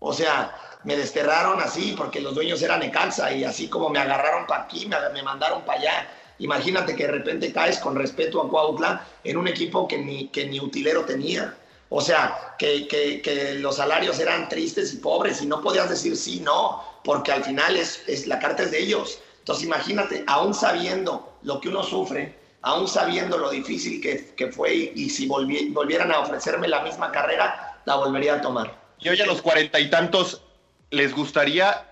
O 0.00 0.12
sea, 0.12 0.54
me 0.84 0.96
desterraron 0.96 1.60
así 1.60 1.92
porque 1.96 2.20
los 2.20 2.34
dueños 2.34 2.62
eran 2.62 2.80
Necaxa 2.80 3.32
y 3.32 3.44
así 3.44 3.68
como 3.68 3.90
me 3.90 3.98
agarraron 3.98 4.46
para 4.46 4.62
aquí, 4.64 4.86
me, 4.86 4.96
me 5.12 5.22
mandaron 5.22 5.64
para 5.64 5.78
allá. 5.80 6.08
Imagínate 6.38 6.96
que 6.96 7.04
de 7.04 7.12
repente 7.12 7.52
caes 7.52 7.78
con 7.78 7.94
respeto 7.94 8.40
a 8.40 8.48
Cuautla 8.48 9.04
en 9.24 9.36
un 9.36 9.46
equipo 9.48 9.86
que 9.86 9.98
ni, 9.98 10.28
que 10.28 10.46
ni 10.46 10.58
utilero 10.60 11.04
tenía. 11.04 11.54
O 11.90 12.00
sea, 12.00 12.54
que, 12.58 12.86
que- 12.88 13.20
que 13.20 13.54
los 13.54 13.76
salarios 13.76 14.18
eran 14.20 14.48
tristes 14.48 14.92
y 14.94 14.96
pobres 14.98 15.42
y 15.42 15.46
no 15.46 15.60
podías 15.60 15.88
decir 15.90 16.16
sí, 16.16 16.40
no, 16.40 16.80
porque 17.04 17.32
al 17.32 17.42
final 17.44 17.76
es, 17.76 18.02
es 18.06 18.26
la 18.26 18.38
carta 18.38 18.62
es 18.62 18.70
de 18.70 18.78
ellos. 18.80 19.20
Entonces 19.40 19.64
imagínate, 19.64 20.24
aún 20.26 20.54
sabiendo 20.54 21.26
lo 21.42 21.60
que 21.60 21.68
uno 21.68 21.82
sufre, 21.82 22.32
aún 22.62 22.86
sabiendo 22.88 23.38
lo 23.38 23.50
difícil 23.50 24.00
que, 24.00 24.34
que 24.36 24.52
fue 24.52 24.74
y, 24.74 24.92
y 24.94 25.10
si 25.10 25.28
volvi- 25.28 25.72
volvieran 25.72 26.12
a 26.12 26.20
ofrecerme 26.20 26.68
la 26.68 26.82
misma 26.82 27.10
carrera, 27.10 27.80
la 27.84 27.96
volvería 27.96 28.34
a 28.34 28.40
tomar. 28.40 28.78
Y 28.98 29.08
hoy 29.08 29.20
a 29.20 29.26
los 29.26 29.40
cuarenta 29.40 29.80
y 29.80 29.88
tantos, 29.88 30.42
¿les 30.90 31.14
gustaría 31.14 31.86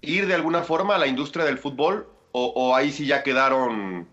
ir 0.00 0.26
de 0.26 0.34
alguna 0.34 0.62
forma 0.62 0.96
a 0.96 0.98
la 0.98 1.06
industria 1.06 1.44
del 1.44 1.58
fútbol? 1.58 2.08
¿O, 2.32 2.46
o 2.46 2.74
ahí 2.76 2.92
sí 2.92 3.06
ya 3.06 3.22
quedaron 3.22 4.08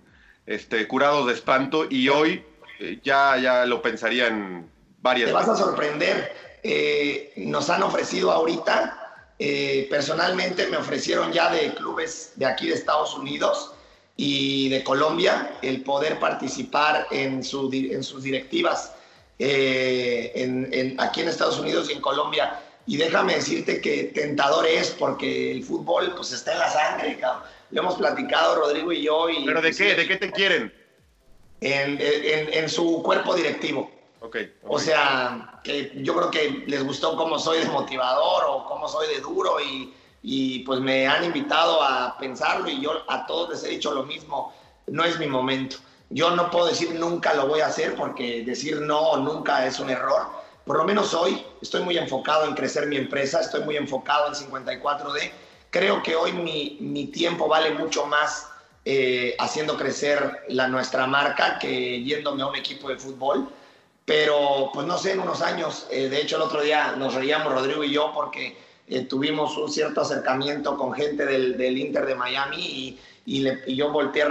este, 0.46 0.88
curados 0.88 1.28
de 1.28 1.34
espanto 1.34 1.86
y 1.90 2.10
hoy 2.10 2.44
eh, 2.80 3.00
ya, 3.04 3.38
ya 3.38 3.66
lo 3.66 3.82
pensarían 3.82 4.70
varias 5.02 5.30
Te 5.30 5.34
vas 5.34 5.48
a 5.48 5.52
veces? 5.52 5.66
sorprender. 5.66 6.36
Eh, 6.64 7.34
nos 7.38 7.70
han 7.70 7.84
ofrecido 7.84 8.32
ahorita, 8.32 9.34
eh, 9.40 9.88
personalmente 9.90 10.68
me 10.68 10.78
ofrecieron 10.78 11.32
ya 11.32 11.52
de 11.52 11.74
clubes 11.76 12.34
de 12.36 12.46
aquí 12.46 12.68
de 12.68 12.74
Estados 12.74 13.14
Unidos 13.16 13.74
y 14.20 14.68
de 14.70 14.84
Colombia 14.84 15.58
el 15.62 15.84
poder 15.84 16.20
participar 16.20 17.06
en, 17.12 17.44
su, 17.44 17.70
en 17.72 18.04
sus 18.04 18.24
directivas 18.24 18.92
eh, 19.40 20.32
en- 20.34 20.68
en- 20.74 21.00
aquí 21.00 21.22
en 21.22 21.28
Estados 21.30 21.60
Unidos 21.60 21.90
y 21.90 21.94
en 21.94 22.02
Colombia. 22.02 22.60
Y 22.88 22.98
déjame 22.98 23.36
decirte 23.36 23.80
que 23.80 24.06
tentador 24.06 24.66
es 24.66 24.90
porque 24.92 25.52
el 25.52 25.64
fútbol 25.64 26.14
pues 26.16 26.32
está 26.32 26.54
en 26.54 26.60
la 26.60 26.70
sangre, 26.72 27.18
cabrón. 27.20 27.44
Lo 27.70 27.82
hemos 27.82 27.96
platicado 27.96 28.56
Rodrigo 28.56 28.92
y 28.92 29.04
yo. 29.04 29.30
Y, 29.30 29.46
¿Pero 29.46 29.62
de 29.62 29.72
qué? 29.72 29.94
¿De 29.94 30.08
qué 30.08 30.18
te 30.18 30.32
quieren? 30.32 30.74
En, 31.62 32.00
en- 32.02 32.54
en 32.54 32.70
su 32.70 33.04
cuerpo 33.04 33.36
directivo. 33.36 33.92
Ok. 34.22 34.38
O 34.64 34.80
sea, 34.80 35.60
que 35.64 35.92
yo 35.98 36.16
creo 36.16 36.32
que 36.32 36.64
les 36.66 36.84
gustó 36.84 37.16
cómo 37.16 37.38
soy 37.38 37.60
de 37.60 37.66
motivador 37.66 38.46
o 38.48 38.66
cómo 38.66 38.88
soy 38.88 39.08
de 39.14 39.20
duro 39.20 39.60
y, 39.60 39.94
y, 40.30 40.60
pues 40.60 40.82
me 40.82 41.08
han 41.08 41.24
invitado 41.24 41.82
a 41.82 42.18
pensarlo 42.18 42.70
y 42.70 42.82
yo 42.82 42.92
a 43.08 43.26
todos 43.26 43.50
les 43.52 43.64
he 43.64 43.70
dicho 43.70 43.94
lo 43.94 44.04
mismo, 44.04 44.54
no 44.88 45.06
es 45.06 45.18
mi 45.20 45.26
momento. 45.26 45.78
Yo 46.10 46.32
no 46.32 46.52
puedo 46.52 46.68
decir 46.68 46.94
nunca 46.96 47.34
lo 47.34 47.48
voy 47.48 47.62
a 47.62 47.68
hacer 47.68 47.96
porque 47.96 48.44
decir 48.44 48.82
no 48.82 49.16
nunca 49.16 49.66
es 49.66 49.80
un 49.80 49.90
error. 49.90 50.24
Por 50.66 50.80
lo 50.80 50.84
menos 50.84 51.14
hoy 51.14 51.46
estoy 51.62 51.82
muy 51.84 51.98
enfocado 51.98 52.46
en 52.46 52.56
crecer 52.56 52.88
mi 52.88 52.98
empresa, 52.98 53.40
estoy 53.40 53.64
muy 53.64 53.78
enfocado 53.78 54.28
en 54.28 54.34
54D. 54.34 55.32
Creo 55.70 56.04
que 56.04 56.18
hoy 56.18 56.34
mi, 56.34 56.78
mi 56.82 57.06
tiempo 57.06 57.48
vale 57.48 57.72
mucho 57.72 58.06
más 58.06 58.50
eh, 58.84 59.34
haciendo 59.40 59.78
crecer 59.78 60.44
la, 60.50 60.68
nuestra 60.68 61.08
marca 61.08 61.58
que 61.58 62.04
yéndome 62.04 62.44
a 62.44 62.48
un 62.48 62.56
equipo 62.58 62.90
de 62.90 62.98
fútbol 62.98 63.48
pero 64.04 64.72
pues 64.74 64.88
no 64.88 64.98
sé, 64.98 65.12
en 65.12 65.20
unos 65.20 65.42
años, 65.42 65.86
eh, 65.92 66.08
de 66.08 66.22
hecho 66.22 66.38
el 66.38 66.44
otro 66.44 66.62
día 66.62 66.94
nos 66.98 67.14
reíamos 67.14 67.52
Rodrigo 67.52 67.84
y 67.84 67.92
yo 67.92 68.14
porque 68.14 68.56
eh, 68.88 69.02
tuvimos 69.06 69.58
un 69.58 69.70
cierto 69.72 70.02
acercamiento 70.02 70.78
con 70.78 70.94
gente 70.94 71.26
del, 71.26 71.58
del 71.58 71.78
Inter 71.78 72.06
de 72.06 72.16
Miami 72.16 72.58
y, 72.58 73.00
y, 73.26 73.40
le- 73.42 73.62
y 73.68 73.76
yo 73.76 73.92
volteé 73.92 74.26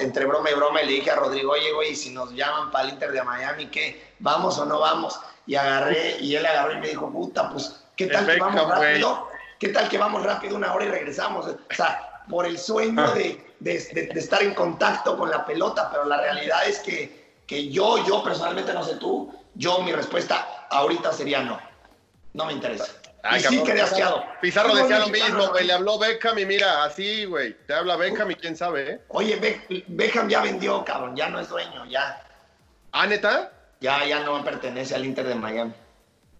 entre 0.00 0.26
broma 0.26 0.50
y 0.50 0.54
broma 0.54 0.82
y 0.82 0.86
le 0.86 0.92
dije 0.92 1.10
a 1.10 1.16
Rodrigo, 1.16 1.52
oye, 1.52 1.72
güey, 1.72 1.94
si 1.96 2.10
nos 2.10 2.32
llaman 2.34 2.70
para 2.70 2.84
el 2.88 2.94
Inter 2.94 3.12
de 3.12 3.22
Miami, 3.22 3.66
¿qué? 3.66 4.14
¿Vamos 4.18 4.58
o 4.58 4.64
no 4.66 4.80
vamos? 4.80 5.18
Y 5.46 5.54
agarré, 5.54 6.18
y 6.20 6.34
él 6.36 6.44
agarró 6.44 6.72
y 6.74 6.78
me 6.80 6.88
dijo, 6.88 7.10
puta, 7.10 7.50
pues, 7.50 7.74
¿qué 7.96 8.06
tal 8.12 8.26
que 8.26 8.32
vamos 8.40 8.54
rápido? 8.92 9.28
¿Qué 9.58 9.68
tal 9.68 9.88
que 9.88 9.98
vamos 9.98 10.22
rápido 10.24 10.56
una 10.56 10.74
hora 10.74 10.84
y 10.84 10.88
regresamos? 10.88 11.46
O 11.46 11.56
sea, 11.74 12.22
por 12.28 12.46
el 12.46 12.58
sueño 12.58 13.12
de, 13.14 13.44
de- 13.60 13.78
de- 13.94 14.06
de 14.08 14.20
estar 14.20 14.42
en 14.42 14.54
contacto 14.54 15.16
con 15.16 15.30
la 15.30 15.44
pelota, 15.46 15.88
pero 15.90 16.04
la 16.04 16.20
realidad 16.20 16.66
es 16.68 16.78
que, 16.80 17.32
que 17.46 17.68
yo, 17.70 18.04
yo 18.06 18.22
personalmente, 18.22 18.72
no 18.74 18.84
sé 18.84 18.96
tú, 18.96 19.32
yo 19.54 19.80
mi 19.82 19.92
respuesta 19.92 20.66
ahorita 20.70 21.12
sería 21.12 21.42
no. 21.42 21.58
No 22.34 22.44
me 22.46 22.52
interesa. 22.52 22.86
Ay, 23.24 23.38
y 23.38 23.44
sí 23.44 23.44
cabrón, 23.56 23.64
quedé 23.66 23.74
Pizarro- 23.74 23.84
asqueado. 23.92 24.24
Pizarro 24.40 24.68
Fútbol 24.70 24.82
decía 24.88 24.98
lo 24.98 25.08
mismo, 25.08 25.48
güey. 25.50 25.64
Le 25.66 25.72
habló 25.72 25.98
Beckham 25.98 26.38
y 26.40 26.46
mira, 26.46 26.84
así, 26.84 27.24
güey. 27.24 27.54
Te 27.66 27.74
habla 27.74 27.96
Beckham 27.96 28.30
y 28.30 28.34
quién 28.34 28.56
sabe, 28.56 28.90
¿eh? 28.90 29.00
Oye, 29.08 29.36
Be- 29.36 29.84
Beckham 29.86 30.28
ya 30.28 30.42
vendió, 30.42 30.84
cabrón, 30.84 31.14
ya 31.14 31.28
no 31.28 31.38
es 31.38 31.48
dueño, 31.48 31.84
ya, 31.86 32.20
¿Ah, 32.90 33.06
neta? 33.06 33.52
ya, 33.80 34.04
ya 34.04 34.20
no 34.20 34.42
pertenece 34.44 34.94
al 34.94 35.04
Inter 35.04 35.26
de 35.28 35.34
Miami. 35.36 35.72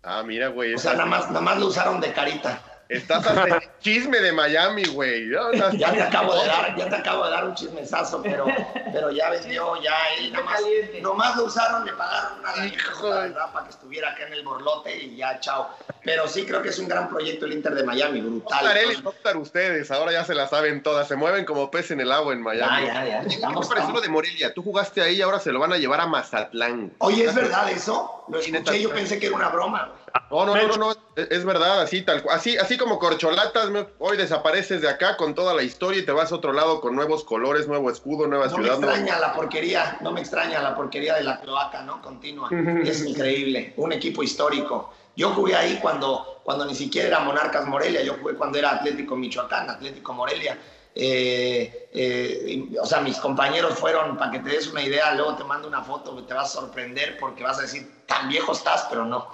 Ah, 0.02 0.22
mira, 0.24 0.48
güey. 0.48 0.74
O 0.74 0.78
sea, 0.78 0.92
nada 0.94 1.06
más, 1.06 1.28
nada 1.28 1.40
más 1.40 1.58
lo 1.58 1.66
usaron 1.66 2.00
de 2.00 2.12
carita. 2.12 2.60
Estás 2.92 3.26
hasta 3.26 3.56
el 3.56 3.62
chisme 3.80 4.18
de 4.20 4.32
Miami, 4.32 4.84
güey. 4.84 5.30
Ya, 5.30 5.70
Ya 5.72 5.92
te 5.92 6.02
acabo 6.02 6.34
de 6.34 6.46
dar, 6.46 6.76
ya 6.76 6.88
te 6.88 6.96
acabo 6.96 7.24
de 7.24 7.30
dar 7.30 7.44
un 7.44 7.54
chismesazo, 7.54 8.20
pero, 8.22 8.46
pero 8.92 9.10
ya 9.10 9.30
vendió, 9.30 9.80
ya 9.82 9.94
él 10.18 10.32
nomás, 10.32 10.54
caliente. 10.60 11.00
nomás 11.00 11.36
lo 11.36 11.44
usaron, 11.44 11.84
le 11.84 11.92
pagaron 11.92 12.38
una 12.40 12.66
Hijo 12.66 13.08
la 13.08 13.16
de- 13.22 13.28
verdad, 13.30 13.52
para 13.52 13.64
que 13.66 13.70
estuviera 13.70 14.10
acá 14.10 14.26
en 14.26 14.34
el 14.34 14.44
borlote 14.44 14.96
y 14.96 15.16
ya, 15.16 15.40
chao. 15.40 15.70
Pero 16.04 16.26
sí 16.28 16.44
creo 16.44 16.60
que 16.62 16.68
es 16.70 16.78
un 16.78 16.88
gran 16.88 17.08
proyecto 17.08 17.46
el 17.46 17.52
Inter 17.52 17.74
de 17.74 17.84
Miami, 17.84 18.20
brutal. 18.20 18.66
Oscar, 19.04 19.36
ustedes, 19.36 19.90
ahora 19.90 20.12
ya 20.12 20.24
se 20.24 20.34
la 20.34 20.48
saben 20.48 20.82
todas, 20.82 21.08
se 21.08 21.16
mueven 21.16 21.44
como 21.44 21.70
pez 21.70 21.90
en 21.92 22.00
el 22.00 22.10
agua 22.12 22.32
en 22.32 22.42
Miami. 22.42 22.86
Ya, 22.86 22.92
ya, 22.94 23.06
ya. 23.06 23.20
¿Qué 23.22 23.28
te 23.28 23.34
Estamos- 23.36 23.68
pareció 23.68 23.92
lo 23.92 24.00
de 24.00 24.08
Morelia? 24.08 24.52
Tú 24.52 24.62
jugaste 24.62 25.00
ahí 25.00 25.16
y 25.16 25.22
ahora 25.22 25.38
se 25.40 25.52
lo 25.52 25.60
van 25.60 25.72
a 25.72 25.78
llevar 25.78 26.00
a 26.00 26.06
Mazatlán. 26.06 26.92
Oye, 26.98 27.24
¿es 27.24 27.34
verdad 27.34 27.70
eso? 27.70 28.24
Lo 28.28 28.38
escuché, 28.38 28.80
yo 28.82 28.90
pensé 28.90 29.18
que 29.18 29.26
era 29.26 29.36
una 29.36 29.48
broma. 29.48 29.86
güey. 29.86 30.01
No, 30.30 30.46
no, 30.46 30.54
no, 30.56 30.66
no, 30.68 30.76
no, 30.76 30.94
es 31.16 31.44
verdad, 31.44 31.82
así 31.82 32.02
tal 32.02 32.22
cual. 32.22 32.36
Así, 32.36 32.56
así 32.56 32.76
como 32.78 32.98
corcholatas, 32.98 33.70
me- 33.70 33.86
hoy 33.98 34.16
desapareces 34.16 34.80
de 34.80 34.88
acá 34.88 35.16
con 35.16 35.34
toda 35.34 35.54
la 35.54 35.62
historia 35.62 36.00
y 36.00 36.04
te 36.06 36.12
vas 36.12 36.32
a 36.32 36.34
otro 36.36 36.52
lado 36.52 36.80
con 36.80 36.94
nuevos 36.94 37.24
colores, 37.24 37.68
nuevo 37.68 37.90
escudo, 37.90 38.26
nueva 38.26 38.46
No 38.46 38.56
me 38.58 38.62
ciudad. 38.64 38.78
nuevo- 38.78 38.92
extraña 38.94 39.18
la 39.20 39.32
porquería, 39.34 39.98
no 40.00 40.10
me 40.12 40.20
extraña 40.20 40.60
la 40.62 40.74
porquería 40.74 41.14
de 41.14 41.24
la 41.24 41.40
cloaca, 41.40 41.82
¿no? 41.82 42.00
Continua. 42.02 42.48
Es 42.82 43.04
increíble, 43.04 43.74
un 43.76 43.92
equipo 43.92 44.22
histórico. 44.22 44.92
Yo 45.16 45.30
jugué 45.30 45.54
ahí 45.54 45.78
cuando, 45.82 46.40
cuando 46.42 46.64
ni 46.64 46.74
siquiera 46.74 47.08
era 47.08 47.20
Monarcas 47.20 47.66
Morelia, 47.66 48.02
yo 48.02 48.14
jugué 48.20 48.34
cuando 48.34 48.58
era 48.58 48.70
Atlético 48.72 49.16
Michoacán, 49.16 49.68
Atlético 49.68 50.12
Morelia. 50.14 50.58
Eh, 50.94 51.88
eh, 51.92 52.68
o 52.80 52.86
sea, 52.86 53.00
mis 53.00 53.16
compañeros 53.18 53.74
fueron, 53.78 54.16
para 54.16 54.30
que 54.30 54.38
te 54.40 54.50
des 54.50 54.66
una 54.68 54.82
idea, 54.82 55.14
luego 55.14 55.36
te 55.36 55.44
mando 55.44 55.66
una 55.68 55.82
foto, 55.82 56.22
te 56.24 56.32
vas 56.34 56.50
a 56.56 56.60
sorprender 56.60 57.16
porque 57.18 57.42
vas 57.42 57.58
a 57.58 57.62
decir, 57.62 58.04
tan 58.06 58.28
viejo 58.28 58.52
estás, 58.52 58.86
pero 58.88 59.04
no. 59.04 59.28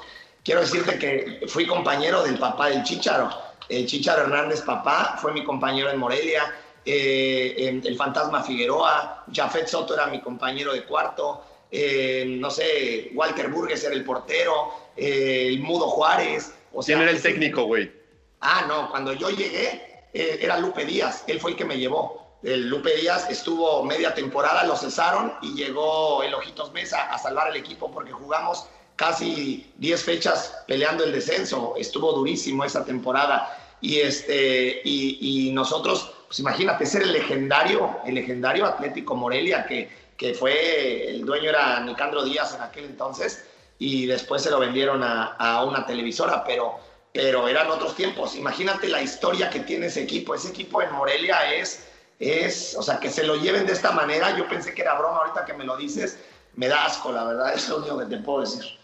Quiero 0.49 0.63
decirte 0.63 0.99
que 0.99 1.47
fui 1.47 1.67
compañero 1.67 2.23
del 2.23 2.39
papá 2.39 2.71
del 2.71 2.83
Chicharo. 2.83 3.29
El 3.69 3.85
Chicharo 3.85 4.23
Hernández, 4.23 4.63
papá, 4.63 5.19
fue 5.21 5.31
mi 5.31 5.45
compañero 5.45 5.91
en 5.91 5.99
Morelia. 5.99 6.55
Eh, 6.87 7.83
el 7.85 7.97
Fantasma 7.99 8.43
Figueroa, 8.43 9.27
Jafet 9.31 9.67
Soto 9.67 9.93
era 9.93 10.07
mi 10.07 10.23
compañero 10.23 10.73
de 10.73 10.85
cuarto. 10.85 11.45
eh, 11.71 12.25
no 12.41 12.51
sé, 12.51 13.11
Walter 13.13 13.49
Burgues 13.49 13.85
era 13.85 13.95
el 13.95 14.03
portero, 14.05 14.73
eh, 14.97 15.49
el 15.49 15.61
Mudo 15.61 15.87
Juárez. 15.89 16.55
O 16.73 16.83
sea, 16.83 16.97
¿Quién 16.97 17.07
era 17.07 17.15
el 17.15 17.23
técnico, 17.23 17.65
güey? 17.65 17.93
Ah, 18.41 18.65
no, 18.67 18.89
cuando 18.89 19.13
yo 19.13 19.29
llegué 19.29 20.07
era 20.15 20.59
Lupe 20.59 20.87
Díaz, 20.87 21.25
él 21.27 21.41
fue 21.41 21.51
el 21.51 21.59
que 21.59 21.67
me 21.67 21.77
llevó. 21.77 22.39
El 22.43 22.71
Lupe 22.71 22.97
Díaz 22.97 23.29
estuvo 23.29 23.85
media 23.85 24.15
temporada, 24.15 24.65
lo 24.65 24.77
cesaron 24.77 25.35
y 25.43 25.53
llegó 25.53 26.23
el 26.23 26.33
Ojitos 26.33 26.73
Mesa 26.73 27.03
a 27.13 27.19
salvar 27.19 27.49
el 27.49 27.57
equipo 27.57 27.91
porque 27.91 28.13
jugamos 28.13 28.67
casi 28.99 29.73
10 29.77 30.03
fechas 30.03 30.65
peleando 30.67 31.05
el 31.05 31.13
descenso. 31.13 31.75
Estuvo 31.79 32.13
durísimo 32.13 32.65
esa 32.65 32.85
temporada. 32.85 33.57
Y, 33.81 34.01
este, 34.01 34.81
y, 34.85 35.53
nosotros, 35.53 36.13
pues 36.27 36.41
imagínate, 36.41 36.85
ser 36.85 37.03
el 37.03 37.13
legendario, 37.13 37.97
el 38.05 38.17
legendario 38.17 38.67
Atlético 38.67 39.15
Morelia, 39.15 39.65
que, 39.67 39.89
que 40.17 40.35
fue, 40.35 41.11
el 41.11 41.25
dueño 41.25 41.49
era 41.49 41.79
Nicandro 41.81 42.25
Díaz 42.25 42.57
en 42.57 42.63
aquel 42.63 42.87
entonces, 42.87 43.45
y 43.79 44.07
después 44.07 44.43
se 44.43 44.51
lo 44.51 44.59
vendieron 44.59 45.05
a, 45.05 45.37
a 45.37 45.65
una 45.65 45.87
televisora, 45.87 46.43
pero, 46.43 46.81
pero 47.13 47.47
eran 47.47 47.71
otros 47.71 47.95
tiempos. 47.95 48.35
Imagínate 48.35 48.89
la 48.89 49.01
historia 49.01 49.49
que 49.49 49.61
tiene 49.61 49.87
ese 49.87 50.03
equipo. 50.03 50.35
Ese 50.35 50.49
equipo 50.49 50.83
en 50.83 50.93
Morelia 50.93 51.55
es, 51.55 51.87
es, 52.19 52.75
o 52.77 52.83
sea, 52.83 52.99
que 52.99 53.11
se 53.11 53.23
lo 53.23 53.37
lleven 53.37 53.65
de 53.65 53.75
esta 53.75 53.93
manera. 53.93 54.37
Yo 54.37 54.49
pensé 54.49 54.75
que 54.75 54.83
era 54.83 54.99
broma, 54.99 55.19
ahorita 55.19 55.45
que 55.45 55.53
me 55.53 55.65
lo 55.65 55.77
dices, 55.77 56.19
me 56.57 56.67
da 56.67 56.85
asco, 56.87 57.13
la 57.13 57.23
verdad, 57.23 57.55
es 57.55 57.69
lo 57.69 57.77
único 57.77 57.99
que 57.99 58.07
te 58.07 58.17
puedo 58.17 58.41
decir. 58.41 58.78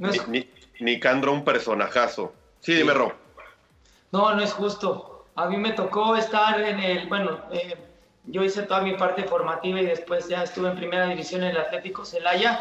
No 0.00 0.08
es, 0.08 0.26
Ni, 0.28 0.48
Nicandro, 0.80 1.30
un 1.30 1.44
personajazo. 1.44 2.32
Sí, 2.60 2.74
dime, 2.74 2.94
Ro. 2.94 3.12
no, 4.12 4.34
no 4.34 4.42
es 4.42 4.52
justo. 4.52 5.26
A 5.36 5.46
mí 5.46 5.58
me 5.58 5.72
tocó 5.72 6.16
estar 6.16 6.58
en 6.58 6.80
el, 6.80 7.06
bueno, 7.06 7.38
eh, 7.52 7.76
yo 8.24 8.42
hice 8.42 8.62
toda 8.62 8.80
mi 8.80 8.94
parte 8.94 9.24
formativa 9.24 9.78
y 9.78 9.84
después 9.84 10.26
ya 10.26 10.42
estuve 10.42 10.70
en 10.70 10.76
primera 10.76 11.06
división 11.06 11.42
en 11.42 11.50
el 11.50 11.58
Atlético 11.58 12.04
Celaya, 12.06 12.60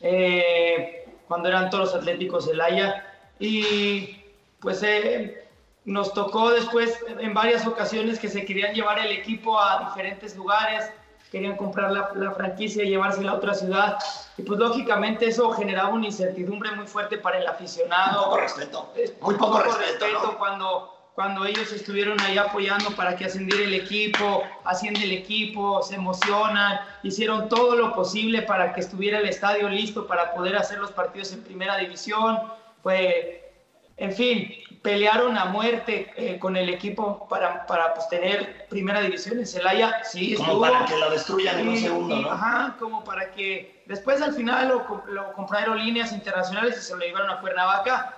eh, 0.00 1.06
cuando 1.28 1.50
eran 1.50 1.68
todos 1.68 1.92
los 1.92 1.94
Atléticos 1.94 2.46
Celaya. 2.46 3.06
Y 3.38 4.16
pues 4.60 4.82
eh, 4.82 5.46
nos 5.84 6.14
tocó 6.14 6.50
después 6.50 6.98
en 7.18 7.34
varias 7.34 7.66
ocasiones 7.66 8.18
que 8.18 8.28
se 8.28 8.46
querían 8.46 8.74
llevar 8.74 8.98
el 9.00 9.12
equipo 9.12 9.60
a 9.60 9.84
diferentes 9.84 10.34
lugares, 10.34 10.90
querían 11.30 11.56
comprar 11.56 11.92
la, 11.92 12.10
la 12.14 12.32
franquicia 12.32 12.84
y 12.84 12.90
llevársela 12.90 13.32
a 13.32 13.34
otra 13.34 13.54
ciudad. 13.54 13.98
Y 14.36 14.42
pues 14.42 14.58
lógicamente 14.58 15.26
eso 15.26 15.50
generaba 15.52 15.90
una 15.90 16.06
incertidumbre 16.06 16.72
muy 16.72 16.86
fuerte 16.86 17.18
para 17.18 17.38
el 17.38 17.46
aficionado. 17.46 18.24
Poco 18.24 18.36
respeto. 18.38 18.92
Es 18.96 19.14
Muy 19.20 19.34
poco 19.36 19.60
respeto, 19.60 20.06
¿no? 20.12 20.38
cuando, 20.38 20.98
cuando 21.14 21.44
ellos 21.44 21.72
estuvieron 21.72 22.20
ahí 22.20 22.36
apoyando 22.36 22.90
para 22.96 23.16
que 23.16 23.26
ascendiera 23.26 23.64
el 23.64 23.74
equipo, 23.74 24.42
haciendo 24.64 25.00
el 25.00 25.12
equipo, 25.12 25.82
se 25.82 25.94
emocionan, 25.94 26.80
hicieron 27.02 27.48
todo 27.48 27.76
lo 27.76 27.94
posible 27.94 28.42
para 28.42 28.72
que 28.72 28.80
estuviera 28.80 29.18
el 29.18 29.28
estadio 29.28 29.68
listo 29.68 30.06
para 30.06 30.34
poder 30.34 30.56
hacer 30.56 30.78
los 30.78 30.90
partidos 30.90 31.32
en 31.32 31.42
primera 31.44 31.76
división. 31.76 32.40
Pues, 32.82 33.14
en 33.98 34.12
fin, 34.12 34.54
pelearon 34.82 35.36
a 35.36 35.44
muerte 35.46 36.10
eh, 36.16 36.38
con 36.38 36.56
el 36.56 36.68
equipo 36.70 37.28
para, 37.28 37.66
para 37.66 37.92
pues, 37.94 38.08
tener 38.08 38.66
primera 38.68 39.00
división 39.00 39.38
en 39.38 39.46
Celaya. 39.46 40.02
Sí, 40.04 40.34
Como 40.34 40.48
estuvo. 40.48 40.62
para 40.62 40.84
que 40.86 40.96
lo 40.96 41.10
destruyan 41.10 41.58
en 41.58 41.68
un 41.68 41.76
segundo, 41.76 42.16
y- 42.16 42.22
¿no? 42.22 42.30
Ajá, 42.30 42.76
como 42.78 43.04
para 43.04 43.30
que 43.32 43.82
después 43.86 44.22
al 44.22 44.32
final 44.32 44.68
lo, 44.68 45.04
lo 45.08 45.32
compraron 45.34 45.78
líneas 45.78 46.12
internacionales 46.12 46.78
y 46.78 46.82
se 46.82 46.94
lo 46.96 47.00
llevaron 47.00 47.30
a 47.30 47.40
Cuernavaca. 47.40 48.16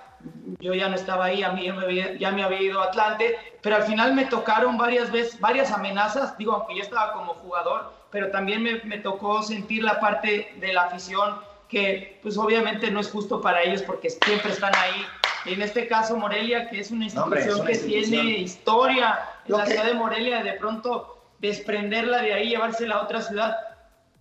Yo 0.59 0.73
ya 0.73 0.87
no 0.87 0.95
estaba 0.95 1.25
ahí, 1.25 1.43
a 1.43 1.51
mí 1.51 1.65
ya 1.65 1.73
me 1.73 1.83
había, 1.83 2.13
ya 2.17 2.31
me 2.31 2.43
había 2.43 2.61
ido 2.61 2.81
a 2.81 2.85
Atlante, 2.85 3.35
pero 3.61 3.75
al 3.75 3.83
final 3.83 4.13
me 4.13 4.23
tocaron 4.25 4.77
varias 4.77 5.11
veces, 5.11 5.37
varias 5.41 5.69
amenazas, 5.71 6.37
digo, 6.37 6.53
aunque 6.53 6.77
yo 6.77 6.81
estaba 6.83 7.11
como 7.11 7.33
jugador, 7.33 7.91
pero 8.09 8.31
también 8.31 8.63
me, 8.63 8.75
me 8.85 8.99
tocó 8.99 9.43
sentir 9.43 9.83
la 9.83 9.99
parte 9.99 10.53
de 10.61 10.71
la 10.71 10.83
afición 10.83 11.41
que 11.67 12.19
pues 12.23 12.37
obviamente 12.37 12.89
no 12.89 13.01
es 13.01 13.09
justo 13.11 13.41
para 13.41 13.63
ellos 13.63 13.81
porque 13.81 14.09
siempre 14.11 14.51
están 14.53 14.73
ahí. 14.75 15.05
En 15.45 15.61
este 15.61 15.87
caso 15.87 16.15
Morelia, 16.17 16.69
que 16.69 16.79
es 16.79 16.91
una 16.91 17.07
No, 17.13 17.23
hombre, 17.23 17.41
es 17.41 17.47
institución 17.47 17.59
una 17.61 17.65
que 17.67 17.73
institución. 17.73 18.21
tiene 18.25 18.37
historia 18.39 19.19
en 19.45 19.51
Lo 19.51 19.57
la 19.57 19.63
que- 19.65 19.71
ciudad 19.71 19.85
de 19.85 19.93
Morelia, 19.93 20.43
de 20.43 20.53
pronto 20.53 21.17
desprenderla 21.39 22.21
de 22.21 22.33
ahí, 22.33 22.49
llevársela 22.49 22.95
a 22.95 23.03
otra 23.03 23.21
ciudad, 23.21 23.55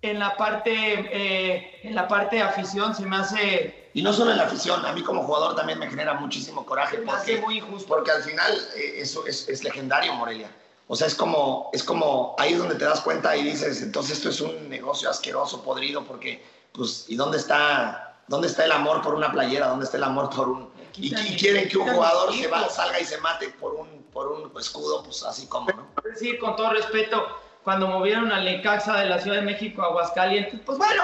en 0.03 0.19
la 0.19 0.37
parte, 0.37 0.73
eh, 0.75 1.81
en 1.85 1.95
la 1.95 2.09
parte 2.09 2.37
de 2.37 2.43
afición 2.43 2.93
se 2.95 3.07
me 3.07 3.17
hace, 3.17 3.91
Y 3.95 4.03
no 4.03 4.13
solo 4.13 4.33
en 4.33 4.39
la 4.39 4.45
afición, 4.45 4.85
a 4.85 4.93
mí 4.93 5.03
como 5.03 5.23
jugador 5.23 5.55
también 5.55 5.79
me 5.79 5.89
genera 5.89 6.15
muchísimo 6.15 6.67
coraje. 6.67 6.99
me 6.99 7.13
hace 7.13 7.37
Porque, 7.37 7.41
muy 7.41 7.59
injusto. 7.59 7.87
porque 7.87 8.11
al 8.11 8.23
final 8.23 8.53
eh, 8.75 8.95
eso 8.97 9.25
es, 9.27 9.49
es 9.49 9.63
legendario 9.63 10.13
Morelia. 10.15 10.51
O 10.89 10.97
sea, 10.97 11.07
es 11.07 11.15
como, 11.15 11.71
es 11.73 11.85
como, 11.85 12.35
ahí 12.39 12.55
es 12.55 12.59
donde 12.59 12.75
te 12.75 12.85
das 12.85 13.01
cuenta 13.03 13.37
y 13.37 13.45
dices, 13.45 13.81
entonces 13.83 14.17
esto 14.17 14.31
es 14.31 14.41
un 14.41 14.69
negocio 14.69 15.09
asqueroso, 15.09 15.63
podrido, 15.63 16.03
porque, 16.05 16.43
pues, 16.73 17.05
¿y 17.09 17.15
dónde 17.17 17.39
está, 17.39 18.17
dónde 18.27 18.49
está 18.49 18.65
el 18.65 18.73
amor 18.73 19.01
por 19.03 19.15
una 19.15 19.31
playera? 19.31 19.69
¿Dónde 19.69 19.85
está 19.85 19.99
el 19.99 20.05
amor 20.05 20.29
por 20.31 20.49
un... 20.49 20.72
Y, 20.97 21.37
quieren 21.37 21.69
que 21.69 21.79
un 21.79 21.89
jugador 21.89 22.33
se 22.35 22.49
va, 22.49 22.69
salga 22.69 23.01
y 23.01 23.05
se 23.05 23.19
mate 23.19 23.49
por 23.61 23.75
un, 23.75 24.03
por 24.13 24.29
un 24.29 24.53
escudo, 24.59 25.03
pues 25.03 25.23
así 25.23 25.47
como, 25.47 25.71
¿no? 25.71 25.89
decir 26.05 26.39
con 26.39 26.57
todo 26.57 26.71
respeto, 26.71 27.27
cuando 27.63 27.87
movieron 27.89 28.31
al 28.33 28.45
Necaxa 28.45 28.99
de 28.99 29.07
la 29.07 29.21
Ciudad 29.21 29.39
de 29.39 29.43
México 29.43 29.83
a 29.83 29.87
Aguascalientes, 29.87 30.61
pues 30.65 30.79
bueno, 30.79 31.03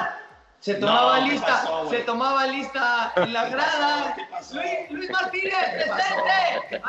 se 0.61 0.75
tomaba 0.75 1.21
No, 1.21 1.25
¿qué 1.27 1.33
lista, 1.33 1.47
pasó, 1.47 1.91
se 1.91 1.99
tomaba 1.99 2.47
lista 2.49 3.13
en 3.17 3.33
la 3.33 3.49
grada. 3.49 4.17
Luis, 4.53 4.91
Luis 4.91 5.11
Martínez, 5.11 5.55
presente. 6.75 6.81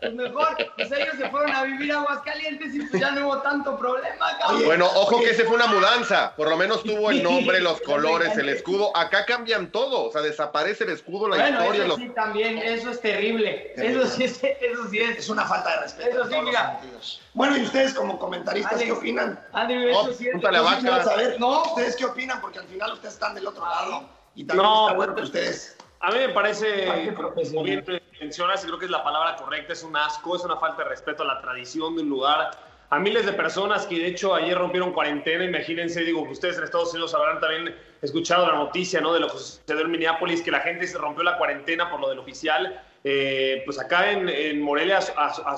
Pues 0.00 0.14
mejor, 0.14 0.56
pues 0.76 0.92
ellos 0.92 1.14
se 1.18 1.28
fueron 1.28 1.54
a 1.54 1.64
vivir 1.64 1.92
a 1.92 1.96
Aguascalientes 1.98 2.74
y 2.74 2.82
pues 2.86 3.00
ya 3.02 3.10
no 3.10 3.26
hubo 3.26 3.38
tanto 3.42 3.76
problema, 3.78 4.38
cabrón. 4.38 4.64
Bueno, 4.64 4.86
ojo 4.86 5.18
que 5.20 5.30
ese 5.30 5.44
fue 5.44 5.56
una 5.56 5.66
mudanza. 5.66 6.34
Por 6.36 6.48
lo 6.48 6.56
menos 6.56 6.82
tuvo 6.84 7.10
el 7.10 7.22
nombre, 7.22 7.60
los 7.60 7.80
colores, 7.80 8.36
el 8.38 8.48
escudo. 8.48 8.96
Acá 8.96 9.24
cambian 9.24 9.72
todo. 9.72 10.04
O 10.04 10.12
sea, 10.12 10.22
desaparece 10.22 10.84
el 10.84 10.90
escudo, 10.90 11.28
la 11.28 11.36
bueno, 11.36 11.58
historia. 11.60 11.80
eso 11.80 11.88
los- 11.88 11.96
sí 11.98 12.08
también, 12.10 12.58
eso 12.58 12.90
es 12.90 13.00
terrible. 13.00 13.72
Eso 13.76 14.06
sí 14.06 14.24
es, 14.24 14.42
eso 14.44 14.88
sí 14.90 14.98
es. 15.00 15.18
Es 15.18 15.28
una 15.28 15.44
falta 15.46 15.70
de 15.70 15.76
respeto 15.82 16.10
Eso 16.10 16.28
sí, 16.30 16.36
mira. 16.42 16.80
los. 16.92 17.20
Bueno, 17.34 17.56
¿y 17.56 17.62
ustedes 17.62 17.94
como 17.94 18.18
comentaristas 18.18 18.74
Alex. 18.74 18.86
qué 18.86 18.92
opinan? 18.92 19.38
Andrew, 19.52 19.90
Oh, 19.94 20.02
eso 20.02 20.12
sí 20.14 20.28
es. 20.28 20.40
pregúntale 20.40 20.58
a 20.58 20.60
Yo 20.62 20.68
sí 20.68 20.74
Vaca. 20.74 20.80
quiero 20.80 21.04
saber, 21.04 21.40
no, 21.40 21.62
¿ustedes 21.62 21.96
qué 21.96 22.04
opinan? 22.04 22.40
Porque 22.40 22.60
al 22.60 22.66
final 22.66 22.92
ustedes 22.92 23.14
están 23.14 23.34
del 23.34 23.46
otro 23.46 23.64
lado. 23.64 24.08
Y 24.36 24.44
también 24.44 24.64
No, 24.68 24.86
está 24.86 24.96
bueno 24.96 25.12
pues, 25.14 25.30
que 25.30 25.38
ustedes... 25.38 25.76
A 26.00 26.10
mí 26.10 26.18
me 26.18 26.28
parece, 26.30 27.14
como 27.50 27.62
bien 27.62 27.82
mencionas, 28.20 28.62
y 28.62 28.66
creo 28.66 28.78
que 28.78 28.84
es 28.84 28.90
la 28.90 29.02
palabra 29.02 29.36
correcta, 29.36 29.72
es 29.72 29.82
un 29.82 29.96
asco, 29.96 30.36
es 30.36 30.44
una 30.44 30.58
falta 30.58 30.82
de 30.82 30.90
respeto 30.90 31.22
a 31.22 31.26
la 31.26 31.40
tradición 31.40 31.96
de 31.96 32.02
un 32.02 32.10
lugar. 32.10 32.50
A 32.90 32.98
miles 32.98 33.24
de 33.24 33.32
personas 33.32 33.86
que 33.86 33.96
de 33.98 34.08
hecho 34.08 34.34
ayer 34.34 34.56
rompieron 34.56 34.92
cuarentena, 34.92 35.44
imagínense, 35.44 36.02
digo, 36.02 36.22
que 36.24 36.32
ustedes 36.32 36.58
en 36.58 36.64
Estados 36.64 36.92
Unidos 36.92 37.14
habrán 37.14 37.40
también 37.40 37.74
escuchado 38.02 38.46
la 38.46 38.52
noticia, 38.58 39.00
¿no? 39.00 39.14
De 39.14 39.20
lo 39.20 39.28
que 39.28 39.38
sucedió 39.38 39.80
en 39.80 39.90
Minneapolis, 39.90 40.42
que 40.42 40.50
la 40.50 40.60
gente 40.60 40.86
se 40.86 40.98
rompió 40.98 41.24
la 41.24 41.38
cuarentena 41.38 41.90
por 41.90 42.00
lo 42.00 42.10
del 42.10 42.18
oficial. 42.18 42.82
Eh, 43.06 43.60
pues 43.66 43.78
acá 43.78 44.10
en, 44.12 44.30
en 44.30 44.62
Morelia, 44.62 44.96
a, 44.98 45.02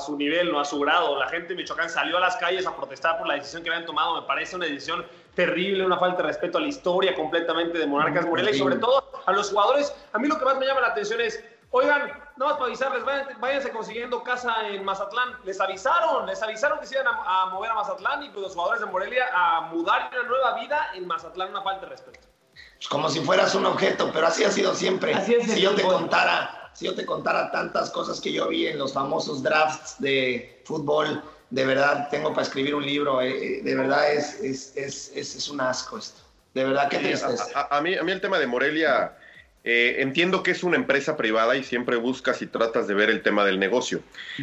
su- 0.00 0.12
a 0.12 0.16
nivel, 0.18 0.50
no 0.50 0.58
a 0.58 0.64
su 0.64 0.80
grado, 0.80 1.16
la 1.16 1.28
gente 1.28 1.48
de 1.50 1.54
Michoacán 1.54 1.88
salió 1.88 2.16
a 2.16 2.20
las 2.20 2.36
calles 2.38 2.66
a 2.66 2.74
protestar 2.74 3.18
por 3.18 3.28
la 3.28 3.34
decisión 3.34 3.62
que 3.62 3.70
habían 3.70 3.86
tomado. 3.86 4.20
Me 4.20 4.26
parece 4.26 4.56
una 4.56 4.66
decisión 4.66 5.06
terrible, 5.36 5.86
una 5.86 5.96
falta 5.96 6.22
de 6.22 6.28
respeto 6.28 6.58
a 6.58 6.60
la 6.60 6.66
historia 6.66 7.14
completamente 7.14 7.78
de 7.78 7.86
Monarcas 7.86 8.26
Morelia 8.26 8.50
y 8.50 8.58
sobre 8.58 8.76
todo 8.76 9.22
a 9.24 9.32
los 9.32 9.50
jugadores. 9.50 9.94
A 10.12 10.18
mí 10.18 10.26
lo 10.26 10.38
que 10.38 10.44
más 10.44 10.58
me 10.58 10.66
llama 10.66 10.80
la 10.80 10.88
atención 10.88 11.20
es, 11.20 11.40
oigan, 11.70 12.20
no 12.36 12.46
más 12.46 12.54
para 12.54 12.66
avisarles, 12.66 13.04
vayan- 13.04 13.40
váyanse 13.40 13.70
consiguiendo 13.70 14.24
casa 14.24 14.66
en 14.68 14.84
Mazatlán. 14.84 15.36
Les 15.44 15.60
avisaron, 15.60 16.26
les 16.26 16.42
avisaron 16.42 16.80
que 16.80 16.86
se 16.86 16.96
iban 16.96 17.06
a, 17.06 17.42
a 17.42 17.46
mover 17.46 17.70
a 17.70 17.74
Mazatlán 17.74 18.24
y 18.24 18.30
pues 18.30 18.40
los 18.42 18.54
jugadores 18.54 18.80
de 18.80 18.86
Morelia 18.86 19.26
a 19.32 19.60
mudar 19.72 20.10
una 20.12 20.24
nueva 20.28 20.54
vida 20.60 20.88
en 20.94 21.06
Mazatlán, 21.06 21.50
una 21.50 21.62
falta 21.62 21.82
de 21.86 21.90
respeto. 21.92 22.26
pues, 22.76 22.88
como 22.88 23.08
si 23.08 23.20
fueras 23.20 23.54
un 23.54 23.66
objeto, 23.66 24.10
pero 24.12 24.26
así 24.26 24.42
ha 24.42 24.50
sido 24.50 24.74
siempre. 24.74 25.14
Así 25.14 25.34
es 25.34 25.44
el 25.48 25.54
si 25.54 25.60
yo 25.60 25.76
te 25.76 25.82
contara, 25.82 26.55
si 26.76 26.84
yo 26.84 26.94
te 26.94 27.06
contara 27.06 27.50
tantas 27.50 27.90
cosas 27.90 28.20
que 28.20 28.32
yo 28.32 28.48
vi 28.48 28.66
en 28.66 28.78
los 28.78 28.92
famosos 28.92 29.42
drafts 29.42 29.96
de 29.98 30.60
fútbol, 30.64 31.22
de 31.48 31.64
verdad 31.64 32.08
tengo 32.10 32.30
para 32.30 32.42
escribir 32.42 32.74
un 32.74 32.84
libro. 32.84 33.22
eh, 33.22 33.30
eh, 33.30 33.62
de 33.62 33.74
verdad 33.74 34.12
es, 34.12 34.40
es, 34.40 34.76
es, 34.76 35.12
es, 35.14 35.36
es 35.36 35.48
un 35.48 35.60
asco 35.62 35.96
esto. 35.96 36.20
De 36.52 36.64
verdad, 36.64 36.88
qué 36.90 36.98
tristeza. 36.98 37.68
a, 37.70 37.80
mí, 37.80 37.94
el 37.94 38.20
tema 38.20 38.38
de 38.38 38.46
Morelia, 38.46 39.16
eh, 39.64 39.96
entiendo 39.98 40.42
que 40.42 40.50
es 40.50 40.62
una 40.64 40.76
empresa 40.76 41.16
privada 41.16 41.56
y 41.56 41.64
siempre 41.64 41.96
buscas 41.96 42.40
y 42.42 42.46
tratas 42.46 42.86
de 42.86 42.94
ver 42.94 43.08
el 43.08 43.22
tema 43.22 43.44
del 43.44 43.58
negocio. 43.58 44.00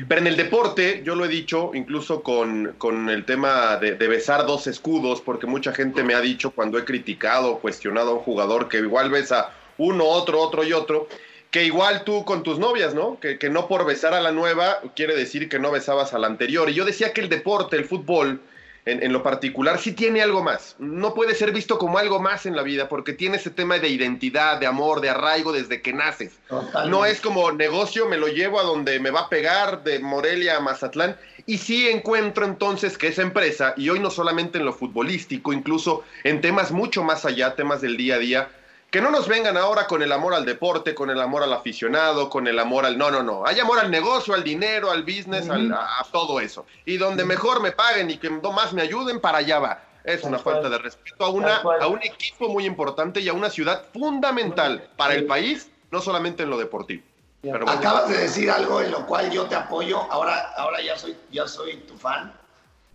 Pero 0.08 0.22
en 0.22 0.28
el 0.28 0.36
deporte, 0.36 1.02
yo 1.04 1.16
lo 1.16 1.26
he 1.26 1.28
dicho, 1.28 1.72
incluso 1.74 2.24
con, 2.24 2.76
con 2.80 3.10
el 3.10 3.26
tema 3.26 3.78
de, 3.78 3.96
de 3.96 4.08
besar 4.08 4.46
dos 4.46 4.66
escudos, 4.66 5.22
porque 5.22 5.46
mucha 5.46 5.72
gente 5.72 6.04
me 6.04 6.16
ha 6.16 6.22
dicho 6.22 6.52
cuando 6.52 6.80
he 6.80 6.86
criticado 6.86 7.60
cuestionado 7.60 8.12
a 8.12 8.14
un 8.14 8.20
jugador 8.20 8.70
que 8.70 8.78
igual 8.78 9.12
besa 9.12 9.52
uno, 9.78 10.06
otro, 10.06 10.40
otro 10.40 10.64
y 10.64 10.74
otro, 10.74 11.08
que 11.54 11.64
igual 11.64 12.04
tú 12.04 12.26
con 12.26 12.42
tus 12.42 12.58
novias, 12.58 12.96
¿no? 12.96 13.20
Que, 13.20 13.38
que 13.38 13.48
no 13.52 13.68
por 13.68 13.86
besar 13.86 14.16
a 14.16 14.22
la 14.22 14.32
nueva 14.32 14.80
quiere 14.96 15.16
decir 15.16 15.50
que 15.50 15.60
no 15.60 15.70
besabas 15.70 16.12
a 16.16 16.18
la 16.18 16.26
anterior. 16.26 16.68
Y 16.68 16.74
yo 16.74 16.84
decía 16.84 17.14
que 17.14 17.22
el 17.22 17.30
deporte, 17.30 17.76
el 17.76 17.86
fútbol, 17.86 18.42
en, 18.86 19.04
en, 19.04 19.14
lo 19.14 19.22
particular, 19.22 19.78
sí 19.78 19.92
tiene 19.92 20.24
algo 20.24 20.42
más. 20.42 20.76
No 20.80 21.14
puede 21.14 21.36
ser 21.36 21.52
visto 21.52 21.78
como 21.78 22.00
algo 22.00 22.20
más 22.20 22.48
en 22.48 22.56
la 22.56 22.64
vida 22.64 22.90
porque 22.90 23.14
tiene 23.14 23.38
ese 23.38 23.52
tema 23.52 23.78
de 23.78 23.88
identidad, 23.88 24.60
de 24.60 24.66
amor, 24.66 25.00
de 25.00 25.12
arraigo 25.12 25.54
desde 25.54 25.84
que 25.84 25.94
naces. 25.94 26.32
Totalmente. 26.50 26.90
No 26.90 27.06
es 27.06 27.22
como 27.22 27.52
negocio, 27.52 28.08
me 28.08 28.18
lo 28.18 28.30
llevo 28.30 28.60
a 28.60 28.64
donde 28.64 29.00
me 29.00 29.12
va 29.12 29.22
a 29.22 29.30
pegar 29.30 29.84
de 29.84 30.00
Morelia 30.00 30.58
a 30.58 30.60
Mazatlán. 30.60 31.18
Y 31.46 31.60
sí 31.60 31.88
encuentro 31.88 32.46
entonces 32.46 32.98
que 32.98 33.10
esa 33.10 33.22
empresa, 33.22 33.76
y 33.78 33.90
hoy 33.90 34.00
no 34.00 34.10
solamente 34.10 34.58
en 34.58 34.66
lo 34.66 34.74
futbolístico, 34.74 35.54
incluso 35.54 36.04
en 36.24 36.42
temas 36.42 36.72
mucho 36.72 37.04
más 37.04 37.26
allá, 37.26 37.56
temas 37.56 37.82
del 37.82 37.96
día 37.96 38.16
a 38.16 38.20
día, 38.20 38.50
que 38.94 39.02
no 39.02 39.10
nos 39.10 39.28
vengan 39.28 39.58
ahora 39.58 39.88
con 39.88 40.04
el 40.04 40.12
amor 40.12 40.36
al 40.36 40.46
deporte, 40.46 40.94
con 40.94 41.10
el 41.10 41.20
amor 41.20 41.42
al 41.42 41.52
aficionado, 41.52 42.30
con 42.30 42.46
el 42.48 42.60
amor 42.60 42.86
al... 42.86 42.96
No, 42.96 43.10
no, 43.10 43.24
no. 43.24 43.44
Hay 43.44 43.60
amor 43.60 43.80
al 43.80 43.90
negocio, 43.90 44.36
al 44.36 44.44
dinero, 44.44 44.92
al 44.92 45.02
business, 45.02 45.50
al- 45.50 45.74
a, 45.74 46.00
a 46.00 46.04
todo 46.12 46.40
eso. 46.40 46.68
Y 46.86 46.98
donde 46.98 47.26
mejor 47.26 47.60
me 47.60 47.72
paguen 47.72 48.12
y 48.12 48.18
que 48.18 48.30
más 48.30 48.72
me 48.72 48.84
ayuden, 48.84 49.20
para 49.20 49.40
allá 49.40 49.58
va. 49.58 49.84
Es 50.04 50.24
una 50.24 50.38
falta 50.38 50.70
de 50.70 50.78
respeto 50.78 51.26
a, 51.26 51.30
una, 51.30 51.56
a 51.56 51.88
un 51.88 52.04
equipo 52.04 52.50
muy 52.50 52.66
importante 52.68 53.20
y 53.20 53.28
a 53.30 53.34
una 53.34 53.50
ciudad 53.50 53.84
fundamental 53.92 54.88
para 54.96 55.16
el 55.16 55.26
país, 55.26 55.72
no 55.90 56.00
solamente 56.00 56.44
en 56.44 56.52
lo 56.52 56.58
deportivo. 56.60 57.02
Pero 57.42 57.66
bueno. 57.66 57.72
Acabas 57.72 58.10
de 58.10 58.18
decir 58.20 58.52
algo 58.52 58.80
en 58.80 58.92
lo 58.92 59.08
cual 59.08 59.32
yo 59.32 59.46
te 59.46 59.56
apoyo. 59.56 60.02
Ahora, 60.12 60.54
ahora 60.56 60.82
ya 60.84 60.96
soy, 61.00 61.18
ya 61.32 61.48
soy 61.48 61.78
tu 61.78 61.98
fan. 61.98 62.32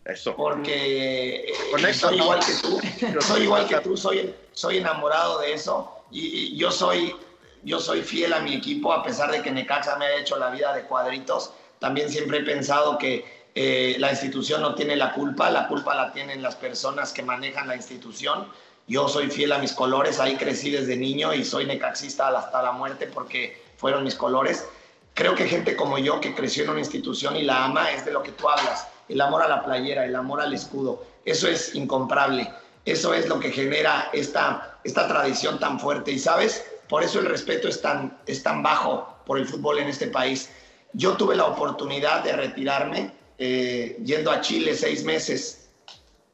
Eso. 0.08 0.34
Porque 0.34 1.52
eh, 1.52 1.94
soy 1.94 2.16
igual 2.16 2.40
que 2.40 2.52
tú. 2.62 3.20
soy 3.20 3.42
igual 3.42 3.68
que 3.68 3.76
tú. 3.80 3.96
Soy, 3.96 4.34
soy 4.52 4.78
enamorado 4.78 5.38
de 5.40 5.52
eso. 5.52 6.02
Y, 6.10 6.26
y 6.26 6.56
yo 6.56 6.70
soy, 6.70 7.14
yo 7.62 7.78
soy 7.78 8.02
fiel 8.02 8.32
a 8.32 8.40
mi 8.40 8.54
equipo 8.54 8.92
a 8.92 9.02
pesar 9.02 9.30
de 9.30 9.42
que 9.42 9.50
Necaxa 9.50 9.96
me 9.96 10.06
ha 10.06 10.16
hecho 10.16 10.38
la 10.38 10.50
vida 10.50 10.74
de 10.74 10.84
cuadritos. 10.84 11.52
También 11.78 12.10
siempre 12.10 12.38
he 12.38 12.42
pensado 12.42 12.96
que 12.96 13.38
eh, 13.54 13.96
la 13.98 14.10
institución 14.10 14.62
no 14.62 14.74
tiene 14.74 14.96
la 14.96 15.12
culpa. 15.12 15.50
La 15.50 15.68
culpa 15.68 15.94
la 15.94 16.12
tienen 16.12 16.42
las 16.42 16.56
personas 16.56 17.12
que 17.12 17.22
manejan 17.22 17.68
la 17.68 17.76
institución. 17.76 18.48
Yo 18.86 19.08
soy 19.08 19.28
fiel 19.30 19.52
a 19.52 19.58
mis 19.58 19.72
colores. 19.72 20.20
Ahí 20.20 20.36
crecí 20.36 20.70
desde 20.70 20.96
niño 20.96 21.34
y 21.34 21.44
soy 21.44 21.66
necaxista 21.66 22.28
hasta 22.28 22.62
la 22.62 22.72
muerte 22.72 23.08
porque 23.08 23.62
fueron 23.76 24.04
mis 24.04 24.14
colores. 24.14 24.66
Creo 25.12 25.34
que 25.34 25.46
gente 25.46 25.76
como 25.76 25.98
yo 25.98 26.20
que 26.20 26.34
creció 26.34 26.64
en 26.64 26.70
una 26.70 26.78
institución 26.78 27.36
y 27.36 27.42
la 27.42 27.64
ama 27.64 27.90
es 27.90 28.04
de 28.04 28.12
lo 28.12 28.22
que 28.22 28.32
tú 28.32 28.48
hablas. 28.48 28.86
El 29.08 29.20
amor 29.20 29.42
a 29.42 29.48
la 29.48 29.64
playera, 29.64 30.04
el 30.04 30.14
amor 30.14 30.40
al 30.40 30.52
escudo. 30.52 31.04
Eso 31.24 31.48
es 31.48 31.74
incomparable. 31.74 32.50
Eso 32.84 33.12
es 33.12 33.28
lo 33.28 33.38
que 33.38 33.50
genera 33.50 34.10
esta, 34.12 34.78
esta 34.84 35.06
tradición 35.08 35.58
tan 35.58 35.78
fuerte. 35.78 36.12
Y 36.12 36.18
sabes, 36.18 36.64
por 36.88 37.02
eso 37.02 37.18
el 37.18 37.26
respeto 37.26 37.68
es 37.68 37.80
tan, 37.80 38.18
es 38.26 38.42
tan 38.42 38.62
bajo 38.62 39.16
por 39.26 39.38
el 39.38 39.46
fútbol 39.46 39.78
en 39.78 39.88
este 39.88 40.06
país. 40.06 40.50
Yo 40.94 41.16
tuve 41.16 41.36
la 41.36 41.44
oportunidad 41.44 42.24
de 42.24 42.32
retirarme 42.32 43.12
eh, 43.38 43.98
yendo 44.04 44.30
a 44.30 44.40
Chile 44.40 44.74
seis 44.74 45.04
meses. 45.04 45.68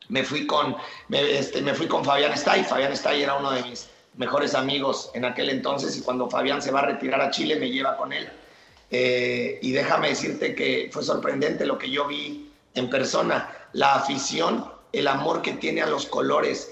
Me 0.08 0.22
fui 0.22 0.46
con, 0.46 0.76
me, 1.08 1.38
este, 1.38 1.60
me 1.60 1.74
fui 1.74 1.86
con 1.88 2.04
Fabián 2.04 2.32
Stay. 2.32 2.62
Fabián 2.64 2.92
Stay 2.92 3.22
era 3.22 3.34
uno 3.34 3.50
de 3.50 3.62
mis 3.62 3.88
mejores 4.16 4.54
amigos 4.54 5.10
en 5.14 5.24
aquel 5.24 5.50
entonces 5.50 5.96
y 5.96 6.02
cuando 6.02 6.30
Fabián 6.30 6.62
se 6.62 6.70
va 6.70 6.80
a 6.80 6.86
retirar 6.86 7.20
a 7.20 7.30
Chile 7.30 7.56
me 7.56 7.70
lleva 7.70 7.96
con 7.96 8.12
él. 8.12 8.28
Eh, 8.90 9.58
y 9.60 9.72
déjame 9.72 10.10
decirte 10.10 10.54
que 10.54 10.88
fue 10.92 11.02
sorprendente 11.02 11.66
lo 11.66 11.78
que 11.78 11.90
yo 11.90 12.06
vi 12.06 12.52
en 12.74 12.90
persona, 12.90 13.68
la 13.72 13.94
afición, 13.94 14.70
el 14.92 15.08
amor 15.08 15.42
que 15.42 15.52
tiene 15.52 15.82
a 15.82 15.86
los 15.86 16.06
colores. 16.06 16.70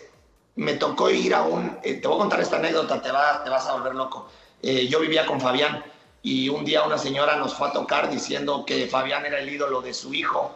Me 0.56 0.74
tocó 0.74 1.10
ir 1.10 1.34
a 1.34 1.42
un, 1.42 1.78
eh, 1.82 1.94
te 1.94 2.08
voy 2.08 2.16
a 2.16 2.20
contar 2.20 2.40
esta 2.40 2.56
anécdota, 2.56 3.00
te, 3.00 3.10
va, 3.10 3.42
te 3.42 3.50
vas 3.50 3.66
a 3.66 3.74
volver 3.74 3.94
loco. 3.94 4.28
Eh, 4.62 4.86
yo 4.86 5.00
vivía 5.00 5.26
con 5.26 5.40
Fabián 5.40 5.82
y 6.22 6.48
un 6.48 6.64
día 6.64 6.84
una 6.84 6.98
señora 6.98 7.36
nos 7.36 7.54
fue 7.54 7.68
a 7.68 7.72
tocar 7.72 8.10
diciendo 8.10 8.64
que 8.64 8.86
Fabián 8.86 9.26
era 9.26 9.40
el 9.40 9.48
ídolo 9.48 9.80
de 9.80 9.92
su 9.92 10.14
hijo 10.14 10.52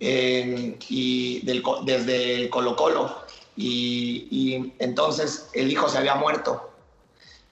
y 0.00 1.40
del, 1.46 1.62
desde 1.84 2.34
el 2.34 2.50
Colo 2.50 2.74
Colo 2.74 3.24
y, 3.56 4.72
entonces 4.80 5.48
el 5.54 5.70
hijo 5.70 5.88
se 5.88 5.98
había 5.98 6.16
muerto 6.16 6.70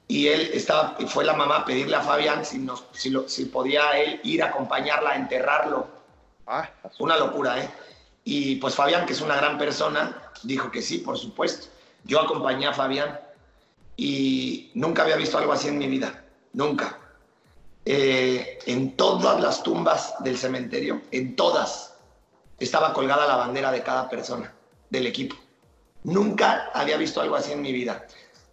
y 0.09 0.27
él 0.29 0.51
estaba, 0.53 0.97
fue 1.07 1.25
la 1.25 1.35
mamá 1.35 1.59
a 1.59 1.65
pedirle 1.65 1.97
a 1.97 2.03
Fabián 2.03 2.45
si, 2.45 2.59
nos, 2.59 2.85
si, 2.93 3.15
si 3.29 3.45
podía 3.47 3.91
él 3.93 4.21
ir 4.25 4.43
a 4.43 4.47
acompañarla 4.47 5.11
a 5.11 5.17
enterrarlo. 5.17 5.87
Ah, 6.47 6.69
Una 6.99 7.17
locura, 7.17 7.63
¿eh? 7.63 7.71
Y 8.25 8.57
pues 8.57 8.75
Fabián, 8.75 9.07
que 9.07 9.13
es 9.13 9.21
una 9.21 9.37
gran 9.37 9.59
persona, 9.59 10.31
dijo 10.43 10.71
que 10.71 10.83
sí, 10.83 10.99
por 10.99 11.19
supuesto. 11.19 11.69
Yo 12.05 12.21
acompañé 12.21 12.67
a 12.67 12.73
Fabián 12.73 13.19
y 13.97 14.71
nunca 14.75 15.03
había 15.03 15.17
visto 15.17 15.39
algo 15.39 15.53
así 15.53 15.69
en 15.69 15.79
mi 15.79 15.89
vida, 15.89 16.25
nunca. 16.53 16.99
Eh, 17.85 18.61
en 18.67 18.97
todas 18.97 19.41
las 19.41 19.63
tumbas 19.63 20.15
del 20.21 20.39
cementerio, 20.39 21.03
en 21.11 21.35
todas, 21.35 21.97
estaba 22.61 22.93
colgada 22.93 23.27
la 23.27 23.37
bandera 23.37 23.73
de 23.73 23.83
cada 23.83 24.09
persona 24.09 24.53
del 24.89 25.07
equipo. 25.07 25.37
Nunca 26.05 26.71
había 26.75 26.97
visto 26.97 27.21
algo 27.21 27.37
así 27.37 27.53
en 27.53 27.63
mi 27.63 27.73
vida. 27.73 28.07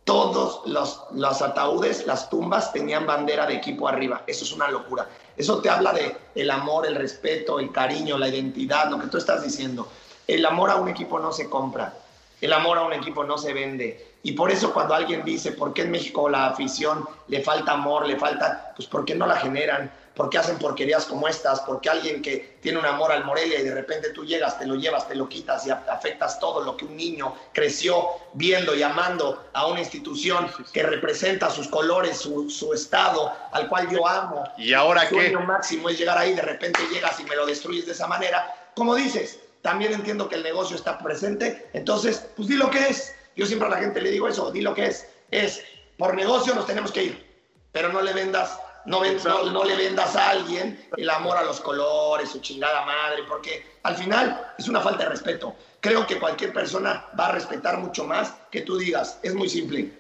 Todos 0.10 0.62
los, 0.66 1.42
ataúdes, 1.44 2.08
las 2.08 2.32
tumbas 2.32 2.74
tenían 2.74 3.06
bandera 3.06 3.46
de 3.46 3.54
equipo 3.54 3.88
arriba. 3.88 4.24
Eso 4.26 4.44
es 4.44 4.52
una 4.52 4.68
locura. 4.68 5.08
Eso 5.38 5.62
te 5.62 5.70
habla 5.70 5.94
de 5.94 6.18
el 6.34 6.50
amor, 6.50 6.88
el 6.88 6.96
respeto, 6.96 7.60
el 7.60 7.72
cariño, 7.72 8.18
la 8.18 8.28
identidad, 8.28 8.90
lo 8.90 9.00
que 9.00 9.06
tú 9.06 9.20
estás 9.20 9.44
diciendo. 9.44 9.88
El 10.26 10.44
amor 10.48 10.72
a 10.72 10.78
un 10.78 10.88
equipo 10.88 11.20
no 11.20 11.32
se 11.32 11.48
compra. 11.48 11.94
El 12.42 12.54
amor 12.54 12.80
a 12.80 12.86
un 12.86 12.94
equipo 12.94 13.24
no 13.24 13.38
se 13.38 13.54
vende. 13.54 14.16
Y 14.24 14.32
por 14.32 14.50
eso 14.50 14.74
cuando 14.74 14.96
alguien 14.96 15.24
dice, 15.24 15.52
¿por 15.52 15.74
qué 15.74 15.84
en 15.84 15.92
México 15.92 16.28
la 16.28 16.48
afición 16.48 17.08
le 17.28 17.44
falta 17.44 17.74
amor, 17.74 18.08
le 18.08 18.16
falta? 18.16 18.74
Pues 18.76 18.88
porque 18.88 19.14
no 19.14 19.28
la 19.28 19.36
generan, 19.36 19.92
porque 20.20 20.38
hacen 20.38 20.58
porquerías 20.58 21.06
como 21.06 21.30
estas, 21.30 21.62
porque 21.62 21.90
alguien 21.90 22.22
que 22.22 22.58
tiene 22.60 22.78
un 22.78 22.86
amor 22.86 23.10
al 23.14 23.24
Morelia 23.24 23.58
y 23.58 23.64
de 23.64 23.74
repente 23.74 24.10
tú 24.10 24.26
llegas, 24.26 24.60
te 24.60 24.68
lo 24.68 24.76
llevas, 24.76 25.08
te 25.08 25.16
lo 25.16 25.30
quitas 25.30 25.66
y 25.66 25.70
afectas 25.70 26.42
todo 26.42 26.62
lo 26.62 26.76
que 26.76 26.84
un 26.84 26.98
niño 26.98 27.34
creció 27.54 28.06
viendo 28.34 28.76
y 28.76 28.84
amando 28.84 29.46
a 29.54 29.68
una 29.68 29.80
institución 29.80 30.52
que 30.74 30.84
representa 30.84 31.50
sus 31.50 31.70
colores, 31.70 32.18
su, 32.18 32.50
su 32.50 32.74
estado, 32.74 33.32
al 33.54 33.70
cual 33.70 33.90
yo 33.90 34.06
amo. 34.06 34.44
¿Y 34.58 34.74
ahora 34.74 35.08
qué? 35.08 35.16
sueño 35.16 35.40
máximo 35.40 35.88
es 35.88 35.98
llegar 35.98 36.18
ahí, 36.18 36.34
de 36.34 36.42
repente 36.42 36.82
llegas 36.92 37.18
y 37.22 37.24
me 37.24 37.38
lo 37.38 37.46
destruyes 37.46 37.86
de 37.86 37.94
esa 37.94 38.08
manera. 38.08 38.74
Como 38.76 38.96
dices, 38.96 39.40
también 39.62 39.94
entiendo 39.94 40.28
que 40.28 40.36
el 40.36 40.44
negocio 40.44 40.76
está 40.76 40.98
presente, 40.98 41.70
entonces, 41.72 42.28
pues 42.36 42.50
di 42.50 42.56
lo 42.56 42.70
que 42.70 42.90
es. 42.90 43.16
Yo 43.38 43.46
siempre 43.46 43.70
a 43.70 43.72
la 43.72 43.78
gente 43.78 44.02
le 44.02 44.12
digo 44.12 44.28
eso, 44.28 44.52
di 44.52 44.60
lo 44.60 44.74
que 44.74 44.88
es. 44.88 45.08
Es, 45.32 45.64
por 45.98 46.14
negocio 46.14 46.54
nos 46.56 46.66
tenemos 46.66 46.92
que 46.92 47.04
ir, 47.04 47.44
pero 47.72 47.88
no 47.88 48.02
le 48.02 48.12
vendas, 48.12 48.60
no, 48.90 49.00
ven- 49.00 49.20
no, 49.24 49.44
no 49.52 49.64
le 49.64 49.76
vendas 49.76 50.16
a 50.16 50.32
alguien 50.32 50.88
el 50.98 51.10
amor 51.10 51.38
a 51.38 51.44
los 51.44 51.62
colores, 51.62 52.30
su 52.30 52.40
chingada 52.40 52.86
madre, 52.86 53.24
porque 53.28 53.78
al 53.84 53.96
final 53.96 54.54
es 54.58 54.68
una 54.68 54.82
falta 54.82 55.04
de 55.04 55.10
respeto. 55.10 55.54
Creo 55.80 56.06
que 56.08 56.20
cualquier 56.20 56.52
persona 56.52 57.06
va 57.18 57.28
a 57.28 57.32
respetar 57.32 57.78
mucho 57.78 58.04
más 58.06 58.34
que 58.52 58.62
tú 58.62 58.78
digas, 58.78 59.20
es 59.24 59.34
muy 59.36 59.48
simple. 59.50 59.98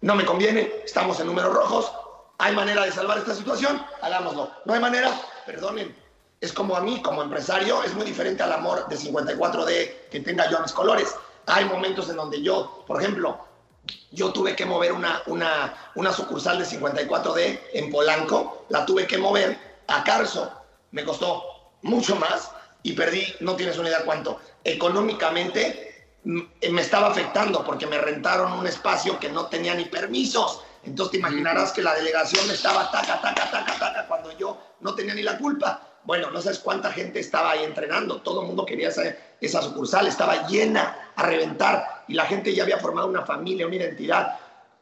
No 0.00 0.14
me 0.14 0.24
conviene, 0.24 0.72
estamos 0.84 1.20
en 1.20 1.26
números 1.26 1.52
rojos, 1.52 1.92
hay 2.38 2.54
manera 2.54 2.84
de 2.84 2.92
salvar 2.92 3.18
esta 3.18 3.34
situación, 3.34 3.84
hagámoslo. 4.00 4.50
No 4.64 4.74
hay 4.74 4.80
manera, 4.80 5.10
perdonen. 5.46 5.94
Es 6.40 6.52
como 6.52 6.74
a 6.76 6.80
mí, 6.80 7.00
como 7.02 7.22
empresario, 7.22 7.82
es 7.84 7.94
muy 7.94 8.04
diferente 8.04 8.42
al 8.42 8.52
amor 8.52 8.88
de 8.88 8.96
54D 8.96 10.08
que 10.10 10.20
tenga 10.20 10.50
yo 10.50 10.58
a 10.58 10.62
mis 10.62 10.72
colores. 10.72 11.14
Hay 11.46 11.64
momentos 11.66 12.08
en 12.08 12.16
donde 12.16 12.42
yo, 12.42 12.84
por 12.86 13.00
ejemplo, 13.00 13.38
yo 14.12 14.32
tuve 14.32 14.54
que 14.54 14.66
mover 14.66 14.92
una, 14.92 15.22
una, 15.26 15.74
una 15.94 16.12
sucursal 16.12 16.58
de 16.58 16.66
54D 16.66 17.60
en 17.72 17.90
Polanco, 17.90 18.66
la 18.68 18.84
tuve 18.86 19.06
que 19.06 19.18
mover 19.18 19.58
a 19.88 20.04
Carso. 20.04 20.52
Me 20.90 21.04
costó 21.04 21.42
mucho 21.82 22.16
más 22.16 22.50
y 22.82 22.92
perdí, 22.92 23.24
no 23.40 23.56
tienes 23.56 23.78
una 23.78 23.88
idea 23.88 24.04
cuánto. 24.04 24.40
Económicamente 24.64 26.18
mm, 26.24 26.40
me 26.70 26.82
estaba 26.82 27.08
afectando 27.08 27.64
porque 27.64 27.86
me 27.86 27.98
rentaron 27.98 28.52
un 28.52 28.66
espacio 28.66 29.18
que 29.18 29.30
no 29.30 29.46
tenía 29.46 29.74
ni 29.74 29.86
permisos. 29.86 30.62
Entonces 30.84 31.12
te 31.12 31.18
imaginarás 31.18 31.72
que 31.72 31.82
la 31.82 31.94
delegación 31.94 32.50
estaba 32.50 32.90
taca, 32.90 33.20
taca, 33.20 33.50
taca, 33.50 33.78
taca 33.78 34.06
cuando 34.06 34.36
yo 34.36 34.58
no 34.80 34.94
tenía 34.94 35.14
ni 35.14 35.22
la 35.22 35.38
culpa. 35.38 35.91
Bueno, 36.04 36.30
no 36.30 36.40
sabes 36.42 36.58
cuánta 36.58 36.92
gente 36.92 37.20
estaba 37.20 37.52
ahí 37.52 37.64
entrenando. 37.64 38.20
Todo 38.22 38.42
el 38.42 38.48
mundo 38.48 38.66
quería 38.66 38.88
esa, 38.88 39.16
esa 39.40 39.62
sucursal. 39.62 40.06
Estaba 40.06 40.46
llena 40.48 41.12
a 41.14 41.22
reventar 41.24 42.04
y 42.08 42.14
la 42.14 42.26
gente 42.26 42.54
ya 42.54 42.64
había 42.64 42.78
formado 42.78 43.08
una 43.08 43.24
familia, 43.24 43.66
una 43.66 43.76
identidad. 43.76 44.38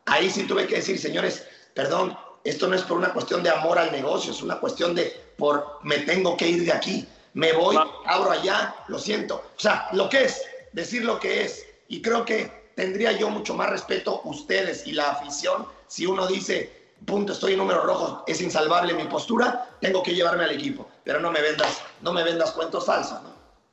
Ahí 0.06 0.30
sí 0.30 0.44
tuve 0.44 0.66
que 0.66 0.76
decir, 0.76 0.98
señores, 0.98 1.46
perdón, 1.74 2.16
esto 2.44 2.66
no 2.68 2.74
es 2.74 2.82
por 2.82 2.96
una 2.96 3.12
cuestión 3.12 3.42
de 3.42 3.50
amor 3.50 3.78
al 3.78 3.92
negocio, 3.92 4.32
es 4.32 4.42
una 4.42 4.58
cuestión 4.58 4.94
de 4.94 5.12
por 5.36 5.78
me 5.82 5.98
tengo 5.98 6.36
que 6.36 6.48
ir 6.48 6.64
de 6.64 6.72
aquí. 6.72 7.06
Me 7.34 7.52
voy, 7.52 7.76
abro 8.06 8.30
allá, 8.30 8.74
lo 8.88 8.98
siento. 8.98 9.36
O 9.56 9.60
sea, 9.60 9.88
lo 9.92 10.08
que 10.08 10.24
es, 10.24 10.42
decir 10.72 11.04
lo 11.04 11.20
que 11.20 11.44
es. 11.44 11.64
Y 11.88 12.02
creo 12.02 12.24
que 12.24 12.72
tendría 12.74 13.12
yo 13.12 13.28
mucho 13.30 13.54
más 13.54 13.68
respeto 13.70 14.22
ustedes 14.24 14.86
y 14.86 14.92
la 14.92 15.10
afición 15.10 15.66
si 15.86 16.06
uno 16.06 16.26
dice, 16.26 16.79
punto, 17.06 17.32
estoy 17.32 17.52
en 17.52 17.58
números 17.58 17.84
rojos, 17.84 18.22
es 18.26 18.40
insalvable 18.40 18.94
mi 18.94 19.04
postura, 19.04 19.68
tengo 19.80 20.02
que 20.02 20.14
llevarme 20.14 20.44
al 20.44 20.52
equipo. 20.52 20.88
Pero 21.04 21.20
no 21.20 21.30
me 21.30 21.40
vendas, 21.40 21.82
no 22.02 22.12
me 22.12 22.22
vendas 22.22 22.52
cuentos 22.52 22.86
falsos, 22.86 23.22
¿no? 23.22 23.30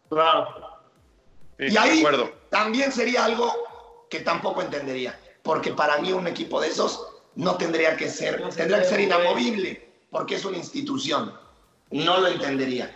Claro. 0.10 0.48
y 1.60 1.76
ahí 1.76 2.04
también 2.50 2.92
sería 2.92 3.26
algo 3.26 3.54
que 4.10 4.22
tampoco 4.22 4.62
entendería, 4.62 5.20
porque 5.44 5.74
para 5.74 5.98
mí 5.98 6.14
un 6.14 6.28
equipo 6.28 6.62
de 6.62 6.70
esos 6.70 7.06
no 7.36 7.56
tendría 7.56 7.98
que 7.98 8.10
ser, 8.10 8.42
tendría 8.56 8.80
que 8.80 8.88
ser 8.88 9.00
inamovible, 9.02 9.92
porque 10.10 10.36
es 10.36 10.46
una 10.46 10.58
institución. 10.58 11.34
No 11.92 12.18
lo 12.20 12.28
entendería. 12.28 12.94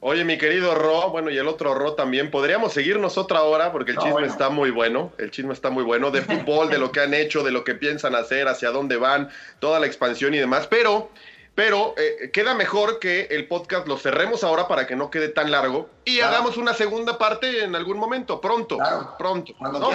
Oye, 0.00 0.24
mi 0.24 0.38
querido 0.38 0.76
Ro, 0.76 1.10
bueno, 1.10 1.28
y 1.28 1.38
el 1.38 1.48
otro 1.48 1.74
Ro 1.74 1.94
también, 1.94 2.30
podríamos 2.30 2.72
seguirnos 2.72 3.18
otra 3.18 3.42
hora 3.42 3.72
porque 3.72 3.90
el 3.90 3.96
No, 3.96 4.02
chisme 4.02 4.12
bueno. 4.20 4.26
está 4.28 4.48
muy 4.48 4.70
bueno, 4.70 5.12
el 5.18 5.32
chisme 5.32 5.52
está 5.52 5.70
muy 5.70 5.82
bueno, 5.82 6.12
de 6.12 6.22
fútbol, 6.22 6.70
de 6.70 6.78
lo 6.78 6.92
que 6.92 7.00
han 7.00 7.14
hecho, 7.14 7.42
de 7.42 7.50
lo 7.50 7.64
que 7.64 7.74
piensan 7.74 8.14
hacer, 8.14 8.46
hacia 8.46 8.70
dónde 8.70 8.96
van, 8.96 9.28
toda 9.58 9.80
la 9.80 9.86
expansión 9.86 10.34
y 10.34 10.38
demás, 10.38 10.66
pero 10.68 11.10
pero 11.56 11.94
eh, 11.96 12.30
queda 12.32 12.54
mejor 12.54 13.00
que 13.00 13.22
el 13.32 13.48
podcast 13.48 13.88
lo 13.88 13.98
cerremos 13.98 14.44
ahora 14.44 14.68
para 14.68 14.86
que 14.86 14.94
no 14.94 15.10
quede 15.10 15.28
tan 15.30 15.50
largo 15.50 15.90
y 16.04 16.18
Claro. 16.18 16.32
hagamos 16.36 16.56
una 16.56 16.72
segunda 16.74 17.18
parte 17.18 17.64
en 17.64 17.74
algún 17.74 17.98
momento, 17.98 18.40
pronto, 18.40 18.76
Claro. 18.76 19.16
pronto. 19.18 19.52
Cuando 19.58 19.80
¿no? 19.80 19.88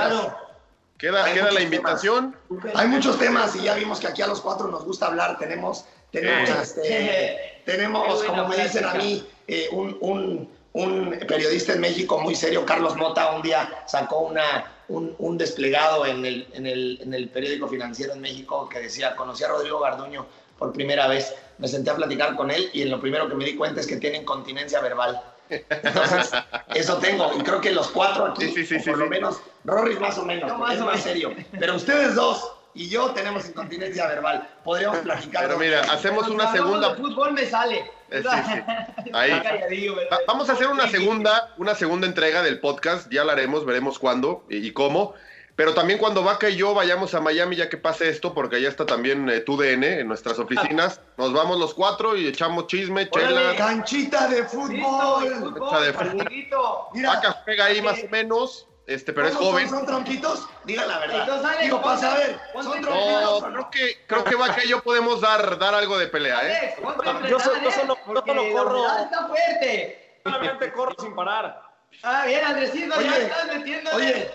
Queda, 0.97 1.24
Hay 1.24 1.34
queda 1.34 1.51
la 1.51 1.62
invitación. 1.62 2.36
Hay 2.76 2.88
muchos 2.89 3.18
temas 3.18 3.56
y 3.56 3.62
ya 3.64 3.76
vimos 3.76 4.01
que 4.01 4.08
aquí 4.08 4.22
a 4.22 4.28
los 4.28 4.41
cuatro 4.41 4.68
nos 4.68 4.84
gusta 4.84 5.06
hablar. 5.08 5.38
Tenemos, 5.39 5.86
tenemos, 6.12 6.49
Eh. 6.49 6.62
este, 6.62 7.53
tenemos 7.66 8.24
como 8.24 8.47
me 8.47 8.57
dicen 8.57 8.86
a 8.86 8.93
mí, 8.95 9.24
eh, 9.47 9.68
un, 9.72 9.97
un- 10.01 10.49
un 10.76 11.11
periodista 11.28 11.74
en 11.74 11.82
México 11.82 12.20
muy 12.20 12.34
serio, 12.34 12.66
Carlos 12.66 12.95
Mota, 12.95 13.32
un 13.36 13.43
día 13.43 13.84
sacó 13.86 14.22
una, 14.22 14.72
un, 14.88 15.14
un 15.20 15.38
desplegado 15.38 16.03
en 16.07 16.26
el, 16.26 16.47
en, 16.53 16.66
el, 16.66 16.99
en 17.03 17.14
el 17.14 17.30
periódico 17.30 17.68
financiero 17.68 18.14
en 18.14 18.22
México 18.22 18.68
que 18.70 18.80
decía, 18.80 19.16
conocí 19.16 19.43
a 19.43 19.49
Rodrigo 19.49 19.80
Garduño 19.80 20.26
por 20.57 20.74
primera 20.74 21.07
vez, 21.07 21.32
me 21.59 21.68
senté 21.68 21.91
a 21.91 21.95
platicar 21.95 22.36
con 22.36 22.49
él 22.49 22.72
y 22.74 22.82
en 22.82 22.89
lo 22.89 22.99
primero 22.99 23.30
que 23.30 23.36
me 23.36 23.45
di 23.45 23.55
cuenta 23.55 23.82
es 23.82 23.86
que 23.88 23.97
tiene 23.97 24.18
incontinencia 24.18 24.80
verbal. 24.82 25.22
Entonces, 25.47 26.32
eso 26.74 26.97
tengo. 26.97 27.32
Y 27.38 27.43
creo 27.43 27.61
que 27.61 27.72
los 27.72 27.89
cuatro 27.89 28.26
aquí, 28.26 28.47
Sí, 28.47 28.66
sí, 28.66 28.80
sí, 28.80 28.89
por 28.89 28.97
lo 28.97 29.07
menos, 29.07 29.41
Rorris 29.66 29.99
más 29.99 30.18
o 30.18 30.26
menos, 30.26 30.49
No, 30.51 30.57
más 30.57 30.74
es 30.76 30.82
o 30.82 30.86
más 30.86 31.01
serio. 31.03 31.34
Pero 31.59 31.76
ustedes 31.76 32.16
dos 32.16 32.51
y 32.74 32.89
yo 32.89 33.11
tenemos 33.11 33.47
incontinencia 33.47 34.07
verbal. 34.07 34.49
Podríamos 34.63 34.99
platicar. 34.99 35.47
Pero 35.47 35.59
mira, 35.59 35.82
hacemos 35.82 36.28
una 36.30 36.51
segunda. 36.51 36.89
de 36.89 36.95
fútbol 36.95 37.34
me 37.34 37.45
sale. 37.45 37.91
Eh, 38.09 38.24
sí, 38.24 38.38
sí. 38.45 39.09
Ahí. 39.13 39.89
Vamos 40.28 40.49
a 40.49 40.53
hacer 40.53 40.67
una 40.67 40.88
segunda, 40.88 41.53
una 41.57 41.76
segunda 41.76 42.07
entrega 42.07 42.43
del 42.43 42.59
podcast, 42.59 43.11
ya 43.11 43.24
la 43.24 43.34
haremos, 43.34 43.65
veremos 43.65 43.99
cuándo 43.99 44.43
y, 44.49 44.57
y 44.57 44.71
cómo. 44.71 45.13
Pero 45.55 45.76
también 45.76 45.99
cuando 45.99 46.24
Vaca 46.24 46.49
y 46.49 46.55
yo 46.55 46.74
vayamos 46.74 47.13
a 47.13 47.21
Miami, 47.21 47.55
ya 47.55 47.69
que 47.69 47.78
pase 47.78 48.09
esto, 48.09 48.34
porque 48.34 48.55
allá 48.55 48.69
está 48.69 48.88
también 48.88 49.30
eh, 49.30 49.39
tu 49.39 49.55
DN 49.55 49.99
en 49.99 50.07
nuestras 50.07 50.39
oficinas, 50.39 50.99
nos 51.17 51.32
vamos 51.32 51.59
los 51.59 51.76
cuatro 51.76 52.17
y 52.17 52.26
echamos 52.26 52.65
chisme, 52.65 53.07
Órale. 53.11 53.36
chela. 53.36 53.55
Canchita 53.55 54.28
de 54.30 54.43
fútbol. 54.45 55.53
Fecha 55.53 55.80
de 55.82 55.93
fútbol. 55.93 57.03
Vaca 57.03 57.41
juega 57.43 57.65
ahí 57.65 57.82
más 57.84 58.03
o 58.03 58.09
menos, 58.09 58.67
este, 58.86 59.13
pero 59.13 59.27
es 59.27 59.36
¿cómo 59.36 59.51
joven. 59.51 59.69
Son, 59.69 59.77
¿Son 59.79 59.88
tronquitos? 59.88 60.47
Diga 60.65 60.86
la 60.86 60.99
verdad. 60.99 61.19
Entonces, 61.21 61.45
Alex, 61.45 61.61
Digo, 61.63 61.81
para 61.81 61.97
saber, 61.97 62.39
¿son 62.53 62.81
tronquitos 62.81 63.41
No, 63.41 63.51
creo 63.51 63.71
que, 63.71 64.05
creo 64.07 64.23
que 64.23 64.36
Vaca 64.36 64.63
y 64.63 64.67
yo 64.69 64.81
podemos 64.84 65.21
dar, 65.21 65.57
dar 65.57 65.73
algo 65.73 65.97
de 65.97 66.07
pelea, 66.07 66.47
¿eh? 66.47 66.75
Alex, 67.05 67.29
Yo 67.29 67.39
solo- 67.39 67.61
yo 67.61 67.71
solo- 67.71 67.97
yo 68.05 68.23
solo 68.25 68.51
corro. 68.53 68.86
está 68.99 69.27
fuerte. 69.27 70.19
Solamente 70.23 70.71
corro 70.73 70.95
sin 70.99 71.15
parar. 71.15 71.61
Ah, 72.01 72.23
bien, 72.25 72.43
Andresito, 72.43 72.95
Oye, 72.97 73.05
ya 73.07 73.17
estás 73.17 73.47
metiéndole. 73.47 73.95
Oye, 73.95 74.31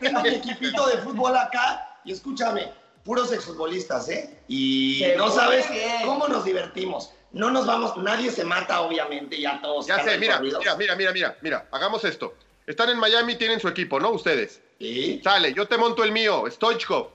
tengo, 0.00 0.20
mi 0.22 0.28
equipito 0.30 0.86
de 0.88 0.98
fútbol 0.98 1.36
acá 1.36 1.96
y 2.04 2.12
escúchame, 2.12 2.72
puros 3.04 3.30
exfutbolistas, 3.32 4.08
¿eh? 4.08 4.38
Y 4.48 4.98
Se 5.00 5.16
no 5.16 5.30
sabes 5.30 5.70
bien. 5.70 6.02
cómo 6.04 6.26
nos 6.28 6.44
divertimos. 6.44 7.12
No 7.32 7.50
nos 7.50 7.66
vamos, 7.66 7.96
nadie 7.98 8.30
se 8.30 8.44
mata, 8.44 8.80
obviamente, 8.80 9.40
ya 9.40 9.60
todos. 9.62 9.86
Ya 9.86 10.02
sé, 10.02 10.18
mira, 10.18 10.40
mira, 10.40 10.58
mira, 10.76 10.96
mira, 10.96 11.12
mira, 11.12 11.36
mira, 11.40 11.66
hagamos 11.70 12.04
esto. 12.04 12.34
Están 12.66 12.90
en 12.90 12.98
Miami, 12.98 13.36
tienen 13.36 13.60
su 13.60 13.68
equipo, 13.68 14.00
¿no? 14.00 14.10
Ustedes. 14.10 14.60
Sí. 14.78 15.20
Sale, 15.22 15.52
yo 15.54 15.66
te 15.68 15.78
monto 15.78 16.02
el 16.04 16.12
mío, 16.12 16.44
Stoichkov, 16.50 17.08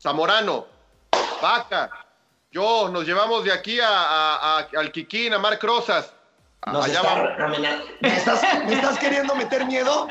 Zamorano, 0.00 0.66
Vaca, 1.40 1.90
yo, 2.50 2.88
nos 2.88 3.04
llevamos 3.06 3.44
de 3.44 3.52
aquí 3.52 3.80
a, 3.80 3.88
a- 3.88 4.58
a- 4.60 4.68
al 4.78 4.90
Kikín, 4.92 5.32
a 5.34 5.38
Marc 5.38 5.62
Rosas. 5.62 6.12
A- 6.62 6.72
Nos 6.72 6.84
allá 6.86 7.00
está. 7.00 7.48
¿Me 8.00 8.08
estás, 8.16 8.42
¿Me 8.66 8.74
estás 8.74 8.98
queriendo 8.98 9.34
meter 9.34 9.64
miedo? 9.66 10.06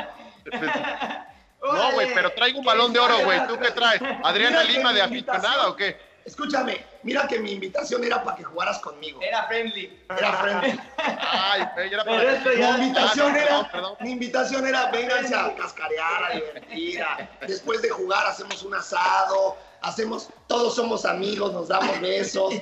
No, 1.62 1.92
güey, 1.94 2.14
pero 2.14 2.32
traigo 2.32 2.60
un 2.60 2.66
balón 2.66 2.92
de 2.92 3.00
oro, 3.00 3.20
güey. 3.24 3.46
¿Tú 3.48 3.58
qué 3.60 3.72
traes? 3.72 4.02
¿Adriana 4.24 4.64
Lima 4.64 4.92
de 4.94 5.02
aficionada 5.02 5.70
o 5.70 5.76
qué? 5.76 5.98
Escúchame, 6.26 6.86
mira 7.04 7.28
que 7.28 7.40
mi 7.40 7.52
invitación 7.54 8.04
era 8.04 8.24
para 8.24 8.38
que 8.38 8.44
jugaras 8.44 8.80
conmigo. 8.80 9.20
Era 9.22 9.44
friendly. 9.48 10.04
Era 10.10 10.34
friendly. 10.34 10.80
Ay, 10.98 11.68
era 11.92 12.04
para... 12.06 12.18
Mi 12.52 12.58
ya. 12.60 12.78
invitación 12.78 13.34
Ah, 13.36 13.40
era, 13.40 13.46
perdón, 13.48 13.68
perdón. 13.72 13.96
mi 14.02 14.12
invitación 14.12 14.68
era, 14.68 14.92
vénganse 14.92 15.36
a 15.36 15.56
cascarear, 15.56 16.24
a 16.24 16.36
divertir, 16.36 17.02
a- 17.02 17.30
después 17.48 17.82
de 17.82 17.90
jugar 17.90 18.26
hacemos 18.28 18.62
un 18.64 18.76
asado, 18.76 19.58
hacemos, 19.82 20.30
todos 20.48 20.76
somos 20.76 21.06
amigos, 21.06 21.54
nos 21.54 21.68
damos 21.70 22.00
besos, 22.02 22.54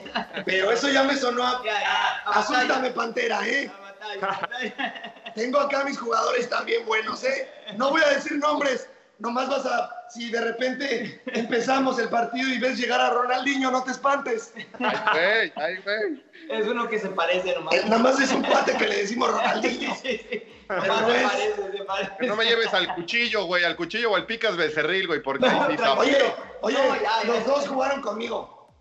pero 0.45 0.71
eso 0.71 0.87
ya 0.89 1.03
me 1.03 1.17
sonó 1.17 1.45
a, 1.45 1.61
Ya, 1.63 1.81
ya, 1.81 2.21
a 2.25 2.39
asústame 2.39 2.91
Pantera, 2.91 3.45
¿eh? 3.45 3.69
Batalla, 3.81 4.27
batalla. 4.39 5.13
Tengo 5.35 5.59
acá 5.59 5.83
mis 5.83 5.99
jugadores 5.99 6.49
también 6.49 6.85
buenos, 6.85 7.21
¿eh? 7.25 7.49
No 7.75 7.89
voy 7.91 8.01
a 8.01 8.09
decir 8.09 8.37
nombres, 8.37 8.89
nomás 9.19 9.49
vas 9.49 9.65
a, 9.65 10.05
si 10.09 10.29
de 10.31 10.41
repente 10.41 11.21
empezamos 11.27 11.99
el 11.99 12.09
partido 12.09 12.49
y 12.49 12.57
ves 12.59 12.77
llegar 12.77 12.99
a 13.01 13.09
Ronaldinho, 13.11 13.69
no 13.71 13.83
te 13.83 13.91
espantes. 13.91 14.53
Ay, 14.79 14.97
güey, 15.13 15.53
ay, 15.55 15.77
güey. 15.83 16.23
Es 16.49 16.67
uno 16.67 16.87
que 16.89 16.97
se 16.99 17.09
parece 17.09 17.53
nomás. 17.53 17.73
Eh, 17.75 17.83
Nada 17.85 17.99
más 17.99 18.19
es 18.19 18.31
un 18.31 18.43
cuate 18.43 18.75
que 18.77 18.87
le 18.87 18.95
decimos 18.97 19.29
Ronaldinho. 19.31 19.93
Sí, 20.01 20.19
sí. 20.29 20.43
Pero 20.67 20.81
Nomás 20.85 21.01
no 21.01 21.09
se 21.09 21.17
es. 21.17 21.23
parece, 21.31 21.77
se 21.77 21.83
parece. 21.83 22.11
Que 22.19 22.27
no 22.27 22.35
me 22.35 22.45
lleves 22.45 22.73
al 22.73 22.95
cuchillo, 22.95 23.45
güey, 23.45 23.63
al 23.63 23.75
cuchillo 23.75 24.11
o 24.11 24.15
al 24.15 24.25
picas 24.27 24.55
becerril, 24.55 25.07
güey, 25.07 25.21
porque 25.21 25.47
No, 25.47 25.61
ahí 25.63 25.67
sí 25.69 25.73
está- 25.75 25.93
Oye, 25.93 26.17
oye, 26.61 26.77
No, 26.77 26.95
ya, 26.95 27.01
ya. 27.01 27.23
los 27.25 27.45
dos 27.45 27.67
jugaron 27.67 28.01
conmigo. 28.01 28.71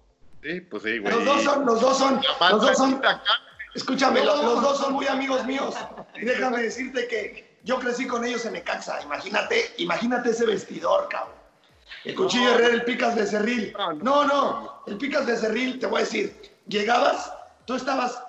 Sí, 0.43 0.61
pues 0.61 0.83
sí, 0.83 0.99
güey. 0.99 1.13
Los 1.15 1.25
dos 1.25 1.43
son, 1.43 1.65
los 1.67 1.81
dos 1.81 1.99
son, 1.99 2.21
los 2.51 2.61
dos 2.61 2.77
son, 2.77 2.95
acá. 2.95 3.23
escúchame, 3.75 4.23
los, 4.23 4.45
los 4.45 4.63
dos 4.63 4.79
son 4.79 4.93
muy 4.93 5.07
amigos 5.07 5.45
míos. 5.47 5.75
Y 6.15 6.27
déjame 6.27 6.63
decirte 6.63 7.09
que 7.09 7.48
yo 7.65 7.79
crecí 7.79 8.07
con 8.07 8.25
ellos 8.25 8.45
en 8.47 8.55
Necaxa. 8.55 9.01
Imagínate, 9.03 9.75
imagínate 9.79 10.31
ese 10.31 10.47
vestidor, 10.47 11.09
cabrón. 11.09 11.37
El 12.05 12.15
cuchillo 12.15 12.55
Herrera, 12.55 12.75
el 12.75 12.85
picas 12.85 13.15
de 13.17 13.27
cerril. 13.27 13.75
No, 13.77 13.93
no. 13.93 14.05
No, 14.05 14.25
no, 14.25 14.83
el 14.87 14.97
picas 14.99 15.27
de 15.27 15.37
cerril, 15.37 15.79
te 15.79 15.87
voy 15.87 16.03
a 16.03 16.05
decir, 16.05 16.61
llegabas, 16.67 17.33
tú 17.65 17.75
estabas 17.75 18.23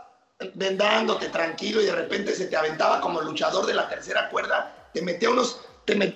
vendándote 0.53 1.29
tranquilo 1.29 1.81
y 1.81 1.85
de 1.85 1.91
repente 1.95 2.33
se 2.33 2.45
te 2.47 2.55
aventaba 2.55 3.01
como 3.01 3.21
luchador 3.21 3.65
de 3.65 3.73
la 3.73 3.87
tercera 3.89 4.29
cuerda, 4.29 4.89
te 4.93 5.01
metía 5.01 5.29
unos, 5.29 5.59
te 5.85 5.97
met- 5.97 6.15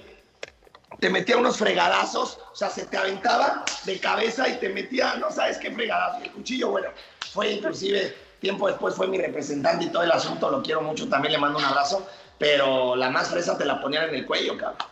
te 0.99 1.09
metía 1.09 1.35
unos 1.37 1.57
fregadazos, 1.57 2.39
o 2.51 2.55
sea, 2.55 2.69
se 2.69 2.85
te 2.85 2.95
aventaba 2.97 3.65
de 3.83 3.99
cabeza 3.99 4.47
y 4.47 4.53
te 4.57 4.69
metía, 4.69 5.15
no 5.15 5.29
sabes 5.31 5.57
qué 5.57 5.71
fregadazo. 5.71 6.23
El 6.23 6.31
cuchillo, 6.31 6.69
bueno, 6.69 6.89
fue 7.33 7.51
inclusive, 7.51 8.15
tiempo 8.39 8.67
después 8.67 8.95
fue 8.95 9.07
mi 9.07 9.17
representante 9.17 9.85
y 9.85 9.89
todo 9.89 10.03
el 10.03 10.11
asunto, 10.11 10.49
lo 10.49 10.63
quiero 10.63 10.81
mucho, 10.81 11.09
también 11.09 11.33
le 11.33 11.37
mando 11.39 11.59
un 11.59 11.65
abrazo, 11.65 12.07
pero 12.43 12.95
la 12.95 13.09
más 13.09 13.29
fresa 13.29 13.57
te 13.57 13.65
la 13.65 13.79
ponían 13.81 14.09
en 14.09 14.15
el 14.15 14.25
cuello, 14.25 14.57
cabrón. 14.57 14.87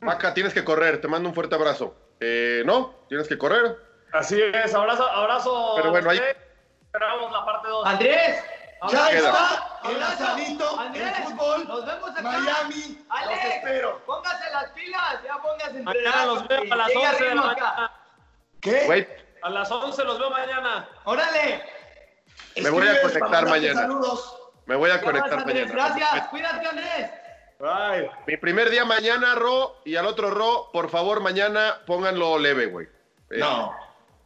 Vaca, 0.00 0.32
tienes 0.34 0.54
que 0.54 0.64
correr, 0.64 1.00
te 1.00 1.08
mando 1.08 1.28
un 1.28 1.34
fuerte 1.34 1.54
abrazo. 1.54 1.94
Eh, 2.20 2.62
¿no? 2.66 2.94
Tienes 3.08 3.26
que 3.28 3.36
correr. 3.38 3.76
Así 4.12 4.40
es, 4.40 4.74
abrazo, 4.74 5.08
abrazo. 5.08 5.72
Pero 5.76 5.90
bueno, 5.90 6.10
ahí- 6.10 6.20
Esperamos 6.92 7.30
la 7.32 7.44
parte 7.44 7.68
2. 7.68 7.86
Andrés, 7.86 8.44
Ya 8.90 9.08
queda. 9.10 9.18
está 9.30 9.90
el 9.90 10.02
asadito, 10.02 10.80
Andrés, 10.80 11.12
el 11.18 11.24
fútbol, 11.24 11.68
nos 11.68 11.86
vemos 11.86 12.10
acá. 12.10 12.22
Miami, 12.22 12.98
los 12.98 13.06
Alex, 13.22 13.44
espero. 13.44 14.02
póngase 14.06 14.50
las 14.52 14.70
pilas, 14.70 15.22
ya 15.24 15.36
póngase 15.40 15.78
a 15.78 15.82
Mañana 15.82 16.24
los 16.26 16.48
veo 16.48 16.60
a 16.72 16.76
las 16.76 16.88
llega 16.88 17.00
11 17.10 17.24
de 17.24 17.34
la 17.34 17.42
mañana. 17.42 17.92
¿Qué? 18.60 18.82
Güey, 18.86 19.08
A 19.42 19.50
las 19.50 19.70
11 19.70 20.04
los 20.04 20.18
veo 20.18 20.30
mañana. 20.30 20.88
Órale. 21.04 21.62
Me 22.56 22.70
voy 22.70 22.86
a 22.88 22.92
Escribes 22.92 23.18
conectar 23.18 23.48
mañana. 23.48 23.80
Saludos. 23.82 24.36
Me 24.70 24.76
voy 24.76 24.88
a 24.90 24.94
Ya 24.94 25.02
vas, 25.02 25.04
conectar 25.04 25.46
mañana. 25.46 25.72
Gracias, 25.72 26.28
cuídate 26.28 26.66
Andrés. 26.66 27.10
Bye. 27.58 28.08
Mi 28.26 28.36
primer 28.36 28.70
día 28.70 28.84
mañana, 28.84 29.34
Ro, 29.34 29.80
y 29.84 29.96
al 29.96 30.06
otro 30.06 30.30
Ro, 30.30 30.70
por 30.72 30.88
favor, 30.90 31.20
mañana 31.20 31.80
pónganlo 31.86 32.38
leve, 32.38 32.66
güey. 32.66 32.86
Eh, 33.30 33.38
No, 33.38 33.74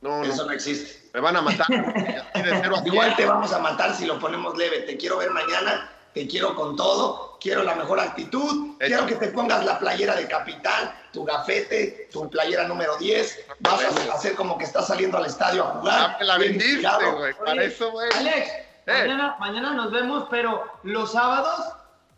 no, 0.02 0.22
eso 0.22 0.44
no 0.44 0.52
existe. 0.52 1.08
me 1.14 1.20
van 1.20 1.36
a 1.36 1.40
matar. 1.42 1.66
Así 1.70 2.42
de 2.42 2.60
cero 2.60 2.76
a 2.76 2.82
cien. 2.82 2.92
Igual 2.92 3.16
te 3.16 3.24
vamos 3.24 3.52
a 3.54 3.58
matar 3.58 3.94
si 3.94 4.04
lo 4.04 4.18
ponemos 4.20 4.56
leve. 4.56 4.80
Te 4.80 4.96
quiero 4.98 5.16
ver 5.16 5.30
mañana, 5.30 5.90
te 6.12 6.28
quiero 6.28 6.54
con 6.54 6.76
todo, 6.76 7.38
quiero 7.40 7.62
la 7.64 7.74
mejor 7.74 7.98
actitud, 7.98 8.76
Hecho. 8.78 8.86
quiero 8.86 9.06
que 9.06 9.14
te 9.16 9.28
pongas 9.28 9.64
la 9.64 9.78
playera 9.78 10.14
de 10.14 10.28
capitán, 10.28 10.94
tu 11.12 11.24
gafete, 11.24 12.08
tu 12.12 12.28
playera 12.30 12.68
número 12.68 12.96
10. 12.98 13.46
Vas 13.60 13.82
a 13.82 14.12
hacer 14.14 14.34
como 14.34 14.58
que 14.58 14.64
estás 14.64 14.86
saliendo 14.88 15.16
al 15.18 15.24
estadio 15.26 15.64
a 15.64 15.72
Ya 15.72 15.80
jugar. 15.80 16.16
me 16.20 16.24
la 16.26 16.38
vendiste, 16.38 16.88
güey. 17.16 17.32
Para 17.34 17.64
eso, 17.64 17.90
güey. 17.92 18.10
Alex. 18.14 18.52
Mañana, 18.86 19.36
mañana 19.38 19.74
nos 19.74 19.90
vemos, 19.90 20.26
pero 20.30 20.64
los 20.82 21.12
sábados 21.12 21.72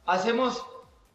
hacemos 0.06 0.64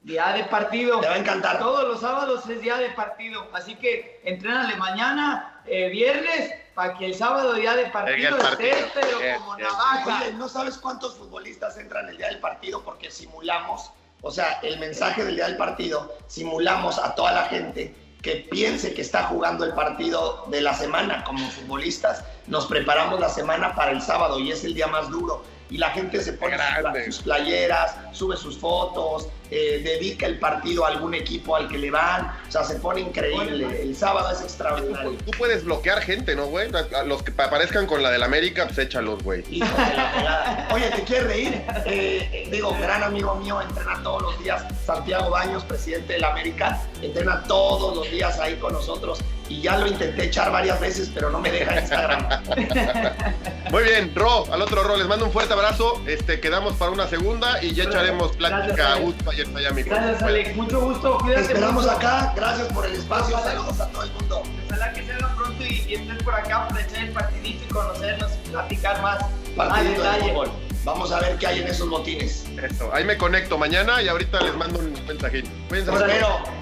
día 0.03 0.29
de 0.33 0.43
partido. 0.45 0.99
Te 0.99 1.07
va 1.07 1.13
a 1.13 1.17
encantar. 1.17 1.59
Todos 1.59 1.87
los 1.87 2.01
sábados 2.01 2.47
es 2.49 2.61
día 2.61 2.77
de 2.77 2.89
partido. 2.89 3.47
Así 3.53 3.75
que 3.75 4.21
entrénale 4.23 4.75
mañana, 4.75 5.61
eh, 5.65 5.89
viernes, 5.89 6.51
para 6.73 6.97
que 6.97 7.05
el 7.07 7.15
sábado 7.15 7.53
día 7.53 7.75
de 7.75 7.85
partido, 7.87 8.35
el 8.37 8.41
partido. 8.41 8.71
estés, 8.71 8.91
pero 8.93 9.39
como 9.39 9.57
navaja. 9.57 10.21
Oye, 10.23 10.33
no 10.33 10.49
sabes 10.49 10.77
cuántos 10.77 11.15
futbolistas 11.15 11.77
entran 11.77 12.09
el 12.09 12.17
día 12.17 12.27
del 12.27 12.39
partido 12.39 12.83
porque 12.83 13.11
simulamos, 13.11 13.91
o 14.21 14.31
sea, 14.31 14.59
el 14.63 14.79
mensaje 14.79 15.23
del 15.23 15.35
día 15.35 15.47
del 15.47 15.57
partido, 15.57 16.15
simulamos 16.27 16.97
a 16.97 17.13
toda 17.15 17.31
la 17.33 17.43
gente 17.43 17.95
que 18.21 18.47
piense 18.51 18.93
que 18.93 19.01
está 19.01 19.23
jugando 19.23 19.65
el 19.65 19.73
partido 19.73 20.45
de 20.47 20.61
la 20.61 20.73
semana 20.73 21.23
como 21.23 21.49
futbolistas. 21.49 22.23
Nos 22.47 22.67
preparamos 22.67 23.19
la 23.19 23.29
semana 23.29 23.73
para 23.73 23.91
el 23.91 24.01
sábado 24.01 24.39
y 24.39 24.51
es 24.51 24.63
el 24.63 24.73
día 24.73 24.87
más 24.87 25.09
duro. 25.09 25.43
Y 25.71 25.77
la 25.77 25.89
gente 25.91 26.21
se 26.21 26.33
pone 26.33 26.57
sus, 26.57 27.15
sus 27.15 27.23
playeras, 27.23 27.95
sube 28.11 28.35
sus 28.35 28.57
fotos, 28.57 29.29
eh, 29.49 29.81
dedica 29.83 30.25
el 30.25 30.37
partido 30.37 30.85
a 30.85 30.89
algún 30.89 31.13
equipo 31.13 31.55
al 31.55 31.69
que 31.69 31.77
le 31.77 31.89
van, 31.89 32.27
o 32.47 32.51
sea, 32.51 32.65
se 32.65 32.75
pone 32.75 33.01
increíble. 33.01 33.81
El 33.81 33.95
sábado 33.95 34.31
es 34.31 34.41
extraordinario. 34.41 35.17
Tú 35.25 35.31
puedes 35.37 35.63
bloquear 35.63 36.01
gente, 36.01 36.35
¿no, 36.35 36.47
güey? 36.47 36.69
A 36.93 37.03
Los 37.03 37.23
que 37.23 37.31
aparezcan 37.31 37.87
con 37.87 38.03
la 38.03 38.11
del 38.11 38.23
América, 38.23 38.65
pues 38.65 38.77
échalos, 38.79 39.23
güey. 39.23 39.43
Hijo 39.49 39.65
de 39.65 39.95
la 39.95 40.11
pegada. 40.13 40.67
Oye, 40.73 40.89
¿te 40.91 41.03
quieres 41.03 41.27
reír? 41.27 41.61
Eh, 41.85 42.49
digo, 42.51 42.75
gran 42.81 43.03
amigo 43.03 43.35
mío, 43.35 43.61
entrena 43.61 44.01
todos 44.03 44.21
los 44.21 44.43
días. 44.43 44.63
Santiago 44.85 45.29
Baños, 45.29 45.63
presidente 45.63 46.13
del 46.13 46.25
América, 46.25 46.81
entrena 47.01 47.43
todos 47.43 47.95
los 47.95 48.11
días 48.11 48.37
ahí 48.39 48.55
con 48.55 48.73
nosotros. 48.73 49.19
Y 49.51 49.59
ya 49.59 49.77
lo 49.77 49.85
intenté 49.85 50.27
echar 50.27 50.49
varias 50.49 50.79
veces, 50.79 51.11
pero 51.13 51.29
no 51.29 51.39
me 51.39 51.51
deja 51.51 51.77
Instagram. 51.81 52.25
Muy 53.69 53.83
bien, 53.83 54.15
Ro, 54.15 54.45
al 54.49 54.61
otro 54.61 54.81
Ro, 54.81 54.95
les 54.95 55.07
mando 55.07 55.25
un 55.25 55.31
fuerte 55.33 55.51
abrazo. 55.51 56.01
Este, 56.07 56.39
quedamos 56.39 56.75
para 56.75 56.91
una 56.91 57.05
segunda 57.07 57.61
y 57.61 57.73
ya 57.73 57.83
echaremos 57.83 58.33
plática 58.37 58.95
Gracias, 58.95 59.37
y 59.37 59.41
en 59.41 59.53
Miami. 59.53 59.83
Gracias, 59.83 60.23
Alex. 60.23 60.55
Mucho 60.55 60.79
gusto. 60.79 61.17
Cuídate 61.17 61.41
Te 61.41 61.47
esperamos 61.53 61.85
acá. 61.85 62.31
Gracias 62.33 62.71
por 62.71 62.85
el 62.85 62.93
espacio. 62.93 63.37
Saludos 63.39 63.77
a 63.81 63.87
todo 63.89 64.03
el 64.03 64.11
mundo. 64.13 64.43
Ojalá 64.67 64.93
que 64.93 65.03
se 65.03 65.11
haga 65.11 65.35
pronto 65.35 65.65
y, 65.65 65.85
y 65.85 65.93
estés 65.95 66.23
por 66.23 66.33
acá 66.33 66.69
para 66.69 66.81
echar 66.81 67.03
el 67.03 67.11
partidito 67.11 67.65
y 67.65 67.73
conocernos 67.73 68.31
y 68.45 68.49
platicar 68.51 69.01
más. 69.01 69.25
Partidito. 69.57 70.70
Vamos 70.83 71.11
a 71.11 71.19
ver 71.19 71.37
qué 71.37 71.47
hay 71.47 71.59
en 71.59 71.67
esos 71.67 71.87
botines. 71.89 72.45
Eso, 72.61 72.89
ahí 72.93 73.03
me 73.03 73.17
conecto 73.17 73.57
mañana 73.57 74.01
y 74.01 74.07
ahorita 74.07 74.41
les 74.41 74.55
mando 74.55 74.79
un 74.79 74.93
mensajito. 75.05 75.49
Cuídense. 75.69 75.91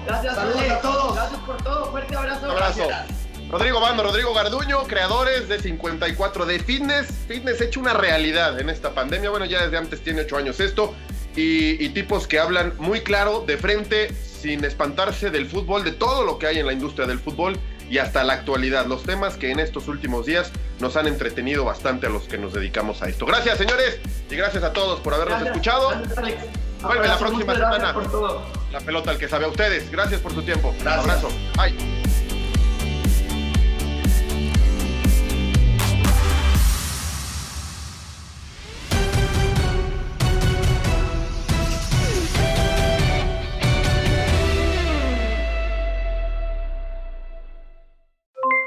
Gracias, 0.06 0.34
Saludos 0.34 0.70
a 0.70 0.80
todos. 0.80 1.14
Gracias 1.14 1.40
por 1.40 1.62
todo. 1.62 1.90
Fuerte 1.90 2.16
abrazo. 2.16 2.44
Un 2.44 2.50
abrazo. 2.50 2.86
Gracias. 2.86 3.16
Rodrigo 3.50 3.80
Bando, 3.80 4.02
Rodrigo 4.02 4.32
Garduño, 4.34 4.84
creadores 4.84 5.48
de 5.48 5.58
54 5.58 6.46
de 6.46 6.58
Fitness. 6.60 7.08
Fitness 7.26 7.60
hecho 7.60 7.80
una 7.80 7.94
realidad 7.94 8.60
en 8.60 8.68
esta 8.68 8.94
pandemia. 8.94 9.30
Bueno, 9.30 9.46
ya 9.46 9.62
desde 9.62 9.78
antes 9.78 10.02
tiene 10.02 10.20
8 10.20 10.36
años 10.36 10.60
esto. 10.60 10.94
Y, 11.34 11.82
y 11.82 11.88
tipos 11.90 12.26
que 12.26 12.38
hablan 12.38 12.74
muy 12.78 13.00
claro, 13.00 13.44
de 13.46 13.56
frente, 13.56 14.12
sin 14.14 14.64
espantarse 14.64 15.30
del 15.30 15.46
fútbol, 15.46 15.82
de 15.82 15.92
todo 15.92 16.24
lo 16.24 16.38
que 16.38 16.46
hay 16.46 16.58
en 16.58 16.66
la 16.66 16.72
industria 16.72 17.06
del 17.06 17.18
fútbol 17.18 17.58
y 17.90 17.98
hasta 17.98 18.24
la 18.24 18.34
actualidad. 18.34 18.86
Los 18.86 19.02
temas 19.02 19.36
que 19.36 19.50
en 19.50 19.58
estos 19.60 19.88
últimos 19.88 20.24
días 20.24 20.50
nos 20.78 20.96
han 20.96 21.06
entretenido 21.08 21.64
bastante 21.64 22.06
a 22.06 22.10
los 22.10 22.22
que 22.22 22.38
nos 22.38 22.54
dedicamos 22.54 23.02
a 23.02 23.08
esto. 23.08 23.26
Gracias, 23.26 23.58
señores, 23.58 24.00
y 24.30 24.36
gracias 24.36 24.62
a 24.62 24.72
todos 24.72 25.00
por 25.00 25.12
habernos 25.12 25.40
Gracias. 25.40 25.56
escuchado. 25.56 25.90
Gracias, 25.90 26.18
Alex. 26.18 26.44
Vuelve 26.82 27.08
la 27.08 27.18
próxima 27.18 27.54
semana. 27.54 27.94
La 28.72 28.80
pelota 28.80 29.10
al 29.10 29.18
que 29.18 29.28
sabe 29.28 29.44
a 29.44 29.48
ustedes. 29.48 29.90
Gracias 29.90 30.20
por 30.20 30.32
su 30.32 30.42
tiempo. 30.42 30.74
Gracias. 30.80 31.04
Un 31.04 31.10
abrazo. 31.10 31.28
Bye. 31.56 31.99